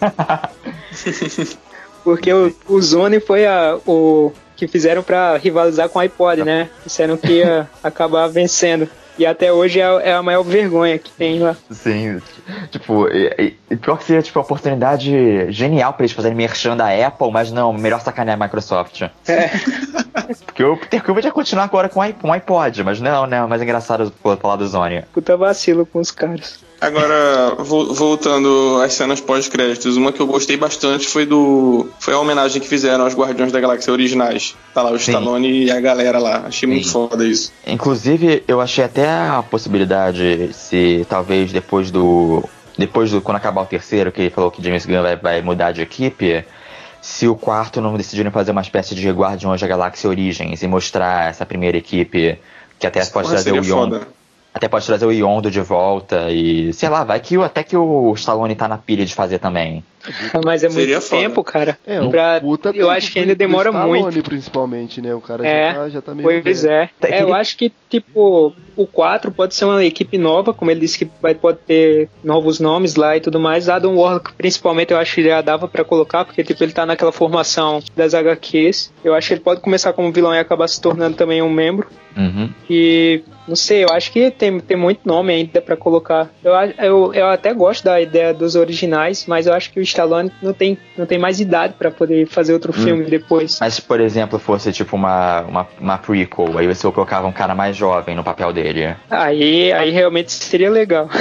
Porque 2.04 2.32
o, 2.32 2.54
o 2.68 2.82
Zone 2.82 3.20
foi 3.20 3.46
a, 3.46 3.78
o 3.86 4.30
que 4.54 4.68
fizeram 4.68 5.02
para 5.02 5.38
rivalizar 5.38 5.88
com 5.88 5.98
o 5.98 6.02
iPod, 6.02 6.44
né? 6.44 6.68
Disseram 6.84 7.16
que 7.16 7.38
ia 7.38 7.68
acabar 7.82 8.28
vencendo. 8.28 8.86
E 9.22 9.26
até 9.26 9.52
hoje 9.52 9.80
é, 9.80 9.84
é 9.84 10.14
a 10.14 10.20
maior 10.20 10.42
vergonha 10.42 10.98
que 10.98 11.08
tem 11.12 11.38
lá. 11.38 11.56
Sim, 11.70 12.20
tipo, 12.72 13.06
e, 13.06 13.56
e, 13.70 13.76
pior 13.76 13.96
que 13.96 14.02
seria 14.02 14.20
tipo, 14.20 14.36
uma 14.36 14.44
oportunidade 14.44 15.48
genial 15.52 15.92
pra 15.92 16.02
eles 16.02 16.10
fazerem 16.10 16.36
merchan 16.36 16.76
da 16.76 16.88
Apple, 16.88 17.30
mas 17.30 17.52
não, 17.52 17.72
melhor 17.72 18.00
sacanear 18.00 18.36
a 18.36 18.44
Microsoft. 18.44 19.02
É. 19.02 19.48
Porque 20.44 20.64
o 20.64 20.76
Peter 20.76 21.00
Quill 21.00 21.20
ia 21.20 21.30
continuar 21.30 21.62
agora 21.62 21.88
com 21.88 22.00
o 22.00 22.32
iPod, 22.32 22.82
mas 22.82 23.00
não, 23.00 23.28
né? 23.28 23.46
Mais 23.46 23.62
engraçado 23.62 24.12
falar 24.40 24.56
do 24.56 24.66
Zônia. 24.66 25.06
Puta 25.12 25.36
vacilo 25.36 25.86
com 25.86 26.00
os 26.00 26.10
caras. 26.10 26.58
Agora, 26.82 27.54
vo- 27.60 27.94
voltando 27.94 28.80
às 28.84 28.92
cenas 28.94 29.20
pós-créditos, 29.20 29.96
uma 29.96 30.10
que 30.10 30.18
eu 30.20 30.26
gostei 30.26 30.56
bastante 30.56 31.06
foi 31.06 31.24
do. 31.24 31.88
Foi 32.00 32.12
a 32.12 32.18
homenagem 32.18 32.60
que 32.60 32.66
fizeram 32.68 33.04
aos 33.04 33.14
Guardiões 33.14 33.52
da 33.52 33.60
Galáxia 33.60 33.92
originais. 33.92 34.56
Tá 34.74 34.82
lá 34.82 34.90
o 34.90 34.98
Sim. 34.98 35.12
Stallone 35.12 35.66
e 35.66 35.70
a 35.70 35.80
galera 35.80 36.18
lá. 36.18 36.42
Achei 36.46 36.68
muito 36.68 36.86
Sim. 36.88 36.92
foda 36.92 37.24
isso. 37.24 37.52
Inclusive, 37.64 38.42
eu 38.48 38.60
achei 38.60 38.82
até 38.82 39.08
a 39.08 39.44
possibilidade, 39.48 40.50
se 40.52 41.06
talvez 41.08 41.52
depois 41.52 41.90
do. 41.92 42.42
Depois 42.76 43.12
do. 43.12 43.20
Quando 43.20 43.36
acabar 43.36 43.62
o 43.62 43.66
terceiro, 43.66 44.10
que 44.10 44.20
ele 44.22 44.30
falou 44.30 44.50
que 44.50 44.60
James 44.60 44.84
Gunn 44.84 45.02
vai, 45.02 45.16
vai 45.16 45.40
mudar 45.42 45.70
de 45.70 45.82
equipe. 45.82 46.44
Se 47.00 47.28
o 47.28 47.36
quarto 47.36 47.80
não 47.80 47.96
decidirem 47.96 48.32
fazer 48.32 48.50
uma 48.50 48.60
espécie 48.60 48.94
de 48.94 49.08
Guardiões 49.10 49.60
da 49.60 49.66
Galáxia 49.68 50.10
Origens 50.10 50.62
e 50.62 50.66
mostrar 50.66 51.30
essa 51.30 51.46
primeira 51.46 51.76
equipe, 51.76 52.38
que 52.78 52.86
até 52.88 53.04
pode 53.06 53.28
trazer 53.28 53.52
o 53.52 53.62
foda. 53.62 54.06
Até 54.54 54.68
pode 54.68 54.86
trazer 54.86 55.06
o 55.06 55.12
Yondo 55.12 55.50
de 55.50 55.60
volta 55.60 56.30
e. 56.30 56.72
Sei 56.72 56.88
lá, 56.88 57.04
vai 57.04 57.20
que 57.20 57.36
até 57.36 57.62
que 57.62 57.76
o 57.76 58.12
Stallone 58.14 58.54
tá 58.54 58.68
na 58.68 58.78
pilha 58.78 59.04
de 59.04 59.14
fazer 59.14 59.38
também. 59.38 59.82
Mas 60.44 60.62
é 60.64 60.68
muito 60.68 60.80
Seria 60.80 61.00
foda. 61.00 61.22
tempo, 61.22 61.44
cara. 61.44 61.78
É, 61.86 62.00
um 62.00 62.10
Pra- 62.10 62.40
puta 62.40 62.68
eu 62.70 62.72
tempo 62.72 62.88
acho 62.88 63.12
que 63.12 63.18
ainda 63.18 63.34
demora 63.34 63.70
Stallone, 63.70 64.00
muito. 64.02 64.22
principalmente, 64.22 65.00
né? 65.00 65.14
O 65.14 65.20
cara 65.20 65.46
É, 65.46 65.72
já, 65.72 65.78
tá, 65.78 65.88
já 65.88 66.02
tá 66.02 66.14
meio. 66.14 66.42
Pois 66.42 66.62
velho. 66.62 66.74
é. 66.74 66.90
É, 67.02 67.22
Eu 67.22 67.34
acho 67.34 67.56
que, 67.56 67.72
tipo, 67.88 68.52
o 68.76 68.86
4 68.86 69.30
pode 69.30 69.54
ser 69.54 69.64
uma 69.64 69.84
equipe 69.84 70.18
nova, 70.18 70.52
como 70.52 70.70
ele 70.70 70.80
disse 70.80 70.98
que 70.98 71.10
vai, 71.20 71.34
pode 71.34 71.58
ter 71.66 72.08
novos 72.24 72.58
nomes 72.60 72.96
lá 72.96 73.16
e 73.16 73.20
tudo 73.20 73.38
mais. 73.38 73.68
Adam 73.68 73.96
Warlock, 73.96 74.32
principalmente, 74.34 74.92
eu 74.92 74.98
acho 74.98 75.14
que 75.14 75.22
já 75.24 75.40
dava 75.40 75.68
pra 75.68 75.84
colocar, 75.84 76.24
porque, 76.24 76.42
tipo, 76.42 76.62
ele 76.62 76.72
tá 76.72 76.84
naquela 76.86 77.12
formação 77.12 77.80
das 77.96 78.14
HQs. 78.14 78.92
Eu 79.04 79.14
acho 79.14 79.28
que 79.28 79.34
ele 79.34 79.40
pode 79.40 79.60
começar 79.60 79.92
como 79.92 80.10
vilão 80.12 80.34
e 80.34 80.38
acabar 80.38 80.66
se 80.68 80.80
tornando 80.80 81.16
também 81.16 81.42
um 81.42 81.50
membro. 81.50 81.86
Uhum. 82.16 82.50
E, 82.68 83.22
não 83.48 83.56
sei, 83.56 83.84
eu 83.84 83.88
acho 83.90 84.12
que 84.12 84.30
tem, 84.30 84.60
tem 84.60 84.76
muito 84.76 85.00
nome 85.06 85.32
ainda 85.32 85.60
pra 85.62 85.76
colocar. 85.76 86.30
Eu, 86.44 86.52
eu, 86.78 87.14
eu 87.14 87.26
até 87.28 87.54
gosto 87.54 87.82
da 87.84 88.00
ideia 88.00 88.34
dos 88.34 88.54
originais, 88.54 89.24
mas 89.26 89.46
eu 89.46 89.54
acho 89.54 89.72
que 89.72 89.80
o 89.80 89.82
Stallone 89.92 90.32
não 90.42 90.52
tem, 90.52 90.78
não 90.96 91.06
tem 91.06 91.18
mais 91.18 91.40
idade 91.40 91.74
pra 91.78 91.90
poder 91.90 92.26
fazer 92.26 92.52
outro 92.52 92.72
filme 92.72 93.04
depois. 93.04 93.58
Mas 93.60 93.74
se, 93.74 93.82
por 93.82 94.00
exemplo, 94.00 94.38
fosse 94.38 94.72
tipo 94.72 94.96
uma, 94.96 95.42
uma, 95.42 95.68
uma 95.80 95.98
prequel, 95.98 96.58
aí 96.58 96.66
você 96.66 96.90
colocava 96.90 97.26
um 97.26 97.32
cara 97.32 97.54
mais 97.54 97.76
jovem 97.76 98.14
no 98.14 98.24
papel 98.24 98.52
dele. 98.52 98.96
Aí, 99.10 99.72
aí 99.72 99.90
realmente 99.90 100.32
seria 100.32 100.70
legal. 100.70 101.08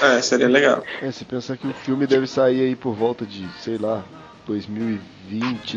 É, 0.00 0.20
seria 0.20 0.48
legal. 0.48 0.82
É, 1.02 1.10
se 1.10 1.24
pensar 1.24 1.56
que 1.56 1.66
o 1.66 1.72
filme 1.72 2.06
deve 2.06 2.26
sair 2.26 2.60
aí 2.60 2.76
por 2.76 2.94
volta 2.94 3.24
de, 3.24 3.46
sei 3.60 3.76
lá, 3.78 4.04
2020, 4.46 5.00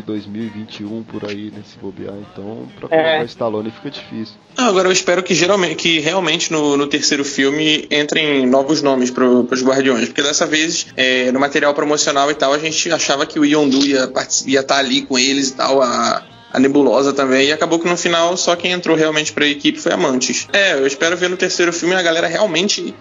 2021 0.06 1.02
por 1.04 1.28
aí 1.28 1.52
nesse 1.54 1.78
bobear. 1.80 2.14
Então, 2.32 2.68
pra 2.78 2.88
É. 2.96 3.02
colocar 3.02 3.24
Stallone 3.24 3.70
fica 3.70 3.90
difícil. 3.90 4.34
Ah, 4.56 4.66
agora 4.66 4.88
eu 4.88 4.92
espero 4.92 5.22
que 5.22 5.34
geralmente 5.34 5.76
que 5.76 6.00
realmente 6.00 6.52
no, 6.52 6.76
no 6.76 6.86
terceiro 6.86 7.24
filme 7.24 7.86
entrem 7.90 8.46
novos 8.46 8.82
nomes 8.82 9.10
para 9.10 9.24
os 9.26 9.62
Guardiões, 9.62 10.06
porque 10.06 10.22
dessa 10.22 10.46
vez 10.46 10.86
é, 10.96 11.30
no 11.32 11.40
material 11.40 11.74
promocional 11.74 12.30
e 12.30 12.34
tal 12.34 12.52
a 12.52 12.58
gente 12.58 12.90
achava 12.90 13.26
que 13.26 13.38
o 13.38 13.44
Yondu 13.44 13.84
ia 13.84 14.04
estar 14.04 14.26
ia 14.46 14.62
tá 14.62 14.78
ali 14.78 15.02
com 15.02 15.18
eles 15.18 15.48
e 15.48 15.54
tal, 15.54 15.80
a, 15.82 16.22
a 16.52 16.58
Nebulosa 16.58 17.12
também, 17.12 17.48
e 17.48 17.52
acabou 17.52 17.78
que 17.78 17.88
no 17.88 17.96
final 17.96 18.36
só 18.36 18.56
quem 18.56 18.72
entrou 18.72 18.96
realmente 18.96 19.32
para 19.32 19.44
a 19.44 19.48
equipe 19.48 19.78
foi 19.78 19.92
a 19.92 19.96
Mantis. 19.96 20.48
É, 20.52 20.74
eu 20.74 20.86
espero 20.86 21.16
ver 21.16 21.30
no 21.30 21.36
terceiro 21.36 21.72
filme 21.72 21.94
a 21.94 22.02
galera 22.02 22.26
realmente 22.26 22.94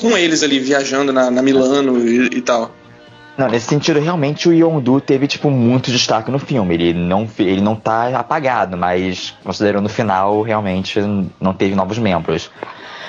com 0.00 0.16
eles 0.16 0.42
ali 0.42 0.58
viajando 0.58 1.12
na, 1.12 1.30
na 1.30 1.42
Milano 1.42 1.98
e, 1.98 2.38
e 2.38 2.40
tal. 2.40 2.74
Não, 3.38 3.46
nesse 3.46 3.68
sentido, 3.68 4.00
realmente 4.00 4.48
o 4.48 4.52
Yondu 4.52 5.00
teve, 5.00 5.28
tipo, 5.28 5.48
muito 5.48 5.92
destaque 5.92 6.28
no 6.28 6.40
filme. 6.40 6.74
Ele 6.74 6.92
não, 6.92 7.28
ele 7.38 7.60
não 7.60 7.76
tá 7.76 8.08
apagado, 8.18 8.76
mas 8.76 9.32
considerando 9.44 9.86
o 9.86 9.88
final, 9.88 10.42
realmente 10.42 10.98
não 11.40 11.54
teve 11.54 11.76
novos 11.76 12.00
membros. 12.00 12.50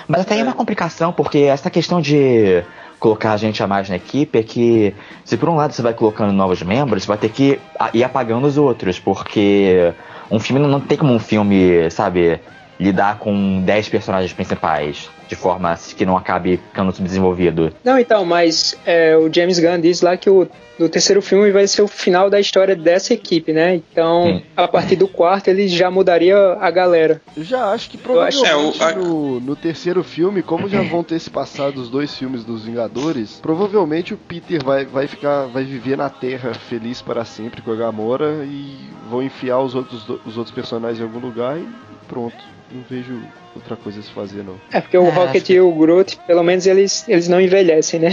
Mas 0.08 0.22
até 0.22 0.36
aí 0.36 0.42
é 0.42 0.44
uma 0.44 0.54
complicação, 0.54 1.12
porque 1.12 1.40
essa 1.40 1.72
questão 1.72 2.00
de 2.00 2.64
colocar 3.00 3.34
a 3.34 3.38
gente 3.38 3.64
a 3.64 3.66
mais 3.66 3.90
na 3.90 3.96
equipe 3.96 4.38
é 4.38 4.44
que, 4.44 4.94
se 5.26 5.36
por 5.36 5.50
um 5.50 5.56
lado 5.56 5.74
você 5.74 5.82
vai 5.82 5.96
colocando 5.96 6.32
novos 6.32 6.62
membros, 6.62 7.04
você 7.04 7.08
vai 7.08 7.18
ter 7.18 7.30
que 7.30 7.60
ir 7.92 8.04
apagando 8.04 8.46
os 8.46 8.56
outros, 8.56 9.00
porque 9.00 9.92
um 10.30 10.40
filme 10.40 10.62
não, 10.62 10.70
não 10.70 10.80
tem 10.80 10.96
como 10.96 11.12
um 11.12 11.20
filme, 11.20 11.90
sabe, 11.90 12.40
lidar 12.80 13.18
com 13.18 13.62
10 13.62 13.90
personagens 13.90 14.32
principais 14.32 15.10
de 15.30 15.36
forma 15.36 15.78
que 15.96 16.06
não 16.06 16.18
acabe 16.18 16.58
ficando 16.58 16.92
subdesenvolvido. 16.92 17.72
Não, 17.84 17.98
então, 18.00 18.26
mas 18.26 18.76
é, 18.86 19.16
o 19.16 19.32
James 19.32 19.60
Gunn 19.60 19.80
diz 19.80 20.02
lá 20.02 20.18
que 20.18 20.30
o 20.30 20.48
do 20.80 20.88
terceiro 20.88 21.22
filme 21.22 21.52
vai 21.52 21.68
ser 21.68 21.82
o 21.82 21.88
final 21.90 22.30
da 22.30 22.40
história 22.40 22.74
dessa 22.74 23.14
equipe, 23.14 23.52
né? 23.52 23.76
Então, 23.76 24.24
Sim. 24.26 24.42
a 24.56 24.66
partir 24.66 24.96
do 24.96 25.10
quarto 25.10 25.50
ele 25.50 25.68
já 25.68 25.92
mudaria 25.92 26.38
a 26.54 26.72
galera. 26.72 27.22
Eu 27.36 27.44
já 27.44 27.72
acho 27.74 27.90
que 27.90 27.98
Eu 27.98 28.22
acho- 28.22 28.40
provavelmente 28.42 28.82
É, 28.82 28.86
o- 28.86 28.88
a- 28.88 28.96
no, 28.96 29.40
no 29.42 29.56
terceiro 29.58 30.04
filme, 30.06 30.42
como 30.42 30.70
já 30.70 30.82
vão 30.82 31.04
ter 31.04 31.20
se 31.20 31.30
passado 31.30 31.80
os 31.82 31.90
dois 31.90 32.16
filmes 32.16 32.46
dos 32.46 32.64
Vingadores, 32.64 33.40
provavelmente 33.42 34.14
o 34.14 34.18
Peter 34.18 34.64
vai, 34.64 34.86
vai 34.86 35.06
ficar, 35.06 35.48
vai 35.48 35.66
viver 35.66 35.98
na 35.98 36.10
Terra 36.10 36.54
feliz 36.54 37.02
para 37.02 37.26
sempre 37.26 37.62
com 37.62 37.72
a 37.74 37.76
Gamora 37.76 38.46
e 38.46 38.78
vão 39.10 39.22
enfiar 39.22 39.60
os 39.60 39.76
outros, 39.76 40.08
os 40.26 40.38
outros 40.38 40.56
personagens 40.56 41.00
em 41.02 41.04
algum 41.04 41.20
lugar 41.20 41.58
e 41.58 41.68
pronto. 42.08 42.38
Não 42.72 42.84
vejo 42.90 43.20
outra 43.56 43.76
coisa 43.76 44.00
a 44.00 44.04
se 44.04 44.12
fazer 44.12 44.44
não. 44.44 44.56
É, 44.72 44.80
porque 44.80 44.98
o 44.98 45.08
É, 45.08 45.10
Rocket 45.10 45.44
que- 45.44 45.54
e 45.54 45.60
o 45.60 45.72
Groot, 45.72 46.18
pelo 46.28 46.44
menos 46.44 46.68
eles, 46.68 47.08
eles 47.08 47.28
não 47.28 47.42
envelhecem, 47.42 48.00
né? 48.00 48.10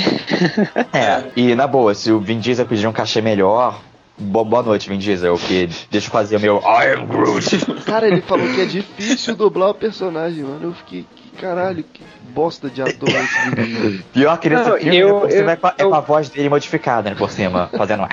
É, 0.92 1.25
e 1.37 1.55
na 1.55 1.66
boa, 1.66 1.95
se 1.95 2.11
o 2.11 2.19
Vin 2.21 2.38
Diesel 2.38 2.64
pedir 2.66 2.87
um 2.87 2.92
cachê 2.92 3.21
melhor, 3.21 3.81
bo- 4.19 4.45
boa 4.45 4.62
noite, 4.62 4.88
Vin 4.88 4.99
Diesel, 4.99 5.37
que 5.37 5.69
deixa 5.90 6.07
eu 6.07 6.11
fazer 6.11 6.37
o 6.37 6.40
meu 6.40 6.57
I 6.64 6.95
am 6.95 7.07
Groot. 7.07 7.59
Cara, 7.85 8.07
ele 8.09 8.23
falou 8.23 8.47
que 8.55 8.61
é 8.61 8.64
difícil 8.64 9.35
dublar 9.37 9.71
o 9.71 9.75
personagem, 9.75 10.42
mano. 10.42 10.61
Eu 10.69 10.73
fiquei, 10.73 11.05
que 11.14 11.15
caralho, 11.37 11.85
que 11.85 12.03
bosta 12.31 12.68
de 12.68 12.83
ator 12.83 13.09
é 13.09 13.22
esse 13.25 13.51
menino. 13.57 14.03
Pior 14.12 14.38
que 14.38 14.49
nesse 14.51 14.70
filme, 14.79 14.96
eu- 14.99 15.14
né, 15.14 15.20
por 15.20 15.31
cima, 15.31 15.42
eu- 15.42 15.51
é, 15.51 15.57
com 15.57 15.66
a, 15.66 15.70
é 15.79 15.83
eu- 15.85 15.88
com 15.90 15.94
a 15.94 16.01
voz 16.01 16.29
dele 16.29 16.49
modificada, 16.49 17.11
né, 17.11 17.16
por 17.16 17.31
cima, 17.31 17.70
fazendo. 17.77 18.07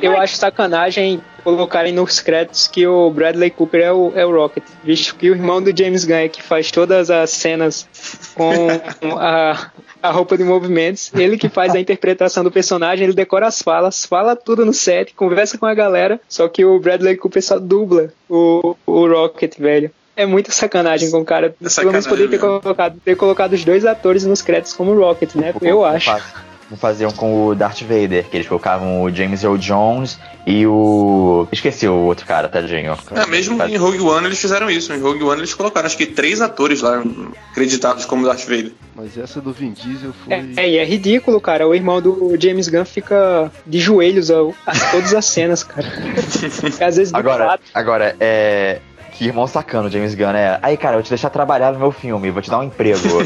Eu 0.00 0.16
acho 0.18 0.36
sacanagem 0.36 1.20
colocarem 1.44 1.92
nos 1.92 2.18
créditos 2.20 2.66
que 2.66 2.86
o 2.86 3.10
Bradley 3.10 3.50
Cooper 3.50 3.80
é 3.80 3.92
o, 3.92 4.12
é 4.16 4.24
o 4.26 4.32
Rocket, 4.32 4.64
visto 4.82 5.14
que 5.16 5.30
o 5.30 5.34
irmão 5.34 5.62
do 5.62 5.76
James 5.76 6.04
Gunn 6.04 6.14
é 6.16 6.28
que 6.28 6.42
faz 6.42 6.70
todas 6.70 7.10
as 7.10 7.30
cenas 7.30 7.86
com 8.34 8.50
a, 9.20 9.70
a 10.02 10.10
roupa 10.10 10.36
de 10.36 10.42
movimentos, 10.44 11.12
ele 11.14 11.36
que 11.38 11.48
faz 11.48 11.74
a 11.74 11.78
interpretação 11.80 12.42
do 12.42 12.50
personagem, 12.50 13.04
ele 13.04 13.14
decora 13.14 13.46
as 13.46 13.62
falas, 13.62 14.04
fala 14.04 14.34
tudo 14.34 14.64
no 14.66 14.72
set, 14.72 15.14
conversa 15.14 15.56
com 15.58 15.66
a 15.66 15.74
galera, 15.74 16.20
só 16.28 16.48
que 16.48 16.64
o 16.64 16.80
Bradley 16.80 17.16
Cooper 17.16 17.42
só 17.42 17.58
dubla 17.58 18.08
o, 18.28 18.74
o 18.86 19.06
Rocket, 19.06 19.56
velho. 19.58 19.90
É 20.16 20.24
muita 20.24 20.50
sacanagem 20.50 21.10
com 21.10 21.20
o 21.20 21.24
cara. 21.24 21.54
Pelo 21.76 21.92
menos 21.92 22.06
poderia 22.06 22.30
ter 22.30 22.38
colocado, 22.38 23.00
ter 23.04 23.16
colocado 23.16 23.52
os 23.52 23.64
dois 23.64 23.84
atores 23.84 24.24
nos 24.24 24.40
créditos 24.40 24.72
como 24.72 24.94
Rocket, 24.94 25.34
né? 25.34 25.54
Eu 25.60 25.84
acho. 25.84 26.10
Vou 26.68 26.76
fazer 26.76 27.06
um 27.06 27.12
com 27.12 27.46
o 27.46 27.54
Darth 27.54 27.82
Vader, 27.82 28.24
que 28.28 28.36
eles 28.36 28.48
colocavam 28.48 29.02
o 29.02 29.10
James 29.14 29.44
Earl 29.44 29.56
Jones 29.56 30.18
e 30.44 30.66
o... 30.66 31.46
Esqueci 31.52 31.86
o 31.86 31.94
outro 31.94 32.26
cara, 32.26 32.48
tadinho. 32.48 32.96
É, 33.14 33.26
mesmo 33.26 33.62
em 33.62 33.76
Rogue 33.76 34.00
One 34.00 34.26
eles 34.26 34.40
fizeram 34.40 34.68
isso. 34.68 34.92
Em 34.92 35.00
Rogue 35.00 35.22
One 35.22 35.40
eles 35.40 35.54
colocaram 35.54 35.86
acho 35.86 35.96
que 35.96 36.06
três 36.06 36.40
atores 36.40 36.80
lá 36.80 37.04
acreditados 37.52 38.04
como 38.04 38.26
Darth 38.26 38.42
Vader. 38.42 38.72
Mas 38.96 39.16
essa 39.16 39.40
do 39.40 39.52
Vin 39.52 39.72
Diesel 39.72 40.12
foi. 40.12 40.34
É, 40.34 40.44
é, 40.56 40.70
e 40.70 40.78
é 40.78 40.84
ridículo, 40.84 41.40
cara. 41.40 41.68
O 41.68 41.74
irmão 41.74 42.02
do 42.02 42.36
James 42.36 42.68
Gunn 42.68 42.84
fica 42.84 43.50
de 43.64 43.78
joelhos 43.78 44.32
a, 44.32 44.40
a 44.66 44.90
todas 44.90 45.14
as 45.14 45.26
cenas, 45.26 45.62
cara. 45.62 45.86
Às 46.84 46.96
vezes 46.96 47.12
do 47.12 47.16
Agora, 47.16 47.46
lado. 47.46 47.62
agora, 47.72 48.16
é... 48.18 48.80
Que 49.16 49.24
irmão 49.26 49.46
sacano, 49.46 49.88
James 49.90 50.14
Gunn, 50.14 50.34
é... 50.34 50.58
Aí, 50.62 50.76
cara, 50.76 50.94
eu 50.94 50.98
vou 50.98 51.02
te 51.02 51.08
deixar 51.08 51.30
trabalhar 51.30 51.72
no 51.72 51.78
meu 51.78 51.90
filme, 51.90 52.30
vou 52.30 52.42
te 52.42 52.50
dar 52.50 52.58
um 52.58 52.62
emprego. 52.64 52.98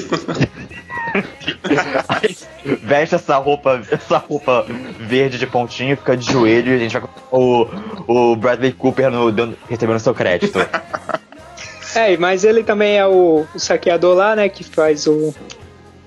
veste 2.82 3.14
essa 3.14 3.36
roupa, 3.36 3.80
essa 3.90 4.18
roupa 4.18 4.64
verde 4.98 5.38
de 5.38 5.46
pontinho, 5.46 5.96
fica 5.96 6.16
de 6.16 6.30
joelho 6.30 6.72
e 6.72 6.76
a 6.76 6.78
gente 6.78 6.96
vai 6.96 7.08
o, 7.32 7.66
o 8.06 8.36
Bradley 8.36 8.72
Cooper 8.72 9.10
no, 9.10 9.32
dando, 9.32 9.56
recebendo 9.68 9.98
seu 9.98 10.14
crédito. 10.14 10.58
É, 11.94 12.16
mas 12.16 12.44
ele 12.44 12.62
também 12.62 12.96
é 12.98 13.06
o, 13.06 13.44
o 13.52 13.58
saqueador 13.58 14.14
lá, 14.16 14.36
né? 14.36 14.48
Que 14.48 14.62
faz 14.62 15.06
o. 15.08 15.34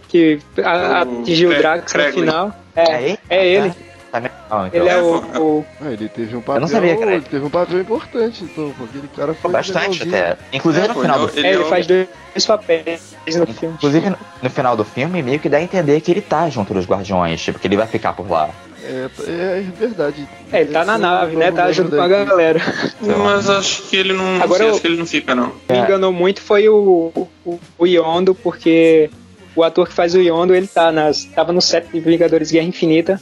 Que 0.08 0.40
a- 0.64 1.02
atingiu 1.02 1.50
o 1.52 1.56
Drax 1.56 1.94
no 1.94 2.04
final. 2.14 2.56
É, 2.76 3.02
ele? 3.04 3.20
é 3.30 3.48
ele. 3.48 3.74
Tá? 4.14 4.20
Não, 4.22 4.68
então. 4.68 4.80
Ele 4.80 4.90
é 4.90 5.02
o. 5.02 5.16
o- 5.42 5.66
Ah, 5.82 5.92
ele 5.92 6.08
teve 6.08 6.36
um 6.36 6.42
papel. 6.42 6.62
não 6.62 6.68
sabia, 6.68 6.96
cara. 6.96 7.14
ele 7.16 7.26
teve 7.26 7.44
um 7.44 7.50
papel 7.50 7.82
importante, 7.82 8.44
então, 8.44 8.72
porque 8.78 8.98
aquele 9.00 9.08
cara 9.16 9.34
foi 9.34 9.52
Bastante 9.52 10.04
até. 10.04 10.38
Inclusive 10.54 10.86
É, 10.86 10.88
no 10.88 11.02
final 11.02 11.20
não, 11.20 11.26
do 11.26 11.32
ele 11.36 11.48
é, 11.48 11.54
ele 11.54 11.64
é 11.64 11.66
o- 11.66 11.70
faz 11.70 11.88
dois 11.88 12.08
papéis 12.46 13.16
no 13.36 13.48
filme. 13.48 13.76
Inclusive, 13.76 14.10
no- 14.12 14.18
no 14.44 14.50
final 14.52 14.78
do 14.78 14.86
filme, 14.86 15.24
meio 15.24 15.40
que 15.40 15.50
dá 15.50 15.58
a 15.58 15.64
entender 15.64 16.00
que 16.02 16.12
ele 16.12 16.22
tá 16.22 16.48
junto 16.48 16.76
dos 16.76 16.86
Guardiões, 16.86 17.42
tipo, 17.42 17.58
que 17.58 17.68
ele 17.68 17.76
vai 17.76 17.88
ficar 17.88 18.14
por 18.14 18.30
lá. 18.30 18.52
É, 18.84 19.10
é 19.28 19.66
verdade. 19.80 20.28
É, 20.52 20.62
ele 20.62 20.72
tá 20.72 20.86
na 20.86 20.98
nave, 21.00 21.36
né? 21.36 21.52
Tá 21.52 21.72
junto 21.72 21.96
com 21.96 22.02
a 22.02 22.08
galera. 22.08 22.60
Mas 23.02 23.50
acho 23.50 23.84
que 23.84 23.96
ele 23.96 24.14
não. 24.14 24.44
Agora 24.44 24.64
eu- 24.64 24.72
acho 24.74 24.82
que 24.82 24.88
ele 24.88 24.98
não 24.98 25.08
fica, 25.08 25.34
não. 25.34 25.54
Me 25.68 25.78
enganou 25.80 26.14
muito 26.14 26.40
foi 26.40 26.70
o, 26.70 27.12
o, 27.46 27.60
o 27.80 27.88
Yondo, 27.88 28.36
porque 28.36 29.10
o 29.56 29.64
ator 29.64 29.88
que 29.88 29.94
faz 29.94 30.14
o 30.14 30.20
Yondo, 30.20 30.54
ele 30.54 30.68
tá 30.68 30.92
nas, 30.92 31.24
tava 31.24 31.52
no 31.54 31.62
set 31.62 31.88
de 31.92 32.00
Vingadores 32.00 32.52
Guerra 32.52 32.66
Infinita, 32.68 33.20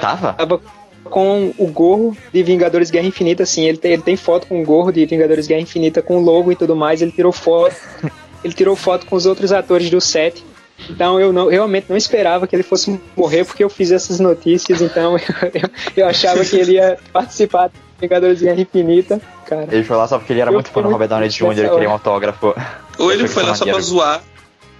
Tava? 0.00 0.32
tava 0.32 0.60
com 1.04 1.52
o 1.58 1.66
gorro 1.66 2.16
de 2.32 2.42
Vingadores 2.42 2.90
Guerra 2.90 3.06
Infinita, 3.06 3.42
assim, 3.42 3.64
ele 3.66 3.78
tem, 3.78 3.92
ele 3.92 4.02
tem 4.02 4.16
foto 4.16 4.46
com 4.46 4.60
o 4.60 4.64
gorro 4.64 4.90
de 4.90 5.04
Vingadores 5.06 5.46
Guerra 5.46 5.60
Infinita 5.60 6.02
com 6.02 6.16
o 6.16 6.20
logo 6.20 6.50
e 6.50 6.56
tudo 6.56 6.74
mais, 6.74 7.02
ele 7.02 7.12
tirou 7.12 7.32
foto, 7.32 7.76
ele 8.42 8.54
tirou 8.54 8.74
foto 8.74 9.06
com 9.06 9.16
os 9.16 9.26
outros 9.26 9.52
atores 9.52 9.90
do 9.90 10.00
set. 10.00 10.44
Então 10.90 11.20
eu 11.20 11.32
não, 11.32 11.48
realmente 11.48 11.86
não 11.88 11.96
esperava 11.96 12.46
que 12.48 12.56
ele 12.56 12.64
fosse 12.64 13.00
morrer 13.16 13.44
porque 13.44 13.62
eu 13.62 13.70
fiz 13.70 13.92
essas 13.92 14.18
notícias, 14.18 14.80
então 14.80 15.16
eu, 15.54 15.70
eu 15.96 16.06
achava 16.06 16.44
que 16.44 16.56
ele 16.56 16.72
ia 16.72 16.98
participar 17.12 17.68
de 17.68 17.74
Vingadores 18.00 18.40
Guerra 18.40 18.60
Infinita, 18.60 19.20
cara. 19.46 19.68
Ele 19.70 19.84
foi 19.84 19.96
lá 19.96 20.08
só 20.08 20.18
porque 20.18 20.32
ele 20.32 20.40
era 20.40 20.50
Eu 20.50 20.54
muito 20.54 20.70
fã 20.70 20.82
do 20.82 20.88
Robert 20.88 21.08
Downey 21.08 21.28
Jr., 21.28 21.44
ele 21.44 21.62
nessa 21.62 21.74
queria 21.74 21.88
um 21.88 21.92
autógrafo. 21.92 22.54
Ou 22.98 23.12
ele 23.12 23.28
foi 23.28 23.44
lá 23.44 23.54
só 23.54 23.64
pra 23.64 23.80
zoar, 23.80 24.22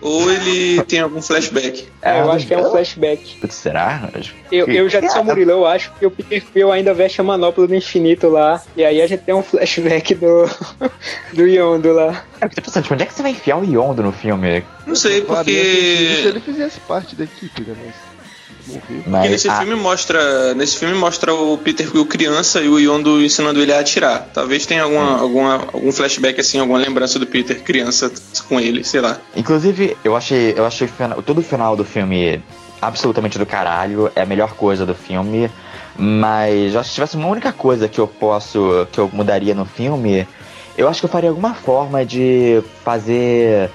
ou 0.05 0.31
ele 0.31 0.83
tem 0.83 1.01
algum 1.01 1.23
flashback. 1.23 1.89
É, 2.03 2.21
eu 2.21 2.31
acho 2.31 2.47
que 2.47 2.53
é 2.53 2.59
um 2.59 2.71
flashback. 2.71 3.37
Putz, 3.41 3.55
será? 3.55 4.11
Eu, 4.53 4.67
eu 4.67 4.87
já 4.87 5.01
disse 5.01 5.17
ao 5.17 5.25
Murilo, 5.25 5.53
eu 5.53 5.67
acho 5.67 5.91
que 5.99 6.05
o 6.05 6.11
Peter 6.11 6.45
Quill 6.45 6.71
ainda 6.71 6.93
veste 6.93 7.23
a 7.23 7.25
manopla 7.25 7.67
do 7.67 7.75
infinito 7.75 8.29
lá. 8.29 8.63
E 8.77 8.85
aí 8.85 9.01
a 9.01 9.07
gente 9.07 9.23
tem 9.23 9.35
um 9.35 9.43
flashback 9.43 10.15
do, 10.15 10.45
do 11.33 11.47
Yondo 11.47 11.95
lá. 11.95 12.23
Cara, 12.39 12.53
eu 12.53 12.55
tô 12.55 12.61
pensando, 12.61 12.83
tipo, 12.83 12.93
onde 12.93 13.03
é 13.03 13.07
que 13.07 13.15
você 13.15 13.23
vai 13.23 13.31
enfiar 13.31 13.57
o 13.57 13.65
Yondo 13.65 14.03
no 14.03 14.13
filme? 14.13 14.63
Não 14.87 14.95
sei, 14.95 15.23
sentido 15.23 15.27
se 15.29 15.37
porque. 15.37 16.29
ele 16.29 16.41
fizesse 16.41 16.81
parte 16.81 17.17
da 17.17 17.25
equipe, 17.25 17.63
né? 17.63 17.75
Mas. 17.87 17.95
Porque 17.95 18.14
Mas, 19.07 19.31
nesse 19.31 19.49
ah, 19.49 19.59
filme 19.59 19.75
mostra. 19.75 20.55
Nesse 20.55 20.79
filme 20.79 20.95
mostra 20.95 21.35
o 21.35 21.59
Peter 21.59 21.91
Quill 21.91 22.07
criança 22.07 22.61
e 22.61 22.69
o 22.69 22.79
Yondo 22.79 23.23
ensinando 23.23 23.61
ele 23.61 23.73
a 23.73 23.81
atirar. 23.81 24.29
Talvez 24.33 24.65
tenha 24.67 24.83
alguma, 24.83 25.19
alguma, 25.21 25.55
algum 25.73 25.93
flashback 25.93 26.41
assim, 26.41 26.59
alguma 26.59 26.79
lembrança 26.79 27.19
do 27.19 27.27
Peter 27.27 27.63
criança 27.63 28.11
com 28.49 28.59
ele, 28.59 28.83
sei 28.85 29.01
lá. 29.01 29.19
Inclusive, 29.37 29.97
eu 30.03 30.17
achei, 30.17 30.55
eu 30.57 30.65
achei 30.65 30.89
todo 31.27 31.39
o 31.39 31.43
final 31.43 31.77
do 31.77 31.85
filme 31.85 32.43
absolutamente 32.81 33.39
do 33.39 33.47
caralho, 33.47 34.11
é 34.15 34.23
a 34.23 34.27
melhor 34.27 34.55
coisa 34.55 34.87
do 34.87 34.95
filme. 34.95 35.51
Mas 35.97 36.75
eu 36.75 36.81
acho 36.81 36.89
que 36.89 36.89
se 36.89 36.95
tivesse 36.95 37.17
uma 37.17 37.29
única 37.29 37.53
coisa 37.53 37.89
que 37.89 38.01
eu 38.01 38.09
posso. 38.09 38.87
que 38.91 38.99
eu 38.99 39.11
mudaria 39.13 39.55
no 39.55 39.65
filme, 39.65 40.27
eu 40.77 40.89
acho 40.89 41.01
que 41.01 41.07
eu 41.07 41.11
faria 41.11 41.31
alguma 41.31 41.55
forma 41.55 42.05
de 42.05 42.63
fazer 42.85 43.71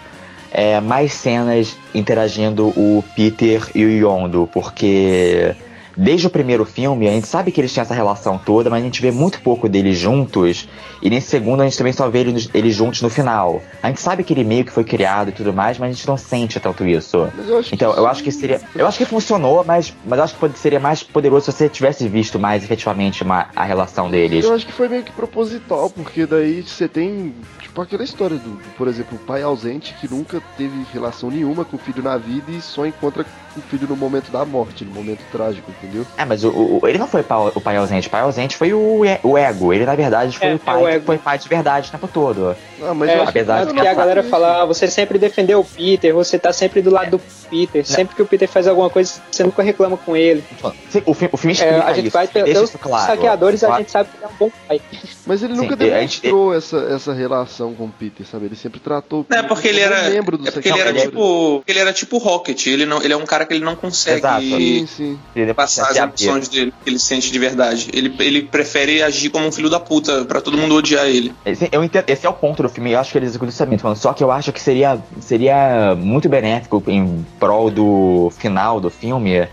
é, 0.51 0.79
mais 0.79 1.13
cenas 1.13 1.77
interagindo 1.93 2.67
o 2.69 3.03
Peter 3.15 3.69
e 3.75 3.85
o 3.85 3.89
Yondo, 3.89 4.49
porque 4.51 5.55
desde 5.99 6.27
o 6.27 6.29
primeiro 6.29 6.63
filme 6.65 7.07
a 7.07 7.11
gente 7.11 7.27
sabe 7.27 7.51
que 7.51 7.59
eles 7.59 7.73
tinham 7.73 7.83
essa 7.83 7.93
relação 7.93 8.37
toda, 8.37 8.69
mas 8.69 8.81
a 8.81 8.85
gente 8.85 9.01
vê 9.01 9.11
muito 9.11 9.41
pouco 9.41 9.67
deles 9.67 9.97
juntos, 9.97 10.67
e 11.01 11.09
nesse 11.09 11.27
segundo 11.27 11.61
a 11.61 11.65
gente 11.65 11.77
também 11.77 11.93
só 11.93 12.09
vê 12.09 12.19
eles, 12.19 12.49
eles 12.53 12.75
juntos 12.75 13.01
no 13.01 13.09
final. 13.09 13.61
A 13.83 13.87
gente 13.87 13.99
sabe 14.01 14.23
que 14.23 14.33
ele 14.33 14.43
meio 14.43 14.63
que 14.63 14.71
foi 14.71 14.83
criado 14.83 15.29
e 15.29 15.31
tudo 15.31 15.51
mais, 15.53 15.77
mas 15.77 15.89
a 15.89 15.93
gente 15.93 16.07
não 16.07 16.17
sente 16.17 16.59
tanto 16.59 16.85
isso. 16.87 17.27
Eu 17.47 17.63
Então, 17.71 17.93
eu 17.95 18.07
acho 18.07 18.23
que 18.23 18.31
seria. 18.31 18.61
Eu 18.75 18.87
acho 18.87 18.97
que 18.97 19.05
funcionou, 19.05 19.63
mas, 19.65 19.93
mas 20.05 20.17
eu 20.19 20.23
acho 20.25 20.35
que 20.35 20.59
seria 20.59 20.79
mais 20.79 21.03
poderoso 21.03 21.45
se 21.45 21.51
você 21.51 21.69
tivesse 21.69 22.07
visto 22.07 22.39
mais 22.39 22.63
efetivamente 22.63 23.23
uma- 23.23 23.47
a 23.55 23.63
relação 23.63 24.09
deles. 24.09 24.45
Eu 24.45 24.53
acho 24.53 24.65
que 24.65 24.71
foi 24.71 24.87
meio 24.87 25.03
que 25.03 25.11
proposital, 25.11 25.89
porque 25.89 26.25
daí 26.25 26.61
você 26.63 26.87
tem, 26.87 27.33
tipo, 27.59 27.81
aquela 27.81 28.03
história 28.03 28.37
do, 28.37 28.49
do, 28.49 28.69
por 28.77 28.87
exemplo, 28.87 29.17
o 29.21 29.25
pai 29.25 29.41
ausente 29.41 29.93
que 29.99 30.09
nunca 30.09 30.41
teve 30.57 30.85
relação 30.93 31.29
nenhuma 31.29 31.65
com 31.65 31.75
o 31.75 31.79
filho 31.79 32.01
na 32.03 32.17
vida 32.17 32.51
e 32.51 32.61
só 32.61 32.85
encontra 32.85 33.25
o 33.57 33.61
filho 33.61 33.87
no 33.87 33.95
momento 33.95 34.31
da 34.31 34.45
morte, 34.45 34.85
no 34.85 34.91
momento 34.91 35.21
trágico, 35.31 35.69
entendeu? 35.71 36.05
É, 36.17 36.23
mas 36.25 36.43
o, 36.43 36.49
o- 36.81 36.87
ele 36.87 36.97
não 36.97 37.07
foi 37.07 37.23
pa- 37.23 37.39
o 37.39 37.61
pai 37.61 37.77
ausente. 37.77 38.07
O 38.07 38.11
pai 38.11 38.21
ausente 38.21 38.55
foi 38.55 38.73
o, 38.73 39.01
o 39.23 39.37
ego. 39.37 39.73
Ele, 39.73 39.85
na 39.85 39.95
verdade, 39.95 40.37
foi 40.37 40.47
É, 40.49 40.55
o 40.55 40.59
pai 40.59 40.75
é 40.75 40.77
o 40.77 40.85
que 40.87 40.91
ego. 40.95 41.05
foi 41.05 41.17
pai 41.17 41.37
de 41.39 41.49
verdade 41.49 41.89
o 41.89 41.91
tempo 41.91 42.07
todo. 42.07 42.55
Ah, 42.81 42.93
mas 42.93 43.09
É, 43.09 43.19
apesar 43.21 43.59
de 43.59 43.65
tanto 43.67 43.73
que 43.81 43.87
a 43.87 43.91
essa- 43.91 43.99
galera 43.99 44.23
fala, 44.23 44.61
ah, 44.61 44.65
você 44.65 44.87
sempre 44.87 45.17
defendeu 45.19 45.59
o 45.61 45.65
Peter, 45.65 46.13
você 46.13 46.37
tá 46.39 46.53
sempre 46.53 46.81
do 46.81 46.89
lado 46.89 47.11
do 47.11 47.19
Peter. 47.49 47.85
Sempre 47.85 48.15
que 48.15 48.21
o 48.21 48.25
Peter 48.25 48.47
faz 48.47 48.67
alguma 48.67 48.89
coisa, 48.89 49.21
você 49.31 49.43
nunca 49.43 49.61
reclama 49.63 49.97
com 49.97 50.15
ele. 50.15 50.43
Sim, 50.89 51.01
O, 51.05 51.13
fi- 51.13 51.29
o 51.31 51.37
filme 51.37 51.53
É, 51.53 51.55
explica 51.55 51.85
a 51.85 51.93
gente 51.93 52.05
isso. 52.07 52.13
vai 52.13 52.27
pelos 52.27 52.49
isso 52.69 52.77
claro. 52.77 53.05
saqueadores, 53.11 53.63
a 53.63 53.69
Eu- 53.69 53.77
gente 53.77 53.91
sabe 53.91 54.09
que 54.09 54.17
ele 54.17 54.25
é 54.25 54.27
um 54.27 54.37
bom 54.39 54.51
pai. 54.67 54.81
Mas 55.25 55.43
ele 55.43 55.55
Sim, 55.55 55.61
nunca 55.61 55.73
a 55.75 55.77
gente- 56.01 56.21
demonstrou 56.21 56.55
essa, 56.55 56.77
essa 56.93 57.13
relação 57.13 57.73
com 57.73 57.85
o 57.85 57.89
Peter, 57.89 58.25
sabe? 58.25 58.45
Ele 58.45 58.55
sempre 58.55 58.79
tratou 58.79 59.21
o 59.29 59.33
É 59.33 59.41
porque 59.43 59.67
ele 59.67 59.81
como 59.81 59.93
era. 59.93 60.09
membro 60.09 60.37
do 60.37 60.47
É 60.47 60.51
porque 60.51 60.69
ele 60.69 60.79
era 60.79 60.93
tipo. 60.93 61.63
Ele 61.67 61.79
era 61.79 61.93
tipo 61.93 62.17
Rocket. 62.17 62.67
Ele, 62.67 62.85
não, 62.85 63.01
ele 63.01 63.13
é 63.13 63.17
um 63.17 63.25
cara 63.25 63.38
que 63.45 63.53
ele 63.53 63.63
não 63.63 63.75
consegue 63.75 64.17
Exato. 64.19 64.41
Sim, 64.41 64.87
sim. 64.87 65.19
passar 65.55 65.89
as 65.89 65.97
emoções 65.97 66.47
dele, 66.47 66.73
que 66.83 66.89
ele 66.89 66.99
sente 66.99 67.31
de 67.31 67.39
verdade. 67.39 67.89
Ele, 67.93 68.13
ele 68.19 68.43
prefere 68.43 69.01
agir 69.03 69.29
como 69.29 69.47
um 69.47 69.51
filho 69.51 69.69
da 69.69 69.79
puta, 69.79 70.25
pra 70.25 70.41
todo 70.41 70.57
mundo 70.57 70.75
odiar 70.75 71.07
ele. 71.07 71.33
Esse, 71.45 71.69
eu 71.71 71.83
entendo- 71.83 72.05
esse 72.07 72.25
é 72.25 72.29
o 72.29 72.33
ponto 72.33 72.63
do 72.63 72.69
filme, 72.69 72.91
eu 72.91 72.99
acho 72.99 73.11
que 73.11 73.17
eles 73.17 73.29
executam 73.29 73.49
isso 73.73 73.95
só 73.95 74.13
que 74.13 74.23
eu 74.23 74.31
acho 74.31 74.51
que 74.51 74.61
seria, 74.61 74.99
seria 75.19 75.95
muito 75.95 76.29
benéfico 76.29 76.83
em 76.87 77.25
prol 77.39 77.69
do 77.69 78.31
final 78.37 78.79
do 78.79 78.89
filme 78.89 79.47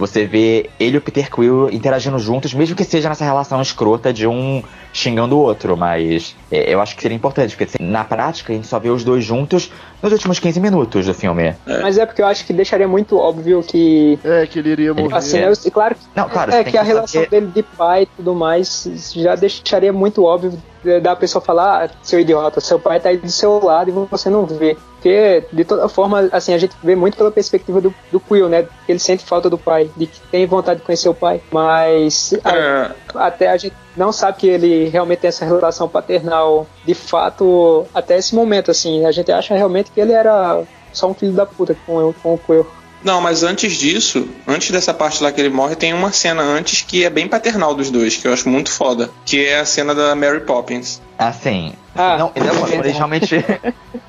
você 0.00 0.24
ver 0.24 0.70
ele 0.80 0.96
e 0.96 0.98
o 0.98 1.00
Peter 1.00 1.30
Quill 1.30 1.70
interagindo 1.70 2.18
juntos, 2.18 2.52
mesmo 2.54 2.74
que 2.74 2.82
seja 2.84 3.08
nessa 3.08 3.24
relação 3.24 3.60
escrota 3.62 4.12
de 4.12 4.26
um 4.26 4.62
xingando 4.92 5.36
o 5.36 5.40
outro, 5.40 5.76
mas 5.76 6.34
é, 6.50 6.72
eu 6.74 6.80
acho 6.80 6.96
que 6.96 7.02
seria 7.02 7.14
importante, 7.16 7.50
porque 7.56 7.64
assim, 7.64 7.76
na 7.80 8.02
prática 8.02 8.52
a 8.52 8.56
gente 8.56 8.66
só 8.66 8.78
vê 8.80 8.88
os 8.90 9.04
dois 9.04 9.22
juntos 9.24 9.70
nos 10.02 10.12
últimos 10.12 10.38
15 10.40 10.58
minutos 10.58 11.06
do 11.06 11.14
filme. 11.14 11.54
Mas 11.66 11.96
é 11.98 12.04
porque 12.06 12.22
eu 12.22 12.26
acho 12.26 12.44
que 12.44 12.52
deixaria 12.52 12.88
muito 12.88 13.16
óbvio 13.16 13.62
que. 13.62 14.18
É, 14.24 14.46
que 14.46 14.58
ele 14.58 14.70
iria 14.70 14.94
morrer. 14.94 15.14
Assim, 15.14 15.38
eu, 15.38 15.52
e 15.64 15.70
claro 15.70 15.94
que 15.94 16.00
Não, 16.16 16.28
claro, 16.28 16.50
é 16.52 16.64
tem 16.64 16.72
que 16.72 16.78
a 16.78 16.80
que 16.80 16.86
relação 16.88 17.22
saber- 17.22 17.30
dele 17.30 17.52
de 17.54 17.62
pai 17.62 18.02
e 18.02 18.06
tudo 18.06 18.34
mais 18.34 18.88
já 19.14 19.34
deixaria 19.36 19.92
muito 19.92 20.24
óbvio 20.24 20.58
de- 20.82 21.00
da 21.00 21.14
pessoa 21.14 21.42
falar, 21.44 21.84
ah, 21.84 21.90
seu 22.02 22.18
idiota, 22.18 22.60
seu 22.60 22.78
pai 22.80 22.98
tá 22.98 23.10
aí 23.10 23.18
do 23.18 23.30
seu 23.30 23.62
lado 23.62 23.90
e 23.90 23.92
você 24.10 24.30
não 24.30 24.46
vê. 24.46 24.76
Porque, 25.00 25.44
de 25.50 25.64
toda 25.64 25.88
forma, 25.88 26.28
assim, 26.30 26.52
a 26.52 26.58
gente 26.58 26.76
vê 26.84 26.94
muito 26.94 27.16
pela 27.16 27.30
perspectiva 27.30 27.80
do, 27.80 27.94
do 28.12 28.20
Quill, 28.20 28.50
né? 28.50 28.64
Que 28.84 28.92
ele 28.92 28.98
sente 28.98 29.24
falta 29.24 29.48
do 29.48 29.56
pai, 29.56 29.90
de 29.96 30.06
que 30.06 30.20
tem 30.30 30.46
vontade 30.46 30.80
de 30.80 30.84
conhecer 30.86 31.08
o 31.08 31.14
pai. 31.14 31.40
Mas 31.50 32.34
a- 32.44 32.54
É, 32.54 32.90
até 33.14 33.48
a 33.50 33.56
gente 33.56 33.74
não 33.96 34.12
sabe 34.12 34.36
que 34.38 34.46
ele 34.46 34.88
realmente 34.90 35.20
tem 35.20 35.28
essa 35.28 35.46
relação 35.46 35.88
paternal 35.88 36.66
de 36.84 36.92
fato 36.94 37.86
até 37.94 38.18
esse 38.18 38.34
momento, 38.34 38.70
assim. 38.70 39.06
A 39.06 39.10
gente 39.12 39.32
acha 39.32 39.54
realmente 39.54 39.90
que 39.90 39.98
ele 40.00 40.12
era 40.12 40.62
só 40.92 41.08
um 41.08 41.14
filho 41.14 41.32
da 41.32 41.46
puta 41.46 41.74
com, 41.86 42.12
com 42.22 42.34
o 42.34 42.38
Quill. 42.38 42.66
Não, 43.02 43.20
mas 43.20 43.42
antes 43.42 43.72
disso, 43.74 44.28
antes 44.46 44.70
dessa 44.70 44.92
parte 44.92 45.22
lá 45.22 45.32
que 45.32 45.40
ele 45.40 45.48
morre, 45.48 45.74
tem 45.74 45.94
uma 45.94 46.12
cena 46.12 46.42
antes 46.42 46.82
que 46.82 47.04
é 47.04 47.08
bem 47.10 47.26
paternal 47.26 47.74
dos 47.74 47.90
dois, 47.90 48.16
que 48.16 48.28
eu 48.28 48.32
acho 48.32 48.48
muito 48.48 48.70
foda. 48.70 49.10
Que 49.24 49.46
é 49.46 49.60
a 49.60 49.64
cena 49.64 49.94
da 49.94 50.14
Mary 50.14 50.40
Poppins. 50.40 51.00
Assim, 51.18 51.72
Ah, 51.96 52.18
não, 52.18 52.32
não, 52.36 52.56
quando 52.60 52.72
eles 52.84 52.94
realmente. 52.96 53.44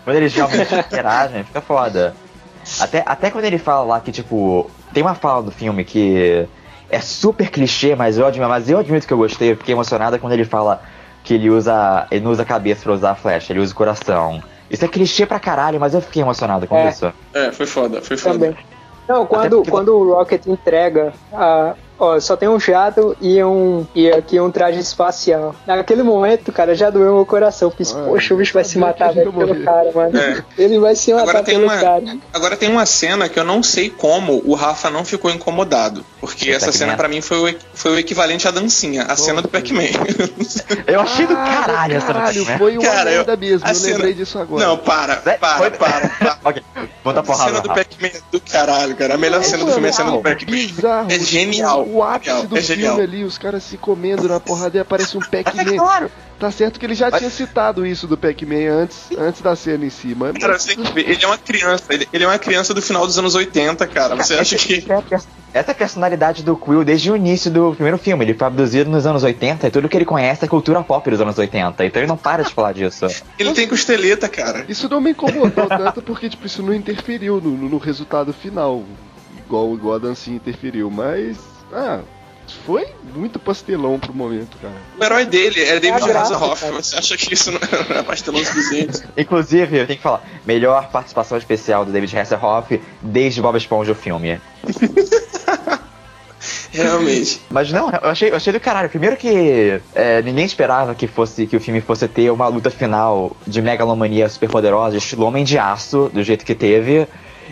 quando 0.03 0.15
eles 0.17 0.33
realmente 0.33 0.75
interagem, 0.75 1.43
fica 1.45 1.61
foda. 1.61 2.15
Até, 2.79 3.03
até 3.05 3.31
quando 3.31 3.45
ele 3.45 3.57
fala 3.57 3.83
lá 3.85 3.99
que, 4.01 4.11
tipo, 4.11 4.69
tem 4.93 5.01
uma 5.03 5.15
fala 5.15 5.41
do 5.43 5.51
filme 5.51 5.83
que 5.85 6.45
é 6.89 6.99
super 6.99 7.49
clichê, 7.49 7.95
mas 7.95 8.17
eu 8.17 8.25
admito, 8.27 8.49
mas 8.49 8.69
eu 8.69 8.77
admito 8.77 9.07
que 9.07 9.13
eu 9.13 9.17
gostei, 9.17 9.51
eu 9.53 9.57
fiquei 9.57 9.73
emocionada 9.73 10.19
quando 10.19 10.33
ele 10.33 10.45
fala 10.45 10.81
que 11.23 11.33
ele 11.33 11.49
usa. 11.49 12.07
Ele 12.11 12.23
não 12.25 12.31
usa 12.31 12.43
a 12.43 12.45
cabeça 12.45 12.83
pra 12.83 12.91
usar 12.93 13.11
a 13.11 13.15
flecha, 13.15 13.53
ele 13.53 13.59
usa 13.61 13.71
o 13.71 13.75
coração. 13.75 14.43
Isso 14.69 14.83
é 14.85 14.87
clichê 14.87 15.25
pra 15.25 15.39
caralho, 15.39 15.79
mas 15.79 15.93
eu 15.93 16.01
fiquei 16.01 16.21
emocionado 16.21 16.65
com 16.67 16.77
É. 16.77 16.89
isso. 16.89 17.11
É, 17.33 17.51
foi 17.51 17.65
foda, 17.65 18.01
foi 18.01 18.15
foda. 18.17 18.37
Também. 18.39 18.55
Não, 19.11 19.25
quando, 19.25 19.57
porque- 19.57 19.71
quando 19.71 19.89
o 19.97 20.13
Rocket 20.13 20.45
entrega 20.47 21.11
a, 21.33 21.75
ó, 22.01 22.19
só 22.19 22.35
tem 22.35 22.49
um 22.49 22.59
jato 22.59 23.15
e 23.21 23.41
um 23.43 23.85
e 23.95 24.09
aqui 24.11 24.39
um 24.39 24.49
traje 24.51 24.79
espacial. 24.79 25.55
Naquele 25.65 26.03
momento, 26.03 26.51
cara, 26.51 26.75
já 26.75 26.89
doeu 26.89 27.13
meu 27.15 27.25
coração. 27.25 27.69
Eu 27.69 27.71
pensei, 27.75 27.95
poxa, 28.01 28.33
o 28.33 28.37
bicho 28.37 28.53
vai 28.53 28.63
se 28.63 28.77
matar 28.77 29.13
velho, 29.13 29.31
pelo 29.31 29.47
morrer. 29.47 29.63
cara, 29.63 29.91
mano. 29.93 30.17
É. 30.17 30.43
Ele 30.57 30.79
vai 30.79 30.95
se 30.95 31.13
matar 31.13 31.29
Agora 31.29 31.43
tem 31.43 31.55
pelo 31.55 31.67
uma- 31.67 31.77
cara. 31.79 32.03
Agora 32.33 32.57
tem 32.57 32.69
uma 32.69 32.85
cena 32.85 33.29
que 33.29 33.39
eu 33.39 33.43
não 33.43 33.61
sei 33.63 33.89
como 33.89 34.41
o 34.45 34.53
Rafa 34.55 34.89
não 34.89 35.05
ficou 35.05 35.29
incomodado. 35.31 36.03
Porque 36.19 36.49
essa 36.51 36.67
Pac-Man. 36.67 36.77
cena 36.77 36.95
pra 36.97 37.07
mim 37.07 37.21
foi 37.21 37.51
o, 37.53 37.55
foi 37.73 37.91
o 37.93 37.99
equivalente 37.99 38.47
à 38.47 38.51
dancinha, 38.51 39.03
a 39.03 39.15
cena 39.15 39.41
do 39.41 39.47
Pac-Man. 39.47 39.83
Eu 40.87 40.99
achei 41.01 41.25
do 41.25 41.35
caralho 41.35 41.95
essa 41.97 42.07
Caralho, 42.07 42.39
Pac-Man. 42.45 42.57
foi 42.57 42.77
uma 42.77 42.83
Cara, 42.85 43.11
eu- 43.11 43.37
mesmo, 43.37 43.67
eu 43.67 43.75
cena- 43.75 43.93
lembrei 43.95 44.13
disso 44.13 44.37
agora. 44.39 44.65
Não, 44.65 44.77
para, 44.77 45.21
Né? 45.25 45.33
para, 45.39 45.57
Foi- 45.57 45.71
para. 45.71 46.09
para. 46.09 46.37
ok, 46.49 46.63
bota 47.03 47.19
a 47.19 47.21
A 47.21 47.23
porrada. 47.25 47.49
cena 47.49 47.61
do. 47.61 47.69
Pac-Man 47.69 48.07
é 48.07 48.21
do 48.31 48.39
caralho, 48.41 48.95
cara. 48.95 49.15
A 49.15 49.17
melhor 49.17 49.43
cena 49.43 49.65
do 49.65 49.71
filme 49.71 49.87
é 49.87 49.89
a 49.89 49.93
cena 49.93 50.11
do 50.11 50.19
Pac-Man. 50.19 50.51
Bizarro. 50.51 51.11
É 51.11 51.19
genial. 51.19 51.87
O, 51.93 52.03
ápice 52.03 52.47
do 52.47 52.57
é 52.57 52.61
filme 52.61 52.81
genial. 52.81 52.99
ali, 52.99 53.23
os 53.23 53.37
caras 53.37 53.63
se 53.63 53.77
comendo 53.77 54.27
na 54.27 54.39
porrada 54.39 54.77
e 54.77 54.79
aparece 54.81 55.17
um 55.17 55.21
Pac-Man. 55.29 55.75
claro. 55.77 56.11
Tá 56.39 56.49
certo 56.49 56.79
que 56.79 56.85
ele 56.87 56.95
já 56.95 57.09
Mas- 57.11 57.19
tinha 57.19 57.29
citado 57.29 57.85
isso 57.85 58.07
do 58.07 58.17
Pac-Man 58.17 58.71
antes, 58.81 59.09
antes 59.15 59.41
da 59.41 59.55
cena 59.55 59.85
em 59.85 59.91
si, 59.91 60.15
mas. 60.17 60.31
Cara, 60.37 60.57
você 60.57 60.73
tem 60.75 60.83
que 60.83 60.91
ver, 60.91 61.07
ele 61.07 61.23
é 61.23 61.27
uma 61.27 61.37
criança, 61.37 61.83
ele, 61.91 62.07
ele 62.11 62.23
é 62.23 62.27
uma 62.27 62.39
criança 62.39 62.73
do 62.73 62.81
final 62.81 63.05
dos 63.05 63.15
anos 63.19 63.35
80, 63.35 63.85
cara. 63.85 64.15
Você 64.15 64.33
acha 64.33 64.55
Essa- 64.55 64.65
que. 64.65 64.73
essa 64.79 64.91
é 64.93 64.97
a 64.97 65.01
pers- 65.03 65.27
Essa 65.53 65.69
é 65.71 65.73
personalidade 65.75 66.41
do 66.41 66.55
Quill 66.57 66.83
desde 66.83 67.11
o 67.11 67.15
início 67.15 67.51
do 67.51 67.73
primeiro 67.75 67.99
filme. 67.99 68.25
Ele 68.25 68.33
foi 68.33 68.47
abduzido 68.47 68.89
nos 68.89 69.05
anos 69.05 69.21
80 69.21 69.67
e 69.67 69.69
tudo 69.71 69.87
que 69.87 69.95
ele 69.95 70.05
conhece 70.05 70.43
é 70.43 70.47
cultura 70.47 70.81
pop 70.81 71.07
dos 71.11 71.21
anos 71.21 71.37
80. 71.37 71.85
Então 71.85 72.01
ele 72.01 72.07
não 72.07 72.17
para 72.17 72.43
de 72.43 72.51
falar 72.51 72.73
disso. 72.73 73.05
Ele 73.37 73.53
tem 73.53 73.67
costeleta, 73.67 74.27
cara. 74.27 74.65
Isso 74.67 74.89
não 74.89 74.99
me 74.99 75.11
incomodou 75.11 75.67
tanto 75.67 76.01
porque, 76.01 76.27
tipo, 76.27 76.47
isso 76.47 76.63
não 76.63 76.73
interferiu 76.73 77.39
no, 77.39 77.51
no- 77.51 77.69
no 77.69 77.77
resultado 77.77 78.33
final. 78.33 78.83
Igual, 79.45 79.73
igual 79.75 79.95
a 79.95 79.99
dancinha 79.99 80.37
interferiu, 80.37 80.89
mas. 80.89 81.37
Ah, 81.73 82.01
foi 82.65 82.87
muito 83.15 83.39
pastelão 83.39 83.99
pro 83.99 84.13
momento, 84.13 84.57
cara. 84.61 84.73
O 84.99 85.03
herói 85.03 85.25
dele 85.25 85.61
é 85.61 85.79
David 85.79 86.03
É 86.03 86.07
graça, 86.07 86.35
Hasselhoff. 86.35 86.65
Você 86.71 86.95
acha 86.97 87.17
que 87.17 87.33
isso 87.33 87.51
não 87.51 87.59
é 87.97 88.03
pastelão 88.03 88.43
suficiente? 88.43 89.01
Inclusive, 89.17 89.77
eu 89.79 89.87
tenho 89.87 89.97
que 89.97 90.03
falar, 90.03 90.23
melhor 90.45 90.89
participação 90.91 91.37
especial 91.37 91.85
do 91.85 91.91
David 91.91 92.17
Hasselhoff 92.17 92.81
desde 93.01 93.41
Bob 93.41 93.57
Esponja 93.57 93.91
o 93.91 93.95
filme. 93.95 94.39
Realmente. 96.71 97.41
Mas 97.49 97.71
não, 97.71 97.89
eu 97.89 98.09
achei, 98.09 98.29
eu 98.31 98.35
achei 98.35 98.53
do 98.53 98.59
caralho. 98.59 98.89
Primeiro 98.89 99.17
que 99.17 99.81
é, 99.93 100.21
ninguém 100.21 100.45
esperava 100.45 100.95
que 100.95 101.05
fosse 101.05 101.45
que 101.45 101.55
o 101.55 101.59
filme 101.59 101.81
fosse 101.81 102.07
ter 102.07 102.31
uma 102.31 102.47
luta 102.47 102.69
final 102.69 103.35
de 103.45 103.61
megalomania 103.61 104.27
super 104.29 104.49
poderosa, 104.49 104.97
estilo 104.97 105.25
Homem 105.25 105.43
de 105.43 105.57
Aço, 105.57 106.09
do 106.13 106.23
jeito 106.23 106.45
que 106.45 106.55
teve. 106.55 107.07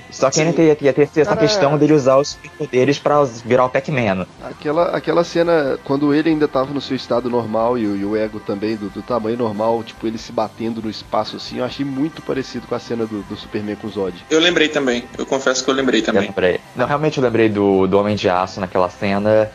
Só 0.10 0.30
que 0.30 0.42
ainda 0.42 0.62
ia 0.62 0.76
ter, 0.76 0.86
ia 0.86 0.94
ter 0.94 1.04
essa 1.04 1.26
Cara, 1.26 1.38
questão 1.38 1.78
dele 1.78 1.94
usar 1.94 2.18
os 2.18 2.30
superpoderes 2.30 3.00
pra 3.00 3.22
os- 3.22 3.42
virar 3.42 3.66
o 3.66 3.70
Pac-Man. 3.70 4.26
Aquela, 4.44 4.96
aquela 4.96 5.24
cena, 5.24 5.78
quando 5.84 6.14
ele 6.14 6.30
ainda 6.30 6.48
tava 6.48 6.74
no 6.74 6.82
seu 6.82 6.96
estado 6.96 7.30
normal 7.30 7.78
e, 7.78 7.86
o- 7.88 7.96
e 7.96 8.06
o 8.06 8.16
ego 8.16 8.40
também 8.40 8.76
do, 8.76 8.90
do 8.90 9.02
tamanho 9.02 9.38
normal, 9.38 9.84
tipo, 9.84 10.06
ele 10.08 10.18
se 10.18 10.32
batendo 10.32 10.82
no 10.82 10.90
espaço 10.90 11.36
assim, 11.38 11.60
eu 11.60 11.66
achei 11.66 11.86
muito 11.86 12.22
parecido 12.22 12.68
com 12.68 12.76
a 12.76 12.80
cena 12.80 13.06
do, 13.06 13.22
do 13.24 13.36
Superman 13.36 13.76
com 13.76 13.88
o 13.88 13.90
Zod. 13.90 14.16
Eu 14.30 14.40
lembrei 14.40 14.68
também. 14.70 15.04
Eu 15.18 15.26
confesso 15.26 15.64
que 15.64 15.70
eu 15.70 15.74
lembrei 15.76 16.02
Eu 16.02 16.06
também. 16.06 16.22
lembrei. 16.28 16.60
Não, 16.76 16.86
realmente 16.86 17.18
eu 17.18 17.24
lembrei 17.24 17.50
do, 17.50 17.88
do 17.88 17.98
Homem 18.00 18.16
de 18.16 18.30
Aço 18.30 18.60
naquela 18.60 18.90
cena. 18.90 19.50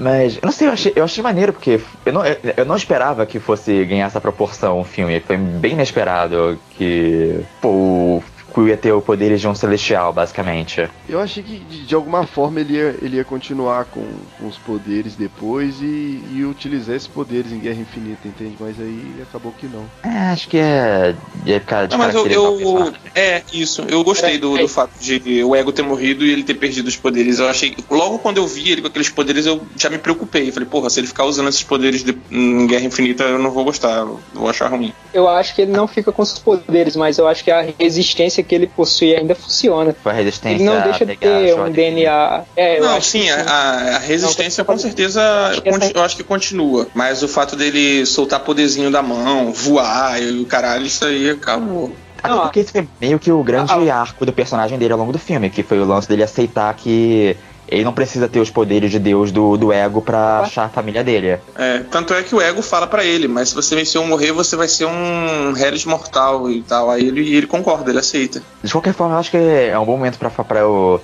Mas, 0.00 0.36
eu 0.36 0.42
não 0.44 0.52
sei, 0.52 0.68
eu 0.68 0.72
achei, 0.72 0.92
eu 0.94 1.02
achei 1.04 1.20
maneiro, 1.24 1.52
porque 1.52 1.80
eu 2.06 2.12
não, 2.12 2.24
eu, 2.24 2.36
eu 2.58 2.64
não 2.64 2.76
esperava 2.76 3.26
que 3.26 3.40
fosse 3.40 3.84
ganhar 3.84 4.06
essa 4.06 4.20
proporção 4.20 4.78
o 4.80 4.84
filme. 4.84 5.18
Foi 5.18 5.36
bem 5.36 5.72
inesperado 5.72 6.56
que, 6.70 7.40
pô, 7.60 8.22
Quill 8.52 8.68
ia 8.68 8.76
ter 8.76 8.92
o 8.92 9.00
poderes 9.00 9.40
de 9.40 9.48
um 9.48 9.54
celestial, 9.54 10.12
basicamente. 10.12 10.88
Eu 11.08 11.20
achei 11.20 11.42
que 11.42 11.58
de, 11.58 11.94
alguma 11.94 12.26
forma 12.26 12.60
ele 12.60 12.74
ia, 12.74 12.94
ele 13.02 13.16
ia 13.16 13.24
continuar 13.24 13.84
com, 13.86 14.06
com 14.38 14.46
os 14.46 14.56
poderes 14.58 15.14
depois 15.14 15.80
e, 15.80 16.22
e 16.30 16.44
utilizar 16.44 16.96
esses 16.96 17.08
poderes 17.08 17.52
em 17.52 17.58
Guerra 17.58 17.80
Infinita, 17.80 18.26
entende? 18.26 18.56
Mas 18.58 18.80
aí 18.80 19.14
acabou 19.22 19.52
que 19.52 19.66
não. 19.66 19.84
É, 20.02 20.30
acho 20.30 20.48
que 20.48 20.58
é. 20.58 21.14
Ia 21.44 21.60
ficar 21.60 21.86
de 21.86 21.96
Não, 21.96 21.98
mas 21.98 22.14
eu, 22.14 22.26
eu-. 22.26 22.92
É, 23.18 23.42
isso. 23.52 23.82
Eu 23.88 24.04
gostei 24.04 24.38
do, 24.38 24.56
do 24.56 24.68
fato 24.68 24.92
de 25.00 25.42
o 25.42 25.56
ego 25.56 25.72
ter 25.72 25.82
morrido 25.82 26.24
e 26.24 26.30
ele 26.30 26.44
ter 26.44 26.54
perdido 26.54 26.86
os 26.86 26.96
poderes. 26.96 27.38
Eu 27.38 27.48
achei. 27.48 27.76
Logo 27.90 28.18
quando 28.18 28.36
eu 28.36 28.46
vi 28.46 28.70
ele 28.70 28.80
com 28.80 28.86
aqueles 28.86 29.08
poderes, 29.08 29.44
eu 29.46 29.60
já 29.76 29.90
me 29.90 29.98
preocupei. 29.98 30.52
Falei, 30.52 30.68
porra, 30.68 30.88
se 30.88 31.00
ele 31.00 31.06
ficar 31.08 31.24
usando 31.24 31.48
esses 31.48 31.62
poderes 31.62 32.04
de- 32.04 32.16
em 32.30 32.66
Guerra 32.66 32.84
Infinita, 32.84 33.24
eu 33.24 33.38
não 33.38 33.50
vou 33.50 33.64
gostar. 33.64 33.98
Eu 33.98 34.20
vou 34.34 34.48
achar 34.48 34.68
ruim. 34.68 34.92
Eu 35.12 35.28
acho 35.28 35.54
que 35.54 35.62
ele 35.62 35.72
não 35.72 35.88
fica 35.88 36.12
com 36.12 36.22
os 36.22 36.38
poderes, 36.38 36.94
mas 36.94 37.18
eu 37.18 37.26
acho 37.26 37.42
que 37.42 37.50
a 37.50 37.66
resistência 37.78 38.42
que 38.42 38.54
ele 38.54 38.66
possui 38.68 39.16
ainda 39.16 39.34
funciona. 39.34 39.96
A 40.04 40.12
resistência 40.12 40.56
Ele 40.56 40.64
não 40.64 40.80
deixa 40.82 41.04
de 41.04 41.16
ter 41.16 41.54
um 41.54 41.70
DNA. 41.72 42.44
É, 42.56 42.78
eu 42.78 42.82
Não, 42.84 42.96
acho 42.96 43.08
sim, 43.10 43.22
que 43.22 43.30
a, 43.30 43.42
a- 43.42 43.96
a 43.96 43.98
resistência 43.98 44.60
Não, 44.62 44.66
com 44.66 44.72
pode- 44.72 44.82
certeza 44.82 45.20
essa- 45.66 45.92
eu 45.94 46.02
acho 46.02 46.16
que 46.16 46.22
continua. 46.22 46.86
Mas 46.94 47.22
o 47.22 47.28
fato 47.28 47.56
dele 47.56 48.06
soltar 48.06 48.40
poderzinho 48.40 48.90
da 48.90 49.02
mão, 49.02 49.52
voar 49.52 50.22
e 50.22 50.38
o 50.40 50.46
caralho, 50.46 50.86
isso 50.86 51.04
aí 51.04 51.30
acabou. 51.30 51.92
Até 52.18 52.28
Não, 52.28 52.40
porque 52.42 52.60
esse 52.60 52.72
foi 52.72 52.88
meio 53.00 53.18
que 53.18 53.30
o 53.30 53.42
grande 53.42 53.72
Ah, 53.72 54.00
arco 54.00 54.26
do 54.26 54.32
personagem 54.32 54.78
dele 54.78 54.92
ao 54.92 54.98
longo 54.98 55.12
do 55.12 55.18
filme, 55.18 55.50
que 55.50 55.62
foi 55.62 55.78
o 55.78 55.84
lance 55.84 56.08
dele 56.08 56.22
aceitar 56.22 56.74
que 56.74 57.36
ele 57.68 57.84
não 57.84 57.92
precisa 57.92 58.26
ter 58.26 58.40
os 58.40 58.50
poderes 58.50 58.90
de 58.90 58.98
Deus 58.98 59.30
do, 59.30 59.56
do 59.56 59.72
ego 59.72 60.00
pra 60.00 60.40
achar 60.40 60.64
a 60.64 60.68
família 60.68 61.04
dele. 61.04 61.38
É, 61.54 61.80
tanto 61.90 62.14
é 62.14 62.22
que 62.22 62.34
o 62.34 62.40
ego 62.40 62.62
fala 62.62 62.86
pra 62.86 63.04
ele, 63.04 63.28
mas 63.28 63.50
se 63.50 63.54
você 63.54 63.76
vencer 63.76 64.00
ou 64.00 64.06
morrer, 64.06 64.32
você 64.32 64.56
vai 64.56 64.66
ser 64.66 64.86
um 64.86 65.52
Harris 65.52 65.84
mortal 65.84 66.50
e 66.50 66.62
tal. 66.62 66.90
Aí 66.90 67.06
ele, 67.06 67.36
ele 67.36 67.46
concorda, 67.46 67.90
ele 67.90 67.98
aceita. 67.98 68.42
De 68.62 68.72
qualquer 68.72 68.94
forma, 68.94 69.14
eu 69.14 69.18
acho 69.18 69.30
que 69.30 69.36
é 69.36 69.78
um 69.78 69.84
bom 69.84 69.98
momento 69.98 70.18
pra, 70.18 70.30
pra 70.30 70.60
eu 70.60 71.00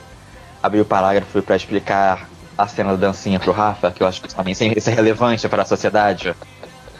abrir 0.62 0.80
o 0.80 0.84
parágrafo 0.86 1.42
pra 1.42 1.54
explicar 1.54 2.28
a 2.56 2.66
cena 2.66 2.96
da 2.96 3.08
dancinha 3.08 3.38
pro 3.38 3.52
Rafa, 3.52 3.90
que 3.90 4.02
eu 4.02 4.06
acho 4.06 4.22
que 4.22 4.34
também 4.34 4.52
isso 4.52 4.90
é 4.90 4.92
relevante 4.92 5.46
para 5.48 5.62
a 5.62 5.66
sociedade. 5.66 6.34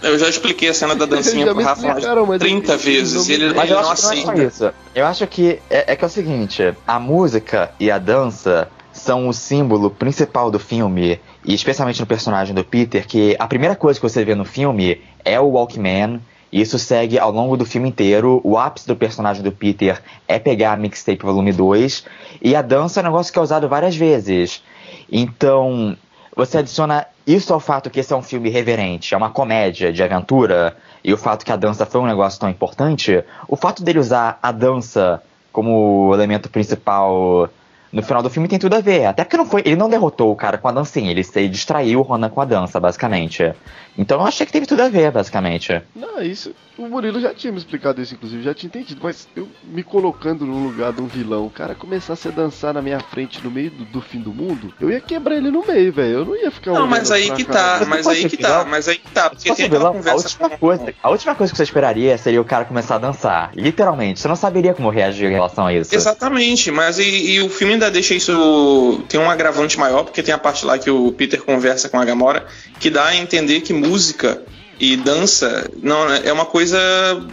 Eu 0.04 0.18
já 0.18 0.28
expliquei 0.28 0.68
a 0.68 0.74
cena 0.74 0.94
da 0.94 1.06
dancinha 1.06 1.46
pro 1.54 1.62
Rafa 1.62 1.80
umas 1.82 1.96
explicaram, 1.98 2.26
mas 2.26 2.38
30 2.40 2.72
eu- 2.72 2.78
vezes. 2.78 3.28
Ele, 3.28 3.54
Mas 3.54 3.64
ele 3.70 3.72
eu 3.78 3.82
não 3.82 3.94
que 3.94 4.02
não 4.02 4.10
é 4.12 4.14
aceita. 4.14 4.42
isso. 4.44 4.72
Eu 4.94 5.06
acho 5.06 5.26
que 5.26 5.58
é, 5.70 5.92
é 5.92 5.96
que 5.96 6.04
é 6.04 6.06
o 6.06 6.10
seguinte, 6.10 6.74
a 6.86 6.98
música 7.00 7.70
e 7.80 7.90
a 7.90 7.98
dança 7.98 8.68
são 8.92 9.26
o 9.28 9.32
símbolo 9.32 9.90
principal 9.90 10.50
do 10.50 10.58
filme, 10.58 11.20
e 11.44 11.52
especialmente 11.54 11.98
no 12.00 12.06
personagem 12.06 12.54
do 12.54 12.62
Peter, 12.64 13.06
que 13.06 13.34
a 13.38 13.46
primeira 13.46 13.74
coisa 13.74 13.98
que 13.98 14.08
você 14.08 14.24
vê 14.24 14.34
no 14.36 14.44
filme 14.44 15.00
é 15.24 15.40
o 15.40 15.48
Walkman, 15.48 16.20
e 16.52 16.60
isso 16.60 16.78
segue 16.78 17.18
ao 17.18 17.32
longo 17.32 17.56
do 17.56 17.64
filme 17.64 17.88
inteiro. 17.88 18.40
O 18.44 18.56
ápice 18.56 18.86
do 18.86 18.94
personagem 18.94 19.42
do 19.42 19.50
Peter 19.50 20.00
é 20.28 20.38
pegar 20.38 20.74
a 20.74 20.76
mixtape 20.76 21.24
volume 21.24 21.52
2, 21.52 22.04
e 22.40 22.54
a 22.54 22.62
dança 22.62 23.00
é 23.00 23.02
um 23.02 23.06
negócio 23.06 23.32
que 23.32 23.38
é 23.38 23.42
usado 23.42 23.68
várias 23.68 23.96
vezes. 23.96 24.62
Então, 25.10 25.96
você 26.36 26.58
adiciona 26.58 27.06
isso 27.26 27.52
ao 27.54 27.60
fato 27.60 27.90
que 27.90 28.00
esse 28.00 28.12
é 28.12 28.16
um 28.16 28.22
filme 28.22 28.50
reverente, 28.50 29.14
é 29.14 29.16
uma 29.16 29.30
comédia 29.30 29.92
de 29.92 30.02
aventura, 30.02 30.76
e 31.02 31.12
o 31.12 31.16
fato 31.16 31.44
que 31.44 31.52
a 31.52 31.56
dança 31.56 31.86
foi 31.86 32.00
um 32.00 32.06
negócio 32.06 32.38
tão 32.38 32.48
importante, 32.48 33.24
o 33.48 33.56
fato 33.56 33.82
dele 33.82 33.98
usar 33.98 34.38
a 34.42 34.52
dança 34.52 35.22
como 35.52 36.12
elemento 36.12 36.48
principal 36.50 37.48
no 37.94 38.02
final 38.02 38.22
do 38.24 38.28
filme 38.28 38.48
tem 38.48 38.58
tudo 38.58 38.74
a 38.74 38.80
ver. 38.80 39.06
Até 39.06 39.22
porque 39.22 39.36
não 39.36 39.46
foi, 39.46 39.62
ele 39.64 39.76
não 39.76 39.88
derrotou 39.88 40.32
o 40.32 40.36
cara 40.36 40.58
com 40.58 40.66
a 40.66 40.72
dancinha, 40.72 41.12
ele 41.12 41.22
se 41.22 41.48
distraiu 41.48 42.00
o 42.00 42.02
Ronan 42.02 42.28
com 42.28 42.40
a 42.40 42.44
dança, 42.44 42.80
basicamente. 42.80 43.54
Então 43.96 44.20
eu 44.20 44.26
achei 44.26 44.44
que 44.44 44.52
teve 44.52 44.66
tudo 44.66 44.82
a 44.82 44.88
ver, 44.88 45.10
basicamente. 45.10 45.80
Não, 45.94 46.20
isso. 46.22 46.52
O 46.76 46.88
Murilo 46.88 47.20
já 47.20 47.32
tinha 47.32 47.52
me 47.52 47.58
explicado 47.58 48.02
isso, 48.02 48.14
inclusive, 48.14 48.42
já 48.42 48.52
tinha 48.52 48.66
entendido, 48.66 49.00
mas 49.00 49.28
eu 49.36 49.48
me 49.62 49.84
colocando 49.84 50.44
no 50.44 50.58
lugar 50.64 50.92
de 50.92 51.00
um 51.00 51.06
vilão, 51.06 51.46
o 51.46 51.50
cara 51.50 51.72
começasse 51.76 52.26
a 52.26 52.32
dançar 52.32 52.74
na 52.74 52.82
minha 52.82 52.98
frente 52.98 53.40
no 53.44 53.48
meio 53.48 53.70
do, 53.70 53.84
do 53.84 54.00
fim 54.00 54.18
do 54.18 54.34
mundo, 54.34 54.74
eu 54.80 54.90
ia 54.90 55.00
quebrar 55.00 55.36
ele 55.36 55.52
no 55.52 55.64
meio, 55.64 55.92
velho. 55.92 56.10
Eu 56.18 56.24
não 56.24 56.36
ia 56.36 56.50
ficar 56.50 56.72
Não, 56.72 56.88
mas 56.88 57.12
aí 57.12 57.30
que 57.30 57.44
cara 57.44 57.78
tá, 57.78 57.86
mas 57.86 58.04
aí 58.08 58.28
que 58.28 58.36
vilão, 58.36 58.64
tá, 58.64 58.68
mas 58.68 58.88
aí 58.88 58.96
que 58.98 59.08
tá. 59.12 59.30
Porque 59.30 59.54
tem 59.54 59.66
aquela 59.66 59.68
vilão, 59.78 59.90
a 59.92 59.94
conversa 59.94 60.26
última, 60.26 60.50
com- 60.50 60.58
coisa, 60.58 60.94
a 61.00 61.10
última 61.10 61.34
coisa 61.36 61.52
que 61.52 61.56
você 61.56 61.62
esperaria 61.62 62.18
seria 62.18 62.40
o 62.40 62.44
cara 62.44 62.64
começar 62.64 62.96
a 62.96 62.98
dançar. 62.98 63.52
Literalmente, 63.54 64.18
você 64.18 64.26
não 64.26 64.34
saberia 64.34 64.74
como 64.74 64.90
reagir 64.90 65.28
em 65.28 65.32
relação 65.32 65.66
a 65.68 65.72
isso. 65.72 65.94
Exatamente, 65.94 66.72
mas 66.72 66.98
e, 66.98 67.34
e 67.34 67.40
o 67.40 67.48
filme 67.48 67.74
ainda 67.74 67.88
deixa 67.88 68.16
isso. 68.16 69.04
Tem 69.08 69.20
um 69.20 69.30
agravante 69.30 69.78
maior, 69.78 70.02
porque 70.02 70.24
tem 70.24 70.34
a 70.34 70.38
parte 70.38 70.66
lá 70.66 70.76
que 70.76 70.90
o 70.90 71.12
Peter 71.12 71.40
conversa 71.40 71.88
com 71.88 72.00
a 72.00 72.04
Gamora, 72.04 72.44
que 72.80 72.90
dá 72.90 73.06
a 73.06 73.16
entender 73.16 73.60
que 73.60 73.72
música 73.86 74.42
e 74.78 74.96
dança 74.96 75.70
não 75.82 76.12
é 76.12 76.32
uma 76.32 76.46
coisa 76.46 76.78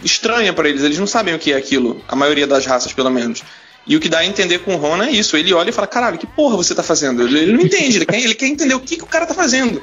estranha 0.03 0.53
pra 0.53 0.69
eles. 0.69 0.83
Eles 0.83 0.99
não 0.99 1.07
sabem 1.07 1.33
o 1.33 1.39
que 1.39 1.53
é 1.53 1.55
aquilo, 1.55 2.01
a 2.07 2.15
maioria 2.15 2.47
das 2.47 2.65
raças, 2.65 2.93
pelo 2.93 3.09
menos. 3.09 3.43
E 3.85 3.95
o 3.95 3.99
que 3.99 4.09
dá 4.09 4.19
a 4.19 4.25
entender 4.25 4.59
com 4.59 4.75
o 4.75 4.77
Ronan 4.77 5.05
é 5.05 5.11
isso. 5.11 5.35
Ele 5.35 5.53
olha 5.53 5.69
e 5.69 5.73
fala: 5.73 5.87
caralho, 5.87 6.17
que 6.17 6.27
porra 6.27 6.55
você 6.55 6.75
tá 6.75 6.83
fazendo? 6.83 7.23
Ele, 7.23 7.51
não 7.51 7.61
entende, 7.61 7.97
ele 7.97 8.05
quer, 8.05 8.21
ele 8.21 8.35
quer 8.35 8.47
entender 8.47 8.75
o 8.75 8.79
que, 8.79 8.97
que 8.97 9.03
o 9.03 9.07
cara 9.07 9.25
tá 9.25 9.33
fazendo. 9.33 9.81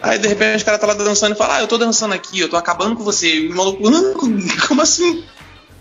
Aí 0.00 0.18
de 0.18 0.28
repente 0.28 0.62
o 0.62 0.64
cara 0.64 0.78
tá 0.78 0.86
lá 0.86 0.94
dançando 0.94 1.34
e 1.34 1.38
fala: 1.38 1.56
Ah, 1.56 1.60
eu 1.60 1.66
tô 1.66 1.76
dançando 1.76 2.14
aqui, 2.14 2.38
eu 2.38 2.48
tô 2.48 2.56
acabando 2.56 2.94
com 2.94 3.02
você. 3.02 3.34
E 3.34 3.48
o 3.48 3.56
maluco, 3.56 3.82
"Ah, 3.88 4.66
como 4.68 4.80
assim? 4.80 5.24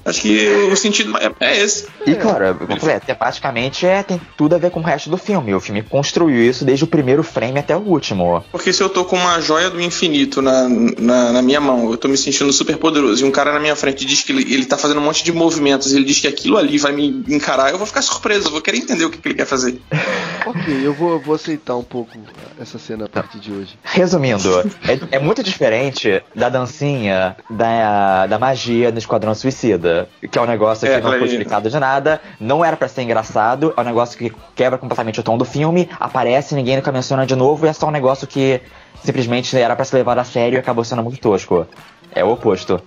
Acho 0.05 0.21
que 0.21 0.47
o 0.71 0.75
sentido 0.75 1.17
é, 1.17 1.31
é 1.39 1.57
esse. 1.63 1.87
E 2.05 2.13
claro, 2.13 2.55
como 2.55 2.73
eu 2.73 2.77
falei, 2.77 2.99
tematicamente 2.99 3.87
é, 3.87 4.03
tem 4.03 4.21
tudo 4.37 4.53
a 4.53 4.59
ver 4.59 4.69
com 4.69 4.79
o 4.79 4.83
resto 4.83 5.09
do 5.09 5.17
filme. 5.17 5.55
O 5.55 5.59
filme 5.59 5.81
construiu 5.81 6.47
isso 6.47 6.63
desde 6.63 6.83
o 6.83 6.87
primeiro 6.87 7.23
frame 7.23 7.57
até 7.57 7.75
o 7.75 7.79
último. 7.79 8.45
Porque 8.51 8.71
se 8.71 8.83
eu 8.83 8.89
tô 8.89 9.03
com 9.03 9.15
uma 9.15 9.41
joia 9.41 9.69
do 9.69 9.81
infinito 9.81 10.43
na, 10.43 10.69
na, 10.69 11.31
na 11.31 11.41
minha 11.41 11.59
mão, 11.59 11.89
eu 11.89 11.97
tô 11.97 12.07
me 12.07 12.17
sentindo 12.17 12.53
super 12.53 12.77
poderoso, 12.77 13.25
e 13.25 13.27
um 13.27 13.31
cara 13.31 13.51
na 13.51 13.59
minha 13.59 13.75
frente 13.75 14.05
diz 14.05 14.21
que 14.21 14.31
ele, 14.31 14.53
ele 14.53 14.65
tá 14.65 14.77
fazendo 14.77 14.99
um 14.99 15.03
monte 15.03 15.23
de 15.23 15.31
movimentos, 15.31 15.91
ele 15.91 16.05
diz 16.05 16.19
que 16.19 16.27
aquilo 16.27 16.57
ali 16.57 16.77
vai 16.77 16.91
me 16.91 17.23
encarar, 17.27 17.71
eu 17.71 17.77
vou 17.79 17.87
ficar 17.87 18.03
surpreso, 18.03 18.47
eu 18.47 18.51
vou 18.51 18.61
querer 18.61 18.77
entender 18.77 19.05
o 19.05 19.09
que, 19.09 19.17
que 19.17 19.27
ele 19.27 19.35
quer 19.35 19.45
fazer. 19.45 19.81
ok, 20.45 20.85
eu 20.85 20.93
vou, 20.93 21.19
vou 21.19 21.33
aceitar 21.33 21.75
um 21.75 21.83
pouco 21.83 22.15
essa 22.59 22.77
cena 22.77 23.05
a 23.05 23.09
partir 23.09 23.39
de 23.39 23.51
hoje. 23.51 23.77
Resumindo, 23.83 24.59
é, 24.87 25.17
é 25.17 25.19
muito 25.19 25.41
diferente 25.41 26.21
da 26.35 26.49
dancinha 26.49 27.35
da, 27.49 28.27
da 28.27 28.37
magia 28.37 28.91
no 28.91 28.99
Esquadrão 28.99 29.33
Suicida, 29.33 29.94
que 30.31 30.37
é 30.37 30.41
um 30.41 30.45
negócio 30.45 30.87
que 30.87 30.93
É, 30.93 31.01
não 31.01 31.11
foi 31.11 31.27
explicado 31.27 31.69
de 31.69 31.79
nada, 31.79 32.21
não 32.39 32.63
era 32.63 32.75
pra 32.75 32.87
ser 32.87 33.01
engraçado, 33.03 33.73
é 33.75 33.81
um 33.81 33.83
negócio 33.83 34.17
que 34.17 34.31
quebra 34.55 34.77
completamente 34.77 35.19
o 35.19 35.23
tom 35.23 35.37
do 35.37 35.45
filme, 35.45 35.89
aparece, 35.99 36.55
ninguém 36.55 36.75
nunca 36.77 36.91
menciona 36.91 37.25
de 37.25 37.35
novo, 37.35 37.65
e 37.65 37.69
é 37.69 37.73
só 37.73 37.87
um 37.87 37.91
negócio 37.91 38.27
que 38.27 38.61
simplesmente 39.03 39.55
era 39.57 39.75
pra 39.75 39.85
ser 39.85 39.97
levado 39.97 40.19
a 40.19 40.23
sério 40.23 40.57
e 40.57 40.59
acabou 40.59 40.83
sendo 40.83 41.03
muito 41.03 41.19
tosco. 41.19 41.67
É 42.11 42.23
o 42.23 42.31
oposto. 42.31 42.81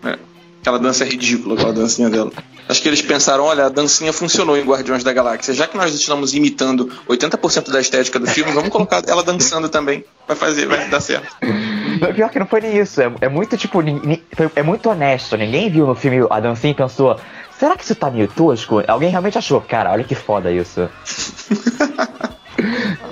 Aquela 0.60 0.78
dança 0.78 1.04
é 1.04 1.08
ridícula, 1.08 1.54
aquela 1.54 1.72
dancinha 1.72 2.10
dela. 2.10 2.30
Acho 2.68 2.82
que 2.82 2.88
eles 2.88 3.00
pensaram, 3.00 3.44
olha, 3.44 3.66
a 3.66 3.68
dancinha 3.70 4.12
funcionou 4.12 4.56
em 4.56 4.62
Guardiões 4.62 5.02
da 5.02 5.12
Galáxia. 5.12 5.54
Já 5.54 5.66
que 5.66 5.76
nós 5.76 5.94
estamos 5.94 6.34
imitando 6.34 6.90
80% 7.08 7.70
da 7.70 7.80
estética 7.80 8.18
do 8.18 8.26
filme, 8.26 8.52
vamos 8.52 8.68
colocar 8.68 9.02
ela 9.06 9.22
dançando 9.22 9.68
também. 9.70 10.04
Vai 10.26 10.36
fazer, 10.36 10.66
vai 10.66 10.86
dar 10.88 11.00
certo. 11.00 11.34
Pior 12.14 12.28
que 12.30 12.38
não 12.38 12.46
foi 12.46 12.60
nem 12.60 12.76
isso, 12.78 13.00
é, 13.00 13.10
é 13.22 13.28
muito 13.28 13.56
tipo, 13.56 13.80
foi- 14.36 14.50
é 14.54 14.62
muito 14.62 14.88
honesto, 14.90 15.36
ninguém 15.36 15.70
viu 15.70 15.86
no 15.86 15.94
filme 15.94 16.24
a 16.30 16.38
dancinha 16.38 16.70
e 16.72 16.74
pensou, 16.76 17.18
será 17.58 17.74
que 17.76 17.82
isso 17.82 17.94
tá 17.94 18.10
meio 18.10 18.28
tosco? 18.28 18.82
Alguém 18.86 19.10
realmente 19.10 19.38
achou, 19.38 19.60
cara, 19.60 19.90
olha 19.90 20.04
que 20.04 20.14
foda 20.14 20.52
isso. 20.52 20.88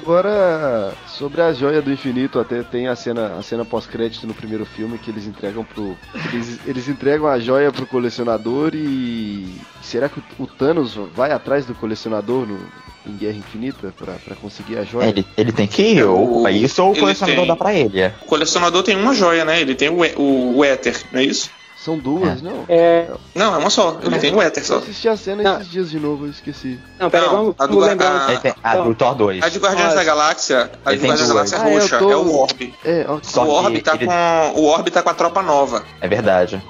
Agora, 0.07 0.95
sobre 1.09 1.43
a 1.43 1.53
joia 1.53 1.83
do 1.83 1.93
infinito, 1.93 2.39
até 2.39 2.63
tem 2.63 2.87
a 2.87 2.95
cena, 2.95 3.35
a 3.37 3.43
cena 3.43 3.65
pós-crédito 3.65 4.25
no 4.25 4.33
primeiro 4.35 4.65
filme 4.65 4.99
que 4.99 5.11
eles 5.11 5.27
entregam 5.27 5.65
pro. 5.65 5.99
Eles, 6.33 6.61
eles 6.65 6.89
entregam 6.89 7.27
a 7.27 7.41
joia 7.41 7.73
pro 7.73 7.85
colecionador 7.89 8.71
e. 8.73 9.53
Será 9.83 10.09
que 10.09 10.23
o, 10.39 10.47
Thanos 10.47 10.95
vai 11.13 11.33
atrás 11.33 11.67
do 11.67 11.75
colecionador 11.75 12.47
no, 12.47 12.57
em 13.05 13.17
Guerra 13.17 13.37
Infinita 13.37 13.93
pra, 13.99 14.13
pra 14.25 14.37
conseguir 14.37 14.79
a 14.79 14.85
joia? 14.85 15.09
Ele, 15.09 15.27
ele 15.37 15.51
tem 15.51 15.67
que 15.67 15.83
ir, 15.83 15.99
É, 15.99 16.05
ou 16.05 16.43
o- 16.43 16.47
é 16.49 16.53
isso 16.53 16.85
ou 16.85 16.93
o 16.93 16.97
colecionador 16.97 17.41
tem- 17.45 17.49
dá 17.49 17.57
pra 17.57 17.75
ele. 17.75 18.07
O 18.23 18.27
colecionador 18.27 18.85
tem 18.85 18.95
uma 18.97 19.13
joia, 19.13 19.45
né? 19.45 19.61
Ele 19.61 19.75
tem 19.75 19.89
o, 19.91 20.05
é- 20.05 20.15
o, 20.17 20.59
o 20.59 20.65
éter, 20.65 20.97
não 21.11 21.19
é 21.19 21.25
isso? 21.25 21.51
São 21.87 21.97
duas, 21.97 22.43
não? 22.43 22.65
É, 22.69 23.07
Não, 23.33 23.55
é 23.55 23.59
uma 23.59 23.71
só. 23.71 23.97
Ele 24.03 24.19
tem 24.19 24.35
o 24.35 24.43
éter 24.43 24.61
Eu 24.61 24.67
só. 24.67 24.77
assisti 24.79 25.09
a 25.09 25.17
cena 25.17 25.41
Não. 25.45 25.57
esses 25.61 25.71
dias 25.71 25.89
de 25.89 26.01
novo, 26.01 26.27
eu 26.27 26.31
esqueci. 26.31 26.81
não, 26.99 27.09
peraí, 27.09 27.29
Não, 27.29 27.37
vamos, 27.37 27.55
a 27.57 27.67
do 27.67 27.79
lembrar. 27.79 28.29
a- 28.65 28.71
a 28.73 28.77
do 28.79 28.93
Thor 28.95 29.15
2. 29.15 29.41
A 29.41 29.49
de 29.49 29.59
Guardiões 29.61 29.85
Nossa. 29.85 29.97
da 29.97 30.03
Galáxia, 30.05 30.71
a 30.85 30.93
de 30.93 30.99
Guardiões 30.99 31.21
da. 31.21 31.27
Galáxia 31.29 31.59
Ah, 31.63 31.71
eu 31.71 31.81
roxa 31.81 31.99
tô- 31.99 32.11
é 32.11 32.17
o 32.17 32.35
Orb. 32.35 32.75
É, 32.85 33.07
Só 33.23 33.45
o 33.45 33.51
Orb 33.51 33.81
tá 33.83 33.95
ele- 33.95 34.07
com. 34.07 34.61
O 34.61 34.65
Orb 34.65 34.91
tá 34.91 35.01
com 35.01 35.11
a 35.11 35.15
tropa 35.15 35.43
nova. 35.43 35.85
É 36.01 36.09
verdade. 36.09 36.61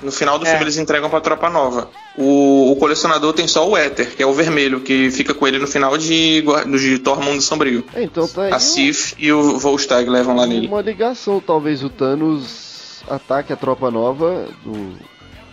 No 0.00 0.12
final 0.12 0.38
do 0.38 0.46
É. 0.46 0.50
filme 0.50 0.62
eles 0.62 0.76
entregam 0.78 1.10
pra 1.10 1.20
tropa 1.20 1.50
nova. 1.50 1.90
O, 2.16 2.70
o 2.70 2.76
colecionador 2.76 3.32
tem 3.32 3.48
só 3.48 3.68
o 3.68 3.76
éter, 3.76 4.14
que 4.14 4.22
é 4.22 4.26
o 4.26 4.32
vermelho, 4.32 4.78
que 4.80 5.10
fica 5.10 5.34
com 5.34 5.44
ele 5.48 5.58
no 5.58 5.66
final 5.66 5.98
de, 5.98 6.44
de 6.80 6.98
Thor 7.00 7.20
Mundo 7.20 7.42
Sombrio. 7.42 7.84
é, 7.92 8.04
então 8.04 8.28
tá 8.28 8.42
aí. 8.44 8.52
A 8.52 8.60
Sif 8.60 9.14
e 9.18 9.32
o 9.32 9.58
Volstagg 9.58 10.08
levam 10.08 10.36
lá 10.36 10.46
nele. 10.46 10.68
Uma 10.68 10.80
ligação, 10.80 11.40
talvez 11.44 11.82
o 11.82 11.90
Thanos 11.90 12.67
ataque 13.10 13.52
a 13.52 13.56
tropa 13.56 13.90
nova 13.90 14.46
do, 14.64 14.94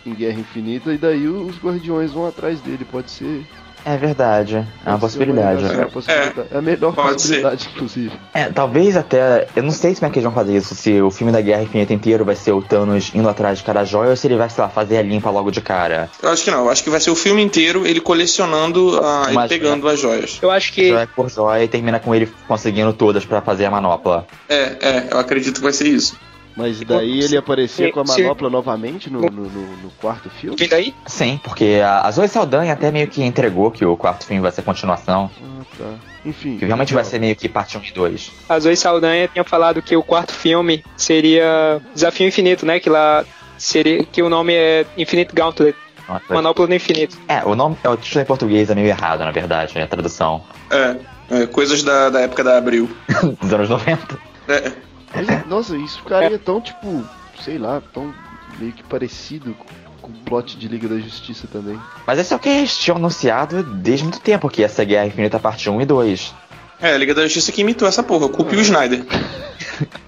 em 0.04 0.14
Guerra 0.14 0.38
Infinita 0.40 0.92
e 0.92 0.98
daí 0.98 1.26
os 1.26 1.56
Guardiões 1.58 2.12
vão 2.12 2.26
atrás 2.26 2.60
dele, 2.60 2.84
pode 2.90 3.10
ser. 3.10 3.44
É 3.84 3.96
verdade. 3.96 4.56
É 4.84 4.90
uma 4.90 4.98
pode 4.98 5.12
ser 5.12 5.18
possibilidade. 5.18 5.56
ligação, 5.58 5.76
é 5.78 5.84
uma 5.84 5.90
possibilidade. 5.92 6.48
É 6.50 6.58
a 6.58 6.60
melhor 6.62 6.92
possibilidade, 6.92 7.68
inclusive. 7.72 8.12
É, 8.34 8.44
talvez 8.46 8.96
até. 8.96 9.46
Eu 9.54 9.62
não 9.62 9.70
sei 9.70 9.94
como 9.94 10.06
é 10.06 10.10
que 10.10 10.18
eles 10.18 10.24
vão 10.24 10.32
fazer 10.32 10.56
isso. 10.56 10.74
Se 10.74 11.00
o 11.00 11.08
filme 11.08 11.32
da 11.32 11.40
Guerra 11.40 11.62
Infinita 11.62 11.94
inteiro 11.94 12.24
vai 12.24 12.34
ser 12.34 12.50
o 12.50 12.60
Thanos 12.60 13.12
indo 13.14 13.28
atrás 13.28 13.58
de 13.58 13.64
cada 13.64 13.84
joia 13.84 14.10
ou 14.10 14.16
se 14.16 14.26
ele 14.26 14.36
vai, 14.36 14.50
sei 14.50 14.64
lá, 14.64 14.68
fazer 14.68 14.96
a 14.98 15.02
limpa 15.02 15.30
logo 15.30 15.52
de 15.52 15.60
cara. 15.60 16.10
Eu 16.20 16.30
acho 16.30 16.42
que 16.42 16.50
não, 16.50 16.64
eu 16.64 16.70
acho 16.70 16.82
que 16.82 16.90
vai 16.90 16.98
ser 16.98 17.10
o 17.10 17.14
filme 17.14 17.40
inteiro 17.40 17.86
ele 17.86 18.00
colecionando, 18.00 18.98
a, 19.04 19.26
ele 19.26 19.34
Mas- 19.34 19.48
pegando 19.48 19.88
as 19.88 20.00
joias. 20.00 20.36
Eu 20.42 20.50
acho 20.50 20.72
que 20.72 20.88
Joia 20.88 21.08
por 21.14 21.30
joia 21.30 21.62
e 21.62 21.68
termina 21.68 22.00
com 22.00 22.12
ele 22.12 22.28
conseguindo 22.48 22.92
todas 22.92 23.24
pra 23.24 23.40
fazer 23.40 23.66
a 23.66 23.70
manopla. 23.70 24.26
É, 24.48 24.62
é, 24.80 25.08
eu 25.12 25.18
acredito 25.20 25.56
que 25.58 25.62
vai 25.62 25.72
ser 25.72 25.86
isso. 25.86 26.18
Mas 26.56 26.80
daí 26.80 27.20
ele 27.20 27.36
aparecia 27.36 27.86
Se- 27.86 27.92
com 27.92 28.00
a 28.00 28.06
se- 28.06 28.22
manopla 28.22 28.48
novamente 28.48 29.10
no, 29.10 29.20
no, 29.20 29.30
no- 29.30 29.76
no 29.76 29.90
quarto 30.00 30.30
filme? 30.30 30.56
Vindo 30.56 30.72
aí? 30.72 30.94
Sim, 31.06 31.38
porque 31.44 31.80
a, 31.84 32.10
Zoe 32.10 32.26
Saldanha 32.28 32.72
até 32.72 32.90
meio 32.90 33.06
que 33.08 33.22
entregou 33.22 33.70
que 33.70 33.84
o 33.84 33.94
quarto 33.96 34.24
filme 34.24 34.40
vai 34.40 34.50
ser 34.50 34.62
continuação. 34.62 35.30
Ah, 35.42 35.62
tá. 35.76 35.94
Enfim. 36.24 36.56
Que 36.56 36.64
realmente 36.64 36.94
vai 36.94 37.04
ser 37.04 37.18
meio 37.20 37.36
que 37.36 37.48
parte 37.48 37.76
1 37.76 37.82
e 37.84 37.92
2. 37.92 38.32
A 38.48 38.58
Zoe 38.58 38.74
Saldanha 38.76 39.28
tinha 39.28 39.44
falado 39.44 39.82
que 39.82 39.94
o 39.94 40.02
quarto 40.02 40.32
filme 40.32 40.82
seria 40.96 41.80
Desafio 41.94 42.26
Infinito, 42.26 42.64
né? 42.64 42.80
Que 42.80 42.88
lá 42.88 43.24
seria 43.58 44.02
que 44.04 44.22
o 44.22 44.28
nome 44.30 44.54
é 44.54 44.86
Infinite 44.96 45.34
Gauntlet, 45.34 45.76
Nossa, 46.08 46.24
Manopla 46.32 46.66
do 46.66 46.74
Infinito. 46.74 47.18
É, 47.28 47.44
o 47.44 47.54
nome, 47.54 47.76
é, 47.84 47.88
o 47.88 47.96
título 47.96 48.22
em 48.22 48.26
português 48.26 48.70
é 48.70 48.74
meio 48.74 48.86
errado, 48.88 49.20
na 49.20 49.30
verdade, 49.30 49.78
a 49.78 49.86
tradução 49.86 50.42
É, 50.70 50.96
é, 51.30 51.46
coisas 51.46 51.82
da, 51.82 52.08
da 52.10 52.20
época 52.20 52.42
da 52.42 52.56
Abril. 52.56 52.88
dos 53.40 53.52
anos 53.52 53.68
90. 53.68 54.18
É, 54.48 54.72
Mas, 55.16 55.46
nossa, 55.46 55.76
isso 55.76 55.98
ficaria 55.98 56.38
tão, 56.38 56.60
tipo, 56.60 57.04
sei 57.42 57.58
lá, 57.58 57.82
tão 57.92 58.14
meio 58.58 58.72
que 58.72 58.82
parecido 58.82 59.54
com, 59.54 59.66
o 60.06 60.12
plot 60.24 60.56
de 60.56 60.68
Liga 60.68 60.86
da 60.86 60.98
Justiça 60.98 61.48
também. 61.50 61.78
Mas 62.06 62.18
esse 62.18 62.32
é 62.32 62.36
o 62.36 62.38
que 62.38 62.48
eles 62.48 62.78
tinham 62.78 62.96
anunciado 62.96 63.62
desde 63.62 64.04
muito 64.04 64.20
tempo, 64.20 64.48
que 64.48 64.60
ia 64.60 64.68
ser 64.68 64.84
Guerra 64.84 65.06
Infinita 65.06 65.38
parte 65.40 65.68
1 65.68 65.80
e 65.80 65.84
2. 65.84 66.34
é, 66.80 66.94
a 66.94 66.98
Liga 66.98 67.12
da 67.12 67.22
Justiça 67.22 67.50
que 67.50 67.62
imitou 67.62 67.88
essa 67.88 68.04
porra, 68.04 68.28
culpe 68.28 68.54
o 68.54 68.60
Snyder. 68.60 69.04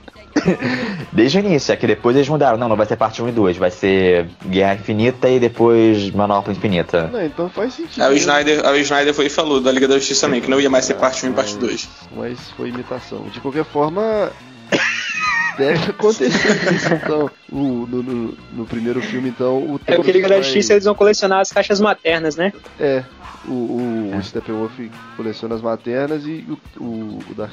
Desde 1.12 1.38
o 1.38 1.40
início, 1.40 1.72
é 1.72 1.76
que 1.76 1.86
depois 1.86 2.14
eles 2.14 2.28
mudaram. 2.28 2.56
Não, 2.56 2.68
não 2.68 2.76
vai 2.76 2.86
ser 2.86 2.96
parte 2.96 3.20
1 3.22 3.28
e 3.28 3.32
2, 3.32 3.56
vai 3.56 3.70
ser 3.70 4.28
Guerra 4.46 4.74
Infinita 4.74 5.28
e 5.28 5.40
depois 5.40 6.10
Manopla 6.10 6.52
Infinita. 6.52 7.08
Não, 7.12 7.24
então 7.24 7.48
faz 7.48 7.74
sentido. 7.74 8.02
Aí 8.02 8.08
o 8.08 8.12
né? 8.12 8.18
Snyder, 8.18 8.66
aí 8.66 8.78
o 8.78 8.82
Snyder 8.82 9.14
foi 9.14 9.26
e 9.26 9.30
falou 9.30 9.60
da 9.60 9.72
Liga 9.72 9.88
da 9.88 9.96
Justiça 9.96 10.26
também, 10.26 10.40
que 10.40 10.48
não 10.48 10.60
ia 10.60 10.70
mais 10.70 10.84
ser 10.84 10.94
parte 10.94 11.26
1 11.26 11.30
e 11.30 11.32
parte 11.32 11.56
2. 11.56 11.88
Mas 12.16 12.38
foi 12.56 12.68
imitação. 12.68 13.22
De 13.32 13.40
qualquer 13.40 13.64
forma, 13.64 14.30
deve 15.56 15.90
acontecer 15.90 16.28
isso, 16.74 16.94
então. 16.94 17.30
O, 17.50 17.86
no, 17.88 18.02
no, 18.02 18.38
no 18.52 18.66
primeiro 18.66 19.00
filme, 19.02 19.28
então, 19.28 19.56
o 19.58 19.80
É 19.86 19.96
porque 19.96 20.12
Liga 20.12 20.28
da 20.28 20.40
Justiça 20.40 20.72
eles 20.74 20.84
vão 20.84 20.94
colecionar 20.94 21.40
as 21.40 21.50
caixas 21.50 21.80
maternas, 21.80 22.36
né? 22.36 22.52
É, 22.78 23.02
o, 23.46 23.52
o, 23.52 24.10
É. 24.14 24.16
o 24.16 24.22
Steppenwolf 24.22 24.72
coleciona 25.16 25.54
as 25.54 25.60
maternas 25.62 26.22
e 26.24 26.44
o, 26.48 26.82
o, 26.82 27.18
o 27.30 27.34
Dark, 27.34 27.52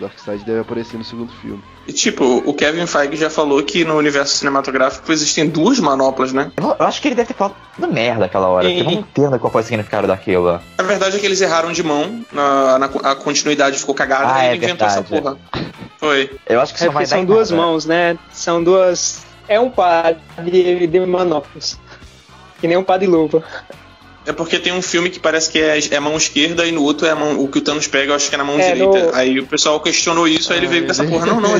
Darkseid 0.00 0.44
deve 0.44 0.60
aparecer 0.60 0.96
no 0.96 1.04
segundo 1.04 1.32
filme. 1.42 1.60
E 1.86 1.92
tipo, 1.92 2.24
o 2.24 2.54
Kevin 2.54 2.86
Feige 2.86 3.16
já 3.16 3.28
falou 3.28 3.60
que 3.64 3.84
no 3.84 3.96
universo 3.96 4.36
cinematográfico 4.36 5.10
existem 5.10 5.48
duas 5.48 5.80
manoplas, 5.80 6.32
né? 6.32 6.52
Eu, 6.56 6.76
eu 6.78 6.86
acho 6.86 7.00
que 7.02 7.08
ele 7.08 7.14
deve 7.16 7.28
ter 7.28 7.34
falado 7.34 7.56
merda 7.92 8.26
aquela 8.26 8.46
hora, 8.48 8.64
porque 8.66 8.80
eu 8.80 8.84
não 8.84 8.92
entendo 8.92 9.38
qual 9.40 9.50
foi 9.52 9.62
o 9.62 9.64
significado 9.64 10.06
daquilo. 10.06 10.60
A 10.78 10.82
verdade 10.84 11.16
é 11.16 11.18
que 11.18 11.26
eles 11.26 11.40
erraram 11.40 11.72
de 11.72 11.82
mão, 11.82 12.24
na, 12.32 12.78
na- 12.78 12.86
a 12.86 13.14
continuidade 13.16 13.78
ficou 13.78 13.94
cagada 13.94 14.32
Ah, 14.34 14.44
e 14.44 14.48
é 14.48 14.54
ele 14.54 14.64
inventou 14.64 14.86
essa 14.86 15.00
verdade. 15.02 15.36
porra. 15.52 15.68
Foi. 15.98 16.30
Eu 16.46 16.60
acho 16.60 16.72
que 16.74 16.80
isso 16.80 16.88
É 16.90 16.92
dar 16.92 17.06
são 17.06 17.24
duas 17.24 17.50
nada. 17.50 17.62
mãos, 17.62 17.84
né? 17.86 18.18
São 18.32 18.62
duas. 18.62 19.22
É 19.48 19.58
um 19.58 19.70
par 19.70 20.14
de, 20.44 20.86
de 20.86 21.00
manoplas. 21.06 21.78
Que 22.60 22.66
nem 22.66 22.76
um 22.76 22.84
par 22.84 22.98
de 22.98 23.06
luva. 23.06 23.42
É 24.26 24.32
porque 24.32 24.58
tem 24.58 24.74
um 24.74 24.82
filme 24.82 25.08
que 25.08 25.18
parece 25.18 25.50
que 25.50 25.58
é, 25.58 25.78
é 25.90 25.98
mão 26.00 26.14
esquerda 26.14 26.66
e 26.66 26.70
no 26.72 26.82
outro 26.82 27.06
é 27.06 27.10
a 27.10 27.16
mão, 27.16 27.40
o 27.40 27.48
que 27.48 27.58
o 27.58 27.60
Thanos 27.62 27.86
pega, 27.86 28.10
eu 28.12 28.14
acho 28.16 28.28
que 28.28 28.34
é 28.34 28.38
na 28.38 28.44
mão 28.44 28.58
É, 28.60 28.72
direita. 28.74 29.06
no- 29.06 29.14
Aí 29.14 29.40
o 29.40 29.46
pessoal 29.46 29.80
questionou 29.80 30.28
isso, 30.28 30.52
aí 30.52 30.58
ele 30.58 30.66
Ah, 30.66 30.70
veio 30.70 30.84
com 30.84 30.90
essa 30.90 31.02
ele- 31.02 31.12
porra. 31.12 31.26
Não, 31.26 31.40
não, 31.40 31.50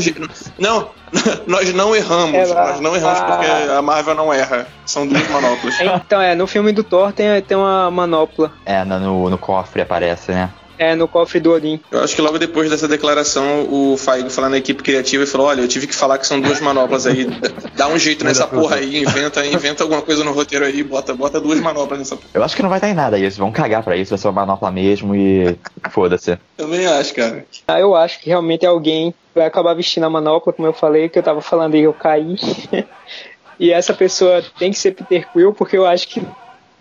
não, 0.58 0.90
nós 1.46 1.72
não 1.72 1.96
erramos. 1.96 2.34
Ela- 2.34 2.68
Nós 2.72 2.80
não 2.80 2.94
erramos 2.94 3.20
ah. 3.20 3.24
porque 3.24 3.46
a 3.72 3.80
Marvel 3.80 4.14
não 4.14 4.30
erra. 4.34 4.66
São 4.84 5.06
duas 5.06 5.26
manoplas. 5.30 5.76
Então, 5.80 6.20
é, 6.20 6.34
no 6.34 6.46
filme 6.46 6.70
do 6.72 6.84
Thor 6.84 7.10
tem, 7.12 7.40
tem 7.40 7.56
uma 7.56 7.90
manopla. 7.90 8.52
É, 8.66 8.84
no, 8.84 9.30
no 9.30 9.38
cofre 9.38 9.80
aparece, 9.80 10.30
né? 10.32 10.50
É, 10.78 10.94
no 10.94 11.08
cofre 11.08 11.40
do 11.40 11.52
Odin. 11.52 11.80
Eu 11.90 12.02
acho 12.02 12.14
que 12.14 12.22
logo 12.22 12.38
depois 12.38 12.70
dessa 12.70 12.86
declaração, 12.86 13.66
o 13.70 13.96
Feige 13.96 14.30
foi 14.30 14.44
lá 14.44 14.48
na 14.48 14.58
equipe 14.58 14.82
criativa 14.82 15.24
e 15.24 15.26
falou: 15.26 15.48
Olha, 15.48 15.60
eu 15.60 15.68
tive 15.68 15.86
que 15.86 15.94
falar 15.94 16.18
que 16.18 16.26
são 16.26 16.40
duas 16.40 16.60
manoplas 16.60 17.06
aí. 17.06 17.26
Dá 17.74 17.88
um 17.88 17.98
jeito 17.98 18.24
nessa 18.24 18.46
porra 18.46 18.76
aí, 18.76 19.02
inventa, 19.02 19.44
inventa 19.44 19.82
alguma 19.82 20.02
coisa 20.02 20.22
no 20.22 20.32
roteiro 20.32 20.64
aí, 20.64 20.82
bota, 20.82 21.14
bota 21.14 21.40
duas 21.40 21.60
manoplas 21.60 21.98
nessa 21.98 22.16
porra. 22.16 22.28
Eu 22.32 22.44
acho 22.44 22.54
que 22.54 22.62
não 22.62 22.70
vai 22.70 22.80
dar 22.80 22.88
em 22.88 22.94
nada 22.94 23.18
isso, 23.18 23.38
vão 23.38 23.50
cagar 23.50 23.82
pra 23.82 23.96
isso, 23.96 24.10
vai 24.10 24.18
ser 24.18 24.28
uma 24.28 24.40
manopla 24.40 24.70
mesmo 24.70 25.14
e 25.14 25.56
foda-se. 25.90 26.38
Também 26.56 26.86
acho, 26.86 27.14
cara. 27.14 27.44
Ah, 27.66 27.80
eu 27.80 27.94
acho 27.94 28.20
que 28.20 28.28
realmente 28.28 28.64
alguém 28.64 29.12
vai 29.34 29.46
acabar 29.46 29.74
vestindo 29.74 30.04
a 30.04 30.10
manopla, 30.10 30.52
como 30.52 30.68
eu 30.68 30.72
falei, 30.72 31.08
que 31.08 31.18
eu 31.18 31.22
tava 31.22 31.40
falando 31.40 31.76
e 31.76 31.82
eu 31.82 31.92
caí. 31.92 32.36
e 33.58 33.72
essa 33.72 33.94
pessoa 33.94 34.42
tem 34.58 34.70
que 34.70 34.78
ser 34.78 34.92
Peter 34.92 35.28
Quill, 35.32 35.52
porque 35.52 35.76
eu 35.76 35.86
acho 35.86 36.08
que 36.08 36.22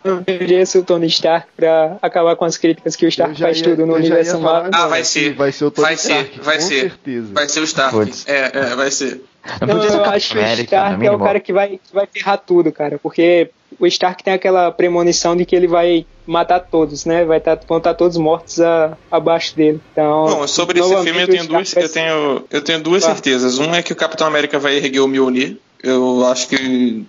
não 0.08 0.22
deveria 0.22 0.66
ser 0.66 0.80
o 0.80 0.84
Tony 0.84 1.08
Stark 1.08 1.48
pra 1.56 1.98
acabar 2.02 2.36
com 2.36 2.46
as 2.46 2.58
críticas 2.58 2.96
que 2.96 3.06
o 3.06 3.10
Stark 3.10 3.40
faz 3.40 3.58
ia- 3.60 3.64
tudo 3.64 3.86
no 3.86 3.96
universo 3.96 4.32
falar 4.40 4.54
Marvel. 4.64 4.72
Ah, 4.74 4.88
vai 4.88 5.04
ser. 5.04 5.34
Vai 5.36 5.52
ser 5.52 5.66
o 5.66 5.72
Tony 5.72 5.88
Vai 5.88 5.98
ser, 5.98 6.12
Stark, 6.14 6.40
vai 6.42 6.56
com 6.58 6.62
ser. 6.64 6.80
certeza. 6.82 7.28
Vai 7.34 7.50
ser 7.50 7.60
o 7.60 7.64
Stark. 7.64 8.12
É, 8.26 8.52
é, 8.54 8.76
vai 8.76 8.90
ser. 8.92 9.22
Não, 9.62 9.68
Não, 9.68 9.76
podia 9.76 9.90
ser 9.92 9.96
o 9.96 10.00
eu 10.00 10.04
Capitão 10.04 10.14
acho 10.14 10.28
que 10.30 10.38
o 10.38 10.42
Stark 10.42 11.06
é 11.06 11.12
o 11.12 11.20
cara 11.20 11.40
que 11.40 11.54
vai, 11.54 11.70
que 11.70 11.94
vai 11.94 12.08
ferrar 12.12 12.38
tudo, 12.38 12.72
cara. 12.72 12.98
Porque 13.02 13.50
o 13.80 13.88
Stark 13.88 14.24
tem 14.24 14.34
aquela 14.34 14.72
premonição 14.72 15.36
de 15.38 15.46
que 15.46 15.56
ele 15.56 15.68
vai 15.68 16.06
matar 16.26 16.60
todos, 16.60 17.06
né? 17.06 17.24
Vai 17.24 17.40
tá, 17.40 17.58
vão 17.68 17.78
estar 17.78 17.94
todos 17.94 18.18
mortos 18.18 18.60
a- 18.60 18.98
abaixo 19.10 19.56
dele. 19.56 19.80
Então, 19.94 20.26
Bom, 20.26 20.48
sobre 20.48 20.80
esse 20.82 21.04
filme 21.04 21.22
eu 21.22 21.28
tenho 21.30 21.48
duas, 21.48 21.74
eu 21.76 21.90
tenho, 21.90 22.44
eu 22.52 22.62
tenho 22.62 22.80
duas 22.82 23.04
certezas. 23.06 23.58
Um 23.60 23.74
é 23.74 23.82
que 23.82 23.94
o 23.94 23.96
Capitão 23.96 24.28
América 24.28 24.60
vai 24.60 24.76
erguer 24.76 25.00
o 25.00 25.08
Mjolnir. 25.08 25.58
Eu 25.82 26.26
acho 26.26 26.50
que 26.50 27.06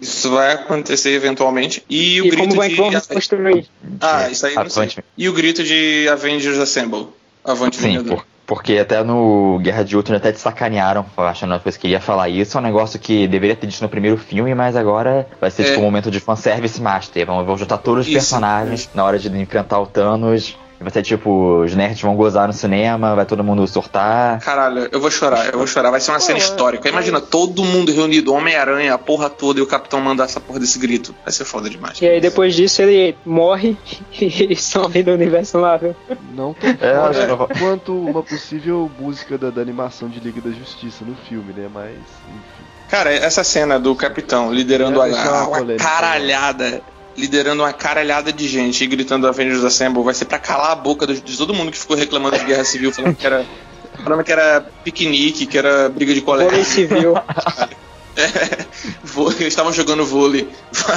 Isso 0.00 0.30
vai 0.30 0.52
acontecer 0.54 1.10
eventualmente. 1.10 1.84
E 1.88 2.20
o 2.20 2.26
E 2.26 2.30
grito 2.30 2.42
como 2.42 2.56
vai 2.56 2.68
de. 2.70 2.74
vamos 2.76 3.06
construir? 3.06 3.66
Ah, 4.00 4.28
isso 4.30 4.46
aí 4.46 4.54
eu 4.54 4.62
não 4.64 4.70
sei. 4.70 4.82
Avante. 4.84 5.04
E 5.16 5.28
o 5.28 5.32
grito 5.32 5.62
de 5.62 6.08
Avengers 6.08 6.58
Assemble. 6.58 7.08
Avante 7.44 7.76
Sim, 7.76 7.88
Vingador. 7.98 8.16
por- 8.18 8.26
porque 8.46 8.78
até 8.78 9.02
no 9.04 9.60
Guerra 9.62 9.84
de 9.84 9.96
Ultron 9.96 10.16
até 10.16 10.32
te 10.32 10.40
sacanearam, 10.40 11.06
achando 11.16 11.54
depois 11.54 11.76
que 11.76 11.86
ia 11.86 12.00
falar 12.00 12.28
isso. 12.28 12.58
É 12.58 12.60
um 12.60 12.64
negócio 12.64 12.98
que 12.98 13.28
deveria 13.28 13.54
ter 13.54 13.66
dito 13.68 13.80
no 13.80 13.88
primeiro 13.88 14.16
filme, 14.16 14.52
mas 14.56 14.74
agora 14.74 15.26
vai 15.40 15.50
ser 15.52 15.62
É. 15.62 15.64
tipo 15.66 15.78
um 15.78 15.84
momento 15.84 16.10
de 16.10 16.18
fanservice 16.18 16.80
master. 16.82 17.24
Vão, 17.26 17.44
vão 17.44 17.56
juntar 17.56 17.78
todos 17.78 18.00
os 18.00 18.06
Isso, 18.08 18.16
personagens 18.18 18.90
na 18.92 19.04
hora 19.04 19.18
de 19.20 19.28
enfrentar 19.28 19.78
o 19.80 19.86
Thanos. 19.86 20.56
Vai 20.80 20.90
ser 20.90 21.02
tipo, 21.02 21.60
os 21.62 21.74
nerds 21.76 22.00
vão 22.00 22.16
gozar 22.16 22.46
no 22.46 22.54
cinema, 22.54 23.14
vai 23.14 23.26
todo 23.26 23.44
mundo 23.44 23.66
surtar. 23.66 24.40
Caralho, 24.40 24.88
eu 24.90 24.98
vou 24.98 25.10
chorar, 25.10 25.46
eu 25.52 25.58
vou 25.58 25.66
chorar. 25.66 25.90
Vai 25.90 26.00
ser 26.00 26.10
uma 26.10 26.20
cena 26.20 26.38
Ué, 26.38 26.44
histórica. 26.44 26.88
Imagina 26.88 27.20
todo 27.20 27.62
mundo 27.62 27.92
reunido, 27.92 28.32
Homem-Aranha, 28.32 28.94
a 28.94 28.98
porra 28.98 29.28
toda, 29.28 29.60
e 29.60 29.62
o 29.62 29.66
Capitão 29.66 30.00
mandar 30.00 30.24
essa 30.24 30.40
porra 30.40 30.58
desse 30.58 30.78
grito. 30.78 31.14
Vai 31.22 31.32
ser 31.34 31.44
foda 31.44 31.68
demais. 31.68 32.00
E 32.00 32.08
aí 32.08 32.18
depois 32.18 32.54
disso 32.54 32.80
ele 32.80 33.14
morre 33.26 33.76
e 34.18 34.56
some 34.56 35.02
do 35.02 35.10
universo 35.12 35.58
Marvel. 35.58 35.94
Não 36.34 36.54
tão 36.54 36.70
É, 36.80 36.94
acho 36.94 37.26
que 37.26 37.30
eu 37.30 37.36
fora 37.36 37.36
vou- 37.36 37.48
quanto 37.58 37.92
uma 37.94 38.22
possível 38.22 38.90
música 38.98 39.36
da, 39.36 39.50
da 39.50 39.60
animação 39.60 40.08
de 40.08 40.18
Liga 40.18 40.40
da 40.40 40.50
Justiça 40.50 41.04
no 41.04 41.14
filme, 41.28 41.52
né? 41.52 41.68
Mas, 41.72 41.90
enfim. 41.92 42.64
Cara, 42.88 43.12
essa 43.12 43.44
cena 43.44 43.78
do 43.78 43.94
Capitão 43.94 44.50
liderando 44.52 45.00
É, 45.02 45.10
é 45.10 45.12
uma 45.12 45.20
a, 45.22 45.46
uma 45.48 45.58
polêmica. 45.58 45.84
caralhada, 45.84 46.80
liderando 47.16 47.62
uma 47.62 47.72
caralhada 47.72 48.32
de 48.32 48.48
gente 48.48 48.82
e 48.82 48.86
gritando 48.86 49.26
Avengers 49.26 49.64
Assemble, 49.64 50.02
vai 50.02 50.14
ser 50.14 50.24
pra 50.24 50.38
calar 50.38 50.72
a 50.72 50.76
boca 50.76 51.06
de, 51.06 51.36
todo 51.36 51.54
mundo 51.54 51.70
que 51.70 51.78
ficou 51.78 51.96
reclamando 51.96 52.38
de 52.38 52.44
guerra 52.44 52.64
civil, 52.64 52.92
falando 52.92 53.16
que 53.16 53.26
era. 53.26 53.44
Falando 54.02 54.24
que 54.24 54.32
era 54.32 54.66
piquenique, 54.82 55.46
que 55.46 55.58
era 55.58 55.88
briga 55.88 56.14
de 56.14 56.20
Vôlei 56.20 56.46
colégio. 56.46 56.64
civil. 56.64 57.14
É, 58.16 58.66
vôlei, 59.04 59.38
eles 59.38 59.52
estavam 59.52 59.72
jogando 59.72 60.04
vôlei. 60.04 60.46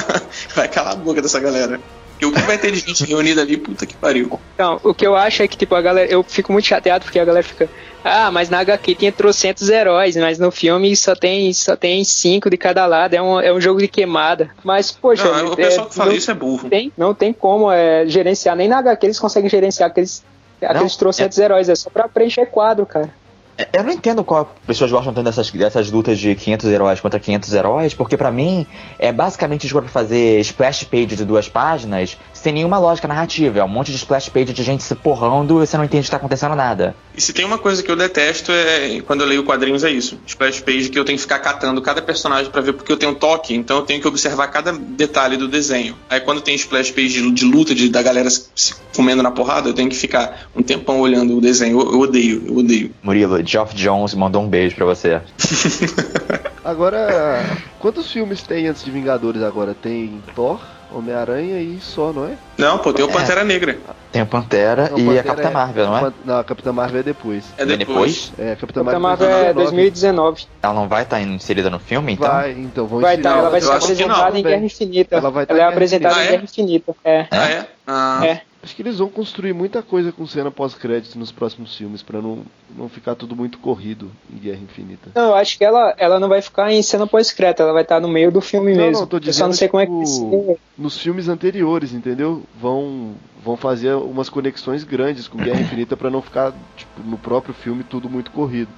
Vai 0.54 0.66
calar 0.68 0.94
a 0.94 0.96
boca 0.96 1.22
dessa 1.22 1.38
galera. 1.38 1.80
Porque 2.14 2.26
o 2.26 2.32
que 2.32 2.40
vai 2.42 2.56
ter 2.56 2.70
de 2.70 2.78
gente 2.78 3.04
reunida 3.04 3.42
ali, 3.42 3.56
puta 3.56 3.84
que 3.84 3.96
pariu. 3.96 4.38
Então, 4.54 4.80
o 4.84 4.94
que 4.94 5.06
eu 5.06 5.16
acho 5.16 5.42
é 5.42 5.48
que, 5.48 5.56
tipo, 5.56 5.74
a 5.74 5.82
galera. 5.82 6.10
Eu 6.10 6.22
fico 6.22 6.52
muito 6.52 6.66
chateado 6.66 7.04
porque 7.04 7.18
a 7.18 7.24
galera 7.24 7.44
fica. 7.44 7.68
Ah, 8.04 8.30
mas 8.30 8.48
na 8.48 8.60
HQ 8.60 8.94
tinha 8.94 9.10
trocentos 9.10 9.68
heróis, 9.68 10.14
mas 10.16 10.38
no 10.38 10.50
filme 10.50 10.94
só 10.94 11.16
tem, 11.16 11.52
só 11.52 11.74
tem 11.74 12.04
cinco 12.04 12.48
de 12.48 12.56
cada 12.56 12.86
lado. 12.86 13.14
É 13.14 13.22
um, 13.22 13.40
é 13.40 13.52
um 13.52 13.60
jogo 13.60 13.80
de 13.80 13.88
queimada. 13.88 14.50
Mas, 14.62 14.92
poxa. 14.92 15.24
Não, 15.24 15.52
o 15.52 15.56
pessoal 15.56 15.88
que 15.88 15.94
fala 15.94 16.10
não 16.10 16.16
isso 16.16 16.30
é 16.30 16.34
burro. 16.34 16.68
tem, 16.68 16.92
não 16.96 17.14
tem 17.14 17.32
como 17.32 17.70
é, 17.70 18.06
gerenciar. 18.06 18.54
Nem 18.54 18.68
na 18.68 18.78
HQ 18.78 19.06
eles 19.06 19.18
conseguem 19.18 19.50
gerenciar 19.50 19.90
aqueles, 19.90 20.22
aqueles 20.62 20.96
trocentos 20.96 21.38
heróis. 21.38 21.68
É 21.68 21.74
só 21.74 21.90
pra 21.90 22.06
preencher 22.06 22.46
quadro, 22.46 22.86
cara. 22.86 23.10
É, 23.56 23.68
Eu 23.72 23.84
não 23.84 23.92
entendo 23.92 24.24
qual 24.24 24.52
pessoas 24.66 24.90
gostam 24.90 25.12
tanto 25.12 25.24
dessas, 25.26 25.50
dessas 25.50 25.90
lutas 25.90 26.18
de 26.18 26.34
500 26.34 26.70
heróis 26.70 27.00
contra 27.00 27.20
500 27.20 27.52
heróis, 27.52 27.94
porque 27.94 28.16
pra 28.16 28.30
mim 28.30 28.66
é 28.98 29.12
basicamente 29.12 29.68
jogo 29.68 29.82
pra 29.82 29.92
fazer 29.92 30.40
splash 30.40 30.84
page 30.84 31.16
de 31.16 31.24
duas 31.24 31.48
páginas 31.48 32.16
sem 32.44 32.52
nenhuma 32.52 32.78
lógica 32.78 33.08
narrativa. 33.08 33.60
É 33.60 33.64
um 33.64 33.68
monte 33.68 33.90
de 33.90 33.96
splash 33.96 34.28
page 34.28 34.52
de 34.52 34.62
gente 34.62 34.82
se 34.82 34.94
porrando 34.94 35.62
e 35.62 35.66
você 35.66 35.78
não 35.78 35.84
entende 35.84 36.04
que 36.04 36.10
tá 36.10 36.18
acontecendo 36.18 36.54
nada. 36.54 36.94
E 37.16 37.20
se 37.20 37.32
tem 37.32 37.44
uma 37.44 37.56
coisa 37.56 37.82
que 37.82 37.90
eu 37.90 37.96
detesto 37.96 38.52
é 38.52 39.00
quando 39.06 39.22
eu 39.22 39.26
leio 39.26 39.44
quadrinhos 39.44 39.82
é 39.82 39.90
isso. 39.90 40.18
Splash 40.26 40.60
page 40.60 40.90
que 40.90 40.98
eu 40.98 41.06
tenho 41.06 41.16
que 41.16 41.22
ficar 41.22 41.38
catando 41.38 41.80
cada 41.80 42.02
personagem 42.02 42.50
pra 42.50 42.60
ver 42.60 42.74
porque 42.74 42.92
eu 42.92 42.98
tenho 42.98 43.14
toque, 43.14 43.54
então 43.54 43.78
eu 43.78 43.82
tenho 43.82 43.98
que 43.98 44.06
observar 44.06 44.48
cada 44.48 44.72
detalhe 44.72 45.38
do 45.38 45.48
desenho. 45.48 45.96
Aí 46.10 46.20
quando 46.20 46.42
tem 46.42 46.54
splash 46.54 46.90
page 46.90 47.22
de, 47.22 47.30
de 47.30 47.44
luta 47.46 47.74
de, 47.74 47.88
da 47.88 48.02
galera 48.02 48.28
se, 48.28 48.74
comendo 48.94 49.22
na 49.22 49.30
porrada, 49.30 49.70
eu 49.70 49.74
tenho 49.74 49.88
que 49.88 49.96
ficar 49.96 50.46
um 50.54 50.62
tempão 50.62 51.00
olhando 51.00 51.38
o 51.38 51.40
desenho. 51.40 51.80
Eu, 51.80 51.92
eu 51.92 52.00
odeio, 52.00 52.44
eu 52.46 52.56
odeio. 52.58 52.90
Murilo, 53.02 53.42
Geoff 53.42 53.74
Jones 53.74 54.12
mandou 54.12 54.42
um 54.42 54.48
beijo 54.48 54.76
pra 54.76 54.84
você. 54.84 55.22
Agora, 56.62 57.44
quantos 57.78 58.10
filmes 58.10 58.42
tem 58.42 58.66
antes 58.66 58.84
de 58.84 58.90
Vingadores 58.90 59.42
agora? 59.42 59.74
Tem 59.74 60.22
Thor, 60.34 60.58
Homem-Aranha 60.94 61.60
e 61.60 61.78
só, 61.80 62.12
não 62.12 62.26
é? 62.26 62.32
Não, 62.56 62.78
pô, 62.78 62.92
tem 62.92 63.04
o 63.04 63.08
Pantera 63.08 63.44
Negra. 63.44 63.78
Tem 64.12 64.22
o 64.22 64.26
Pantera 64.26 64.88
Não, 64.90 64.98
e 64.98 65.04
Pantera 65.04 65.20
a 65.20 65.24
Capitã 65.24 65.48
é- 65.48 65.52
Marvel, 65.52 65.86
não 65.86 65.98
é? 65.98 66.12
Não, 66.24 66.38
a 66.38 66.44
Capitã 66.44 66.72
Marvel 66.72 67.00
é 67.00 67.02
depois. 67.02 67.44
É 67.56 67.66
depois. 67.66 68.32
É, 68.38 68.52
a 68.52 68.56
Capitã, 68.56 68.80
Capitã 68.80 68.98
Marvel, 68.98 69.28
Marvel 69.28 69.50
é 69.50 69.52
2019. 69.52 70.32
2019. 70.32 70.46
Ela 70.62 70.74
não 70.74 70.88
vai 70.88 71.02
estar 71.02 71.20
inserida 71.20 71.68
no 71.68 71.78
filme, 71.78 72.12
então? 72.12 72.28
Vai, 72.28 72.52
então 72.52 72.86
vão 72.86 73.00
Vai 73.00 73.14
enfiar 73.16 73.32
tá, 73.32 73.38
ela 73.38 73.50
vai 73.50 73.60
eu 73.60 73.64
ser 73.64 73.72
apresentada 73.72 74.38
em. 74.38 74.42
Guerra 74.42 74.64
Infinita. 74.64 75.16
Ela 75.16 75.30
vai 75.30 75.46
tá 75.46 75.54
Ela 75.54 75.62
é 75.62 75.66
apresentada 75.66 76.24
em 76.24 76.28
Guerra 76.28 76.44
Infinita. 76.44 76.94
É. 77.04 77.26
Ah, 77.30 77.48
é? 77.50 77.66
Ah, 77.86 78.20
É. 78.26 78.40
Acho 78.64 78.74
que 78.74 78.80
eles 78.80 78.98
vão 78.98 79.10
construir 79.10 79.52
muita 79.52 79.82
coisa 79.82 80.10
com 80.10 80.26
cena 80.26 80.50
pós-crédito 80.50 81.18
nos 81.18 81.30
próximos 81.30 81.76
filmes, 81.76 82.02
pra 82.02 82.22
não, 82.22 82.38
não 82.74 82.88
ficar 82.88 83.14
tudo 83.14 83.36
muito 83.36 83.58
corrido 83.58 84.10
em 84.34 84.38
Guerra 84.38 84.60
Infinita. 84.62 85.10
Não, 85.14 85.26
eu 85.26 85.34
acho 85.34 85.58
que 85.58 85.64
ela, 85.64 85.94
ela 85.98 86.18
não 86.18 86.30
vai 86.30 86.40
ficar 86.40 86.72
em 86.72 86.82
cena 86.82 87.06
pós-crédito, 87.06 87.60
ela 87.60 87.74
vai 87.74 87.82
estar 87.82 88.00
no 88.00 88.08
meio 88.08 88.32
do 88.32 88.40
filme 88.40 88.72
Não, 88.74 88.84
mesmo. 88.86 89.00
não, 89.02 89.06
tô 89.06 89.18
eu 89.18 89.20
só 89.22 89.26
dizendo, 89.30 89.46
não 89.48 89.52
sei 89.52 89.68
como 89.68 89.82
é 89.82 89.86
que 89.86 90.04
tipo. 90.04 90.58
Nos 90.78 90.98
filmes 90.98 91.28
anteriores, 91.28 91.92
entendeu? 91.92 92.42
Vão, 92.58 93.12
vão 93.44 93.54
fazer 93.54 93.92
umas 93.96 94.30
conexões 94.30 94.82
grandes 94.82 95.28
com 95.28 95.36
Guerra 95.36 95.60
Infinita 95.60 95.94
pra 95.94 96.08
não 96.08 96.22
ficar 96.22 96.52
tipo, 96.74 97.02
no 97.04 97.18
próprio 97.18 97.52
filme 97.52 97.84
tudo 97.84 98.08
muito 98.08 98.30
corrido. 98.30 98.70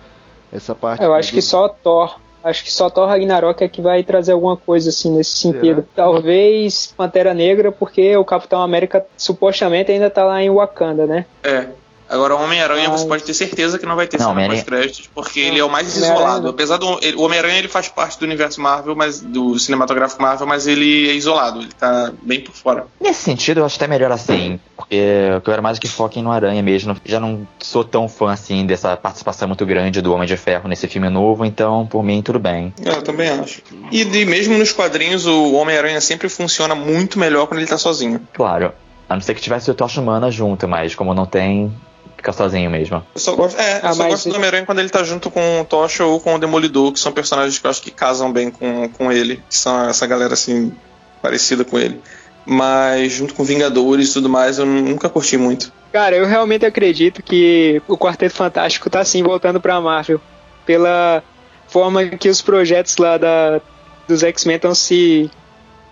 Essa 0.53 0.75
parte. 0.75 1.03
Eu 1.05 1.15
acho 1.15 1.31
do- 1.31 1.35
que 1.35 1.43
só 1.43 1.69
Thor. 1.69 2.19
Acho 2.49 2.63
que 2.63 2.73
só 2.73 2.89
Thor 2.89 3.09
Ragnarok 3.09 3.63
é 3.65 3.69
que 3.69 3.83
vai 3.83 4.03
trazer 4.05 4.33
alguma 4.33 4.57
coisa 4.57 4.91
assim 4.91 5.11
nesse 5.17 5.37
sentido. 5.37 5.85
Talvez 5.97 6.95
Pantera 6.97 7.35
Negra, 7.35 7.73
porque 7.73 8.17
o 8.17 8.25
Capitão 8.25 8.63
América 8.63 9.05
supostamente 9.17 9.91
ainda 9.91 10.09
tá 10.09 10.25
lá 10.25 10.43
em 10.43 10.49
Wakanda, 10.51 11.07
né? 11.07 11.27
É. 11.43 11.67
Agora, 12.09 12.37
o 12.37 12.41
Homem-Aranha, 12.45 12.87
Ah. 12.87 12.93
você 12.93 13.05
pode 13.05 13.25
ter 13.25 13.35
certeza 13.35 13.81
que 13.81 13.85
não 13.85 13.97
vai 13.97 14.07
ter 14.07 14.17
Não, 14.21 14.33
cena 14.33 14.47
pós-créditos, 14.49 15.11
porque 15.13 15.41
ele 15.41 15.59
é 15.59 15.65
o 15.65 15.69
mais 15.69 15.97
isolado. 15.97 16.43
não. 16.45 16.51
Apesar 16.51 16.77
do. 16.77 17.01
ele- 17.03 17.17
o 17.17 17.23
Homem-Aranha 17.23 17.59
ele 17.59 17.67
faz 17.67 17.89
parte 17.89 18.17
do 18.21 18.25
universo 18.25 18.61
Marvel, 18.61 18.95
mas 18.95 19.21
do 19.21 19.59
cinematográfico 19.59 20.23
Marvel, 20.23 20.47
mas 20.47 20.69
ele 20.69 21.11
é 21.11 21.15
isolado, 21.15 21.63
ele 21.63 21.73
tá 21.77 22.13
bem 22.23 22.41
por 22.41 22.55
fora. 22.55 22.87
Nesse 23.01 23.23
sentido, 23.23 23.59
eu 23.59 23.65
acho 23.67 23.75
até 23.75 23.89
melhor 23.89 24.13
assim, 24.13 24.61
porque 24.89 24.95
eu 25.35 25.41
quero 25.41 25.63
mais 25.63 25.79
que 25.79 25.89
foquem 25.89 26.23
no 26.23 26.31
Aranha 26.31 26.63
mesmo. 26.63 26.97
Já 27.05 27.19
não 27.19 27.47
sou 27.59 27.83
tão 27.85 28.09
fã 28.09 28.33
assim 28.33 28.65
dessa 28.65 28.97
participação 28.97 29.49
muito 29.49 29.67
grande 29.67 30.01
do 30.01 30.13
Homem 30.15 30.27
de 30.29 30.37
Ferro 30.37 30.69
nesse 30.69 30.87
filme 30.87 31.09
novo, 31.09 31.45
então 31.45 31.87
por 31.87 32.03
mim 32.03 32.23
tudo 32.23 32.39
bem. 32.39 32.73
É, 32.85 32.91
Eu 32.91 33.03
também 33.03 33.29
acho. 33.29 33.63
E 33.91 34.05
de- 34.05 34.25
mesmo 34.25 34.57
nos 34.57 34.73
quadrinhos, 34.73 35.27
o 35.27 35.53
Homem-Aranha 35.55 36.01
sempre 36.01 36.29
funciona 36.29 36.75
muito 36.75 37.19
melhor 37.19 37.47
quando 37.47 37.59
ele 37.61 37.69
tá 37.69 37.77
sozinho. 37.79 38.21
Claro, 38.33 38.73
a 39.09 39.15
não 39.15 39.21
ser 39.21 39.35
que 39.35 39.41
tivesse 39.41 39.71
o 39.71 39.75
Tocha 39.75 40.01
Humana 40.01 40.31
junto, 40.31 40.69
mas 40.69 40.95
como 40.95 41.13
não 41.15 41.27
tem, 41.27 41.73
fica 42.17 42.33
sozinho 42.33 42.71
mesmo. 42.71 43.05
Eu 43.15 43.21
só 43.21 43.35
gosto, 43.35 43.59
é, 43.61 43.81
Ah, 43.83 43.89
eu 43.89 43.95
só 43.95 44.07
gosto 44.09 44.29
do 44.29 44.37
Homem-Aranha 44.37 44.65
quando 44.67 44.79
ele 44.79 44.89
tá 44.89 45.03
junto 45.03 45.31
com 45.31 45.61
o 45.61 45.65
Tocha 45.65 46.05
ou 46.05 46.21
com 46.21 46.35
o 46.35 46.39
Demolidor, 46.39 46.93
que 46.93 47.01
são 47.01 47.11
personagens 47.13 47.59
que 47.59 47.67
eu 47.67 47.71
acho 47.71 47.83
que 47.83 47.91
casam 47.91 48.33
bem 48.33 48.51
com, 48.51 48.89
com 48.91 49.11
ele, 49.11 49.43
que 49.49 49.57
são 49.57 49.89
essa 49.89 50.07
galera 50.07 50.35
assim, 50.35 50.73
parecida 51.21 51.65
com 51.65 51.77
ele. 51.79 52.01
Mas 52.47 53.13
junto 53.13 53.35
com 53.35 53.43
Vingadores 53.43 54.11
e 54.11 54.13
tudo 54.13 54.29
mais, 54.29 54.59
eu 54.59 54.65
nunca 54.65 55.09
curti 55.09 55.37
muito. 55.37 55.73
Cara, 55.93 56.15
eu 56.15 56.27
realmente 56.27 56.65
acredito 56.65 57.23
que 57.23 57.83
o 57.89 57.99
Quarteto 57.99 58.35
Fantástico 58.35 58.89
tá 58.89 59.05
sim 59.05 59.23
voltando 59.23 59.61
pra 59.61 59.81
Marvel. 59.81 60.21
Pela 60.65 61.23
forma 61.69 62.07
que 62.07 62.29
os 62.29 62.41
projetos 62.41 62.97
lá 62.99 63.19
da, 63.19 63.61
dos 64.07 64.23
X-Men 64.23 64.57
estão 64.57 64.75
se 64.75 65.31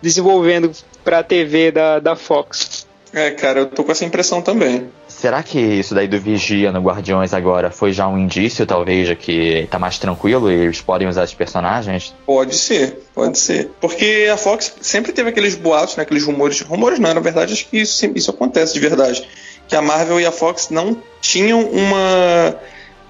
desenvolvendo 0.01 0.71
pra 1.03 1.23
TV 1.23 1.73
da, 1.73 1.99
da 1.99 2.15
Fox. 2.15 2.87
É, 3.13 3.31
cara, 3.31 3.61
eu 3.61 3.67
tô 3.67 3.83
com 3.83 3.93
essa 3.93 4.05
impressão 4.05 4.43
também. 4.43 4.89
Será 5.25 5.43
que 5.43 5.59
isso 5.59 5.95
daí 5.95 6.07
do 6.07 6.20
Vigia 6.20 6.70
no 6.70 6.83
Guardiões 6.83 7.33
agora 7.33 7.70
foi 7.70 7.95
já 7.95 8.07
um 8.07 8.18
indício, 8.18 8.66
talvez, 8.66 9.09
de 9.09 9.16
que 9.16 9.66
tá 9.70 9.79
mais 9.79 9.99
tranquilo 9.99 10.53
e 10.53 10.55
eles 10.55 10.83
podem 10.83 11.09
usar 11.09 11.25
esses 11.25 11.35
personagens? 11.35 12.14
Pode 12.27 12.55
ser, 12.55 13.03
pode 13.14 13.39
ser. 13.39 13.70
Porque 13.81 14.29
a 14.31 14.37
Fox 14.37 14.75
sempre 14.83 15.12
teve 15.12 15.31
aqueles 15.31 15.55
boatos, 15.55 15.97
né, 15.97 16.03
aqueles 16.03 16.25
rumores. 16.25 16.61
Rumores 16.61 16.99
não, 16.99 17.14
na 17.14 17.22
verdade, 17.22 17.55
acho 17.55 17.66
que 17.66 17.79
isso, 17.79 18.05
isso 18.14 18.31
acontece 18.31 18.75
de 18.75 18.81
verdade. 18.81 19.27
Que 19.66 19.75
a 19.75 19.81
Marvel 19.81 20.20
e 20.20 20.27
a 20.27 20.31
Fox 20.31 20.68
não 20.68 20.95
tinham 21.22 21.62
uma. 21.62 22.59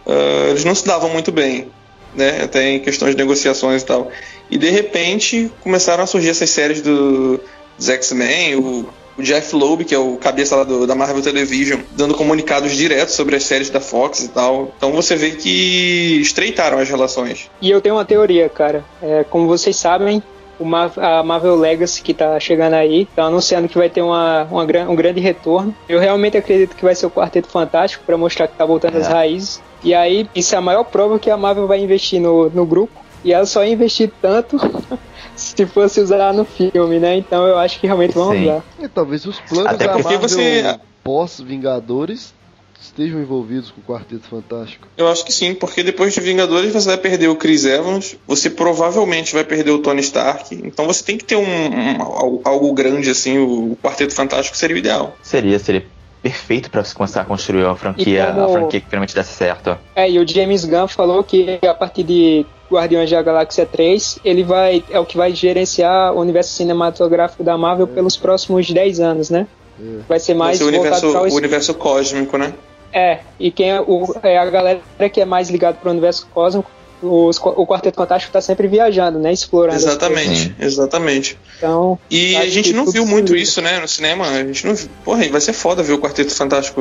ah, 0.06 0.46
eles 0.50 0.64
não 0.64 0.72
se 0.76 0.86
davam 0.86 1.10
muito 1.10 1.32
bem, 1.32 1.68
né? 2.14 2.44
Até 2.44 2.68
em 2.68 2.78
questões 2.78 3.16
de 3.16 3.20
negociações 3.20 3.82
e 3.82 3.86
tal. 3.86 4.08
E 4.48 4.56
de 4.56 4.70
repente 4.70 5.50
começaram 5.64 6.04
a 6.04 6.06
surgir 6.06 6.28
essas 6.28 6.50
séries 6.50 6.80
do, 6.80 7.40
dos 7.76 7.88
X-Men, 7.88 8.54
o, 8.54 8.88
o 9.18 9.22
Jeff 9.22 9.54
Loeb, 9.54 9.84
que 9.84 9.94
é 9.94 9.98
o 9.98 10.16
cabeça 10.16 10.56
lá 10.56 10.64
do- 10.64 10.86
da 10.86 10.94
Marvel 10.94 11.22
Television, 11.22 11.80
dando 11.92 12.14
comunicados 12.14 12.72
diretos 12.76 13.14
sobre 13.14 13.36
as 13.36 13.44
séries 13.44 13.70
da 13.70 13.80
Fox 13.80 14.24
e 14.24 14.28
tal. 14.28 14.72
Então 14.76 14.92
você 14.92 15.14
vê 15.16 15.30
que 15.32 16.18
estreitaram 16.20 16.78
as 16.78 16.88
relações. 16.88 17.50
E 17.60 17.70
eu 17.70 17.80
tenho 17.80 17.94
uma 17.96 18.04
teoria, 18.04 18.48
cara. 18.48 18.84
É, 19.02 19.24
como 19.28 19.46
vocês 19.46 19.76
sabem, 19.76 20.22
o 20.58 20.64
Mar- 20.64 20.92
a 20.96 21.22
Marvel 21.22 21.56
Legacy 21.56 22.00
que 22.02 22.14
tá 22.14 22.38
chegando 22.38 22.74
aí, 22.74 23.06
tá 23.14 23.24
anunciando 23.24 23.68
que 23.68 23.76
vai 23.76 23.88
ter 23.90 24.02
uma, 24.02 24.44
uma 24.50 24.64
gran- 24.64 24.88
um 24.88 24.94
grande 24.94 25.20
retorno. 25.20 25.74
Eu 25.88 25.98
realmente 25.98 26.36
acredito 26.36 26.76
que 26.76 26.84
vai 26.84 26.94
ser 26.94 27.06
o 27.06 27.10
Quarteto 27.10 27.48
Fantástico 27.48 28.04
para 28.06 28.16
mostrar 28.16 28.46
que 28.48 28.56
tá 28.56 28.64
voltando 28.64 28.96
às 28.96 29.06
É. 29.06 29.10
raízes. 29.10 29.60
E 29.82 29.92
aí, 29.92 30.28
isso 30.34 30.54
é 30.54 30.58
a 30.58 30.62
maior 30.62 30.84
prova 30.84 31.18
que 31.18 31.28
a 31.28 31.36
Marvel 31.36 31.66
vai 31.66 31.78
investir 31.80 32.20
no, 32.20 32.48
no 32.50 32.64
grupo. 32.64 33.03
E 33.24 33.32
ela 33.32 33.46
só 33.46 33.64
ia 33.64 33.72
investir 33.72 34.12
tanto 34.20 34.58
se 35.34 35.64
fosse 35.66 36.00
usar 36.00 36.32
no 36.34 36.44
filme, 36.44 36.98
né? 37.00 37.16
Então 37.16 37.46
eu 37.46 37.58
acho 37.58 37.80
que 37.80 37.86
realmente 37.86 38.14
vão 38.14 38.30
Sim. 38.32 38.42
usar. 38.44 38.64
E 38.78 38.88
talvez 38.88 39.24
os 39.24 39.40
planos 39.40 39.72
Até 39.72 39.86
da 39.86 39.92
porque 39.94 40.02
Marvel 40.16 40.28
você- 40.28 40.78
pós-Vingadores 41.02 42.32
estejam 42.80 43.20
envolvidos 43.20 43.70
com 43.70 43.80
o 43.80 43.84
Quarteto 43.84 44.26
Fantástico? 44.28 44.86
Eu 44.96 45.08
acho 45.08 45.24
que 45.24 45.32
sim, 45.32 45.54
porque 45.54 45.82
depois 45.82 46.12
de 46.12 46.20
Vingadores 46.20 46.72
você 46.72 46.86
vai 46.86 46.98
perder 46.98 47.28
o 47.28 47.36
Chris 47.36 47.64
Evans, 47.64 48.14
você 48.26 48.50
provavelmente 48.50 49.32
vai 49.34 49.42
perder 49.44 49.70
o 49.70 49.78
Tony 49.78 50.00
Stark, 50.02 50.54
então 50.54 50.86
você 50.86 51.02
tem 51.02 51.16
que 51.16 51.24
ter 51.24 51.36
um, 51.36 51.42
um 51.42 52.40
algo 52.44 52.72
grande 52.74 53.08
assim, 53.10 53.38
o 53.38 53.76
Quarteto 53.82 54.14
Fantástico 54.14 54.56
seria 54.56 54.76
o 54.76 54.78
ideal. 54.78 55.16
Seria, 55.22 55.58
seria 55.58 55.86
perfeito 56.22 56.70
para 56.70 56.82
começar 56.84 57.22
a 57.22 57.24
construir 57.24 57.64
uma 57.64 57.76
franquia, 57.76 58.26
como... 58.26 58.44
a 58.44 58.48
franquia 58.48 58.80
que 58.80 58.86
realmente 58.90 59.14
desse 59.14 59.32
certo. 59.32 59.78
É, 59.96 60.10
e 60.10 60.18
o 60.18 60.26
James 60.28 60.64
Gunn 60.64 60.86
falou 60.88 61.22
que 61.24 61.58
a 61.66 61.74
partir 61.74 62.02
de 62.02 62.44
Guardiões 62.70 63.10
da 63.10 63.22
Galáxia 63.22 63.66
3, 63.66 64.20
ele 64.24 64.42
vai 64.42 64.82
é 64.90 64.98
o 64.98 65.04
que 65.04 65.16
vai 65.16 65.34
gerenciar 65.34 66.14
o 66.14 66.20
universo 66.20 66.52
cinematográfico 66.52 67.44
da 67.44 67.56
Marvel 67.58 67.88
é. 67.90 67.94
pelos 67.94 68.16
próximos 68.16 68.70
10 68.70 69.00
anos, 69.00 69.30
né? 69.30 69.46
É. 69.80 70.00
Vai 70.08 70.18
ser 70.18 70.34
mais 70.34 70.58
vai 70.58 70.68
ser 70.68 70.76
o 70.76 70.80
universo, 70.80 71.18
o 71.18 71.36
universo 71.36 71.74
cósmico, 71.74 72.38
né? 72.38 72.54
É, 72.92 73.20
e 73.40 73.50
quem 73.50 73.72
é, 73.72 73.80
o, 73.80 74.14
é 74.22 74.38
a 74.38 74.46
galera 74.48 74.80
que 75.12 75.20
é 75.20 75.24
mais 75.24 75.50
ligada 75.50 75.76
para 75.80 75.88
o 75.88 75.92
universo 75.92 76.28
cósmico 76.32 76.70
os, 77.04 77.38
o 77.38 77.66
Quarteto 77.66 77.96
Fantástico 77.96 78.30
está 78.30 78.40
sempre 78.40 78.66
viajando, 78.66 79.18
né? 79.18 79.32
Explorando. 79.32 79.76
Exatamente, 79.76 80.54
exatamente. 80.58 81.38
Então, 81.58 81.98
e 82.10 82.36
a 82.36 82.46
gente 82.48 82.72
não 82.72 82.86
viu 82.86 83.06
muito 83.06 83.36
isso, 83.36 83.60
né, 83.60 83.78
no 83.78 83.88
cinema. 83.88 84.26
A 84.26 84.44
gente 84.44 84.66
não 84.66 84.74
Porra, 85.04 85.28
vai 85.28 85.40
ser 85.40 85.52
foda 85.52 85.82
ver 85.82 85.92
o 85.92 85.98
Quarteto 85.98 86.34
Fantástico 86.34 86.80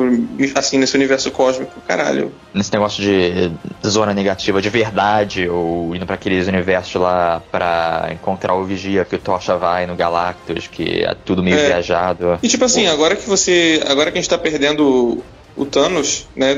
assim 0.54 0.78
nesse 0.78 0.96
universo 0.96 1.30
cósmico, 1.30 1.80
caralho. 1.86 2.32
Nesse 2.52 2.72
negócio 2.72 3.02
de 3.02 3.52
zona 3.86 4.14
negativa 4.14 4.60
de 4.60 4.70
verdade, 4.70 5.48
ou 5.48 5.94
indo 5.94 6.06
para 6.06 6.14
aqueles 6.14 6.48
universos 6.48 7.00
lá 7.00 7.42
para 7.50 8.08
encontrar 8.12 8.54
o 8.54 8.64
Vigia 8.64 9.04
que 9.04 9.16
o 9.16 9.18
Tocha 9.18 9.56
vai 9.56 9.86
no 9.86 9.94
Galactus, 9.94 10.66
que 10.66 11.04
é 11.04 11.14
tudo 11.24 11.42
meio 11.42 11.58
é. 11.58 11.66
viajado. 11.66 12.38
E 12.42 12.48
tipo 12.48 12.64
assim, 12.64 12.86
agora 12.86 13.14
que 13.14 13.28
você. 13.28 13.82
Agora 13.86 14.10
que 14.10 14.18
a 14.18 14.20
gente 14.20 14.30
tá 14.30 14.38
perdendo 14.38 15.22
o 15.56 15.64
Thanos, 15.64 16.26
né, 16.34 16.54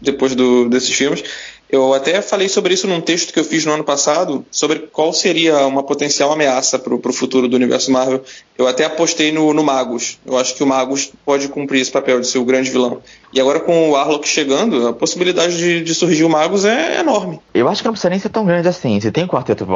depois 0.00 0.34
do, 0.34 0.68
desses 0.68 0.94
filmes 0.94 1.24
eu 1.70 1.92
até 1.92 2.22
falei 2.22 2.48
sobre 2.48 2.72
isso 2.72 2.86
num 2.86 3.00
texto 3.00 3.32
que 3.32 3.38
eu 3.38 3.44
fiz 3.44 3.66
no 3.66 3.72
ano 3.72 3.84
passado, 3.84 4.44
sobre 4.50 4.88
qual 4.90 5.12
seria 5.12 5.66
uma 5.66 5.82
potencial 5.82 6.32
ameaça 6.32 6.78
para 6.78 6.94
o 6.94 7.12
futuro 7.12 7.46
do 7.46 7.56
universo 7.56 7.92
Marvel. 7.92 8.22
Eu 8.56 8.66
até 8.66 8.84
apostei 8.84 9.30
no, 9.30 9.52
no 9.52 9.62
Magus. 9.62 10.18
Eu 10.26 10.38
acho 10.38 10.54
que 10.54 10.62
o 10.62 10.66
Magus 10.66 11.12
pode 11.26 11.48
cumprir 11.48 11.82
esse 11.82 11.90
papel 11.90 12.20
de 12.20 12.26
ser 12.26 12.38
o 12.38 12.44
grande 12.44 12.70
vilão. 12.70 13.00
E 13.32 13.40
agora 13.40 13.60
com 13.60 13.90
o 13.90 13.96
Arlok 13.96 14.26
chegando, 14.26 14.88
a 14.88 14.92
possibilidade 14.94 15.58
de, 15.58 15.82
de 15.82 15.94
surgir 15.94 16.24
o 16.24 16.30
Magus 16.30 16.64
é 16.64 17.00
enorme. 17.00 17.38
Eu 17.52 17.68
acho 17.68 17.82
que 17.82 17.86
não 17.86 17.92
precisa 17.92 18.10
nem 18.10 18.18
ser 18.18 18.30
tão 18.30 18.46
grande 18.46 18.66
assim. 18.66 18.98
Se 19.00 19.12
tem 19.12 19.24
o 19.24 19.28
quarteto 19.28 19.66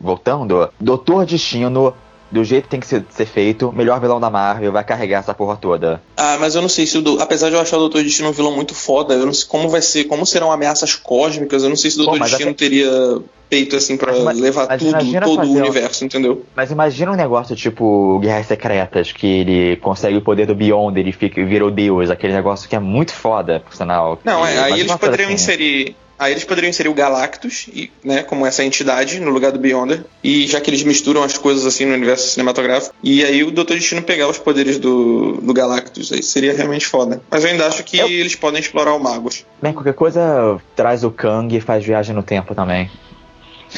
voltando, 0.00 0.70
Doutor 0.80 1.26
Destino 1.26 1.94
do 2.32 2.42
jeito 2.42 2.64
que 2.64 2.70
tem 2.70 2.80
que 2.80 2.86
ser, 2.86 3.04
ser, 3.10 3.26
feito, 3.26 3.70
melhor 3.72 4.00
vilão 4.00 4.18
da 4.18 4.30
Marvel 4.30 4.72
vai 4.72 4.82
carregar 4.82 5.20
essa 5.20 5.34
porra 5.34 5.56
toda. 5.56 6.02
Ah, 6.16 6.38
mas 6.40 6.54
eu 6.54 6.62
não 6.62 6.68
sei 6.68 6.86
se 6.86 6.98
o. 6.98 7.20
Apesar 7.20 7.50
de 7.50 7.54
eu 7.54 7.60
achar 7.60 7.76
o 7.76 7.80
Doutor 7.80 8.02
Destino 8.02 8.30
um 8.30 8.32
vilão 8.32 8.54
muito 8.56 8.74
foda, 8.74 9.14
eu 9.14 9.26
não 9.26 9.34
sei 9.34 9.46
como 9.46 9.68
vai 9.68 9.82
ser, 9.82 10.04
como 10.04 10.24
serão 10.24 10.50
ameaças 10.50 10.94
cósmicas, 10.94 11.62
eu 11.62 11.68
não 11.68 11.76
sei 11.76 11.90
se 11.90 11.96
o 11.96 12.04
Doutor 12.04 12.18
Pô, 12.18 12.24
Destino 12.24 12.50
até... 12.50 12.58
teria 12.58 13.20
peito 13.52 13.76
assim 13.76 13.98
para 13.98 14.12
levar 14.32 14.78
tudo, 14.78 15.20
todo 15.20 15.46
o 15.46 15.56
universo, 15.56 16.06
entendeu? 16.06 16.42
Mas 16.56 16.70
imagina 16.70 17.12
um 17.12 17.16
negócio 17.16 17.54
tipo 17.54 18.18
Guerras 18.20 18.46
Secretas, 18.46 19.12
que 19.12 19.26
ele 19.26 19.76
consegue 19.76 20.16
o 20.16 20.22
poder 20.22 20.46
do 20.46 20.54
Beyond, 20.54 20.98
ele 20.98 21.12
fica, 21.12 21.44
virou 21.44 21.70
Deus, 21.70 22.08
aquele 22.08 22.32
negócio 22.32 22.66
que 22.66 22.74
é 22.74 22.78
muito 22.78 23.12
foda, 23.12 23.60
por 23.60 23.74
sinal. 23.74 24.18
Não, 24.24 24.46
é, 24.46 24.58
aí 24.58 24.80
eles 24.80 24.96
poderiam 24.96 25.26
assim. 25.26 25.34
inserir 25.34 25.96
Aí 26.18 26.32
eles 26.32 26.44
poderiam 26.44 26.70
inserir 26.70 26.88
o 26.88 26.94
Galactus, 26.94 27.66
e, 27.72 27.90
né, 28.04 28.22
como 28.22 28.46
essa 28.46 28.64
entidade, 28.64 29.18
no 29.18 29.30
lugar 29.30 29.50
do 29.52 29.58
Beyonder. 29.58 30.04
E 30.22 30.46
já 30.46 30.60
que 30.60 30.70
eles 30.70 30.82
misturam 30.82 31.22
as 31.22 31.36
coisas 31.36 31.66
assim 31.66 31.84
no 31.84 31.94
universo 31.94 32.28
cinematográfico. 32.28 32.94
E 33.02 33.24
aí 33.24 33.42
o 33.42 33.50
Doutor 33.50 33.76
Destino 33.76 34.02
pegar 34.02 34.28
os 34.28 34.38
poderes 34.38 34.78
do, 34.78 35.40
do 35.42 35.52
Galactus. 35.52 36.12
Aí 36.12 36.22
seria 36.22 36.54
realmente 36.54 36.86
foda. 36.86 37.20
Mas 37.30 37.44
eu 37.44 37.50
ainda 37.50 37.66
acho 37.66 37.82
que 37.82 37.98
eu... 37.98 38.08
eles 38.08 38.36
podem 38.36 38.60
explorar 38.60 38.94
o 38.94 39.00
Magus. 39.00 39.44
Bem, 39.60 39.72
qualquer 39.72 39.94
coisa 39.94 40.60
traz 40.76 41.02
o 41.02 41.10
Kang 41.10 41.54
e 41.56 41.60
faz 41.60 41.84
viagem 41.84 42.14
no 42.14 42.22
tempo 42.22 42.54
também. 42.54 42.90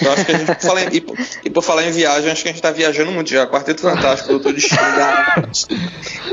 Eu 0.03 0.13
acho 0.13 0.25
que 0.25 0.33
a 0.33 0.39
gente, 0.39 0.67
fala 0.67 0.83
em, 0.83 0.89
e, 0.89 1.07
e, 1.45 1.51
por 1.51 1.63
falar 1.63 1.87
em 1.87 1.93
viagem, 1.93 2.31
acho 2.31 2.43
que 2.43 2.49
a 2.49 2.53
gente 2.53 2.61
tá 2.61 2.71
viajando 2.71 3.13
muito 3.13 3.31
já. 3.31 3.47
Quarteto 3.47 3.83
Fantástico, 3.83 4.31
Doutor 4.31 4.53
Destino, 4.53 4.81
Galactus. 4.81 5.67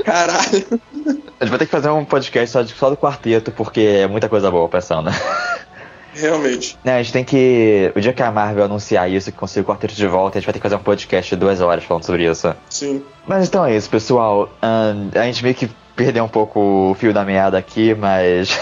Caralho. 0.03 0.81
A 1.39 1.45
gente 1.45 1.49
vai 1.49 1.59
ter 1.59 1.65
que 1.65 1.71
fazer 1.71 1.89
um 1.89 2.03
podcast 2.03 2.51
só, 2.51 2.61
de, 2.61 2.73
só 2.73 2.89
do 2.89 2.97
quarteto, 2.97 3.51
porque 3.51 3.81
é 3.81 4.07
muita 4.07 4.27
coisa 4.27 4.49
boa 4.49 4.67
pensando. 4.67 5.11
Realmente. 6.13 6.77
Não, 6.83 6.93
a 6.93 7.01
gente 7.01 7.13
tem 7.13 7.23
que. 7.23 7.91
O 7.95 8.01
dia 8.01 8.13
que 8.13 8.21
a 8.21 8.31
Marvel 8.31 8.65
anunciar 8.65 9.09
isso, 9.09 9.31
que 9.31 9.37
conseguir 9.37 9.61
o 9.61 9.65
quarteto 9.65 9.93
de 9.93 10.07
volta, 10.07 10.37
a 10.37 10.41
gente 10.41 10.45
vai 10.45 10.53
ter 10.53 10.59
que 10.59 10.63
fazer 10.63 10.75
um 10.75 10.83
podcast 10.83 11.29
de 11.33 11.39
duas 11.39 11.61
horas 11.61 11.83
falando 11.83 12.03
sobre 12.03 12.29
isso. 12.29 12.53
Sim. 12.69 13.03
Mas 13.25 13.47
então 13.47 13.65
é 13.65 13.75
isso, 13.75 13.89
pessoal. 13.89 14.49
Um, 14.61 15.17
a 15.17 15.23
gente 15.23 15.43
meio 15.43 15.55
que 15.55 15.69
perdeu 15.95 16.23
um 16.23 16.29
pouco 16.29 16.91
o 16.91 16.93
fio 16.95 17.13
da 17.13 17.23
meada 17.23 17.57
aqui, 17.57 17.95
mas. 17.95 18.59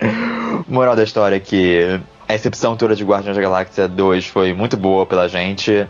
Moral 0.68 0.94
da 0.94 1.02
história 1.02 1.36
é 1.36 1.40
que 1.40 2.00
a 2.28 2.32
recepção 2.32 2.76
toda 2.76 2.94
de 2.94 3.04
Guardiões 3.04 3.36
da 3.36 3.42
Galáxia 3.42 3.88
2 3.88 4.26
foi 4.26 4.52
muito 4.52 4.76
boa 4.76 5.04
pela 5.04 5.28
gente. 5.28 5.86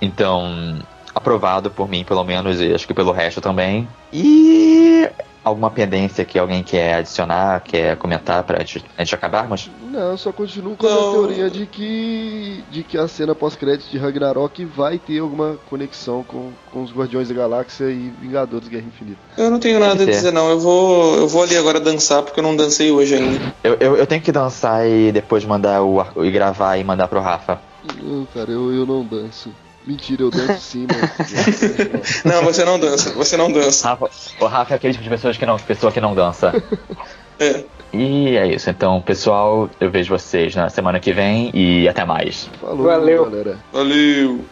Então, 0.00 0.80
aprovado 1.14 1.70
por 1.70 1.88
mim, 1.88 2.04
pelo 2.04 2.24
menos, 2.24 2.60
e 2.60 2.74
acho 2.74 2.86
que 2.86 2.94
pelo 2.94 3.12
resto 3.12 3.40
também. 3.40 3.88
E 4.12 5.08
alguma 5.44 5.70
pendência 5.70 6.24
que 6.24 6.38
alguém 6.38 6.62
quer 6.62 6.94
adicionar, 6.94 7.60
quer 7.60 7.96
comentar 7.96 8.42
pra 8.44 8.58
gente, 8.60 8.84
a 8.96 9.04
gente 9.04 9.14
acabarmos? 9.14 9.70
Não, 9.90 10.16
só 10.16 10.32
continuo 10.32 10.76
com 10.76 10.86
a 10.86 11.12
teoria 11.12 11.50
de 11.50 11.66
que, 11.66 12.62
de 12.70 12.82
que 12.82 12.96
a 12.96 13.08
cena 13.08 13.34
pós-crédito 13.34 13.90
de 13.90 13.98
Ragnarok 13.98 14.64
vai 14.64 14.98
ter 14.98 15.18
alguma 15.18 15.58
conexão 15.68 16.22
com, 16.22 16.50
com 16.70 16.82
os 16.82 16.92
Guardiões 16.92 17.28
da 17.28 17.34
Galáxia 17.34 17.86
e 17.86 18.12
Vingadores 18.20 18.68
Guerra 18.68 18.86
Infinita. 18.86 19.18
Eu 19.36 19.50
não 19.50 19.58
tenho 19.58 19.80
nada 19.80 20.02
a 20.02 20.06
dizer, 20.06 20.32
não. 20.32 20.50
Eu 20.50 20.60
vou, 20.60 21.16
eu 21.16 21.28
vou 21.28 21.42
ali 21.42 21.56
agora 21.56 21.80
dançar 21.80 22.22
porque 22.22 22.40
eu 22.40 22.44
não 22.44 22.56
dancei 22.56 22.90
hoje 22.90 23.14
ainda. 23.14 23.54
Eu, 23.62 23.76
eu, 23.80 23.96
eu 23.96 24.06
tenho 24.06 24.22
que 24.22 24.32
dançar 24.32 24.86
e 24.88 25.10
depois 25.12 25.44
mandar 25.44 25.82
o 25.82 26.02
e 26.24 26.30
gravar 26.30 26.76
e 26.76 26.84
mandar 26.84 27.08
pro 27.08 27.20
Rafa. 27.20 27.60
Não, 28.00 28.26
cara, 28.26 28.50
eu, 28.50 28.72
eu 28.72 28.86
não 28.86 29.04
danço. 29.04 29.50
Mentira, 29.86 30.22
eu 30.22 30.30
danço 30.30 30.60
sim, 30.60 30.86
mas... 30.88 32.22
não, 32.24 32.42
você 32.44 32.64
não 32.64 32.78
dança, 32.78 33.12
você 33.14 33.36
não 33.36 33.50
dança. 33.50 33.88
Rafa, 33.88 34.10
o 34.40 34.46
Rafa 34.46 34.74
é 34.74 34.76
aquele 34.76 34.92
tipo 34.92 35.04
de 35.04 35.10
pessoa 35.10 35.34
que 35.34 35.44
não, 35.44 35.58
pessoa 35.58 35.92
que 35.92 36.00
não 36.00 36.14
dança. 36.14 36.52
É. 37.40 37.64
E 37.92 38.36
é 38.36 38.46
isso, 38.46 38.70
então, 38.70 39.00
pessoal, 39.02 39.68
eu 39.80 39.90
vejo 39.90 40.16
vocês 40.16 40.54
na 40.54 40.70
semana 40.70 41.00
que 41.00 41.12
vem 41.12 41.50
e 41.52 41.88
até 41.88 42.04
mais. 42.04 42.48
Falou, 42.60 42.86
Valeu. 42.86 43.24
galera. 43.24 43.58
Valeu. 43.72 44.44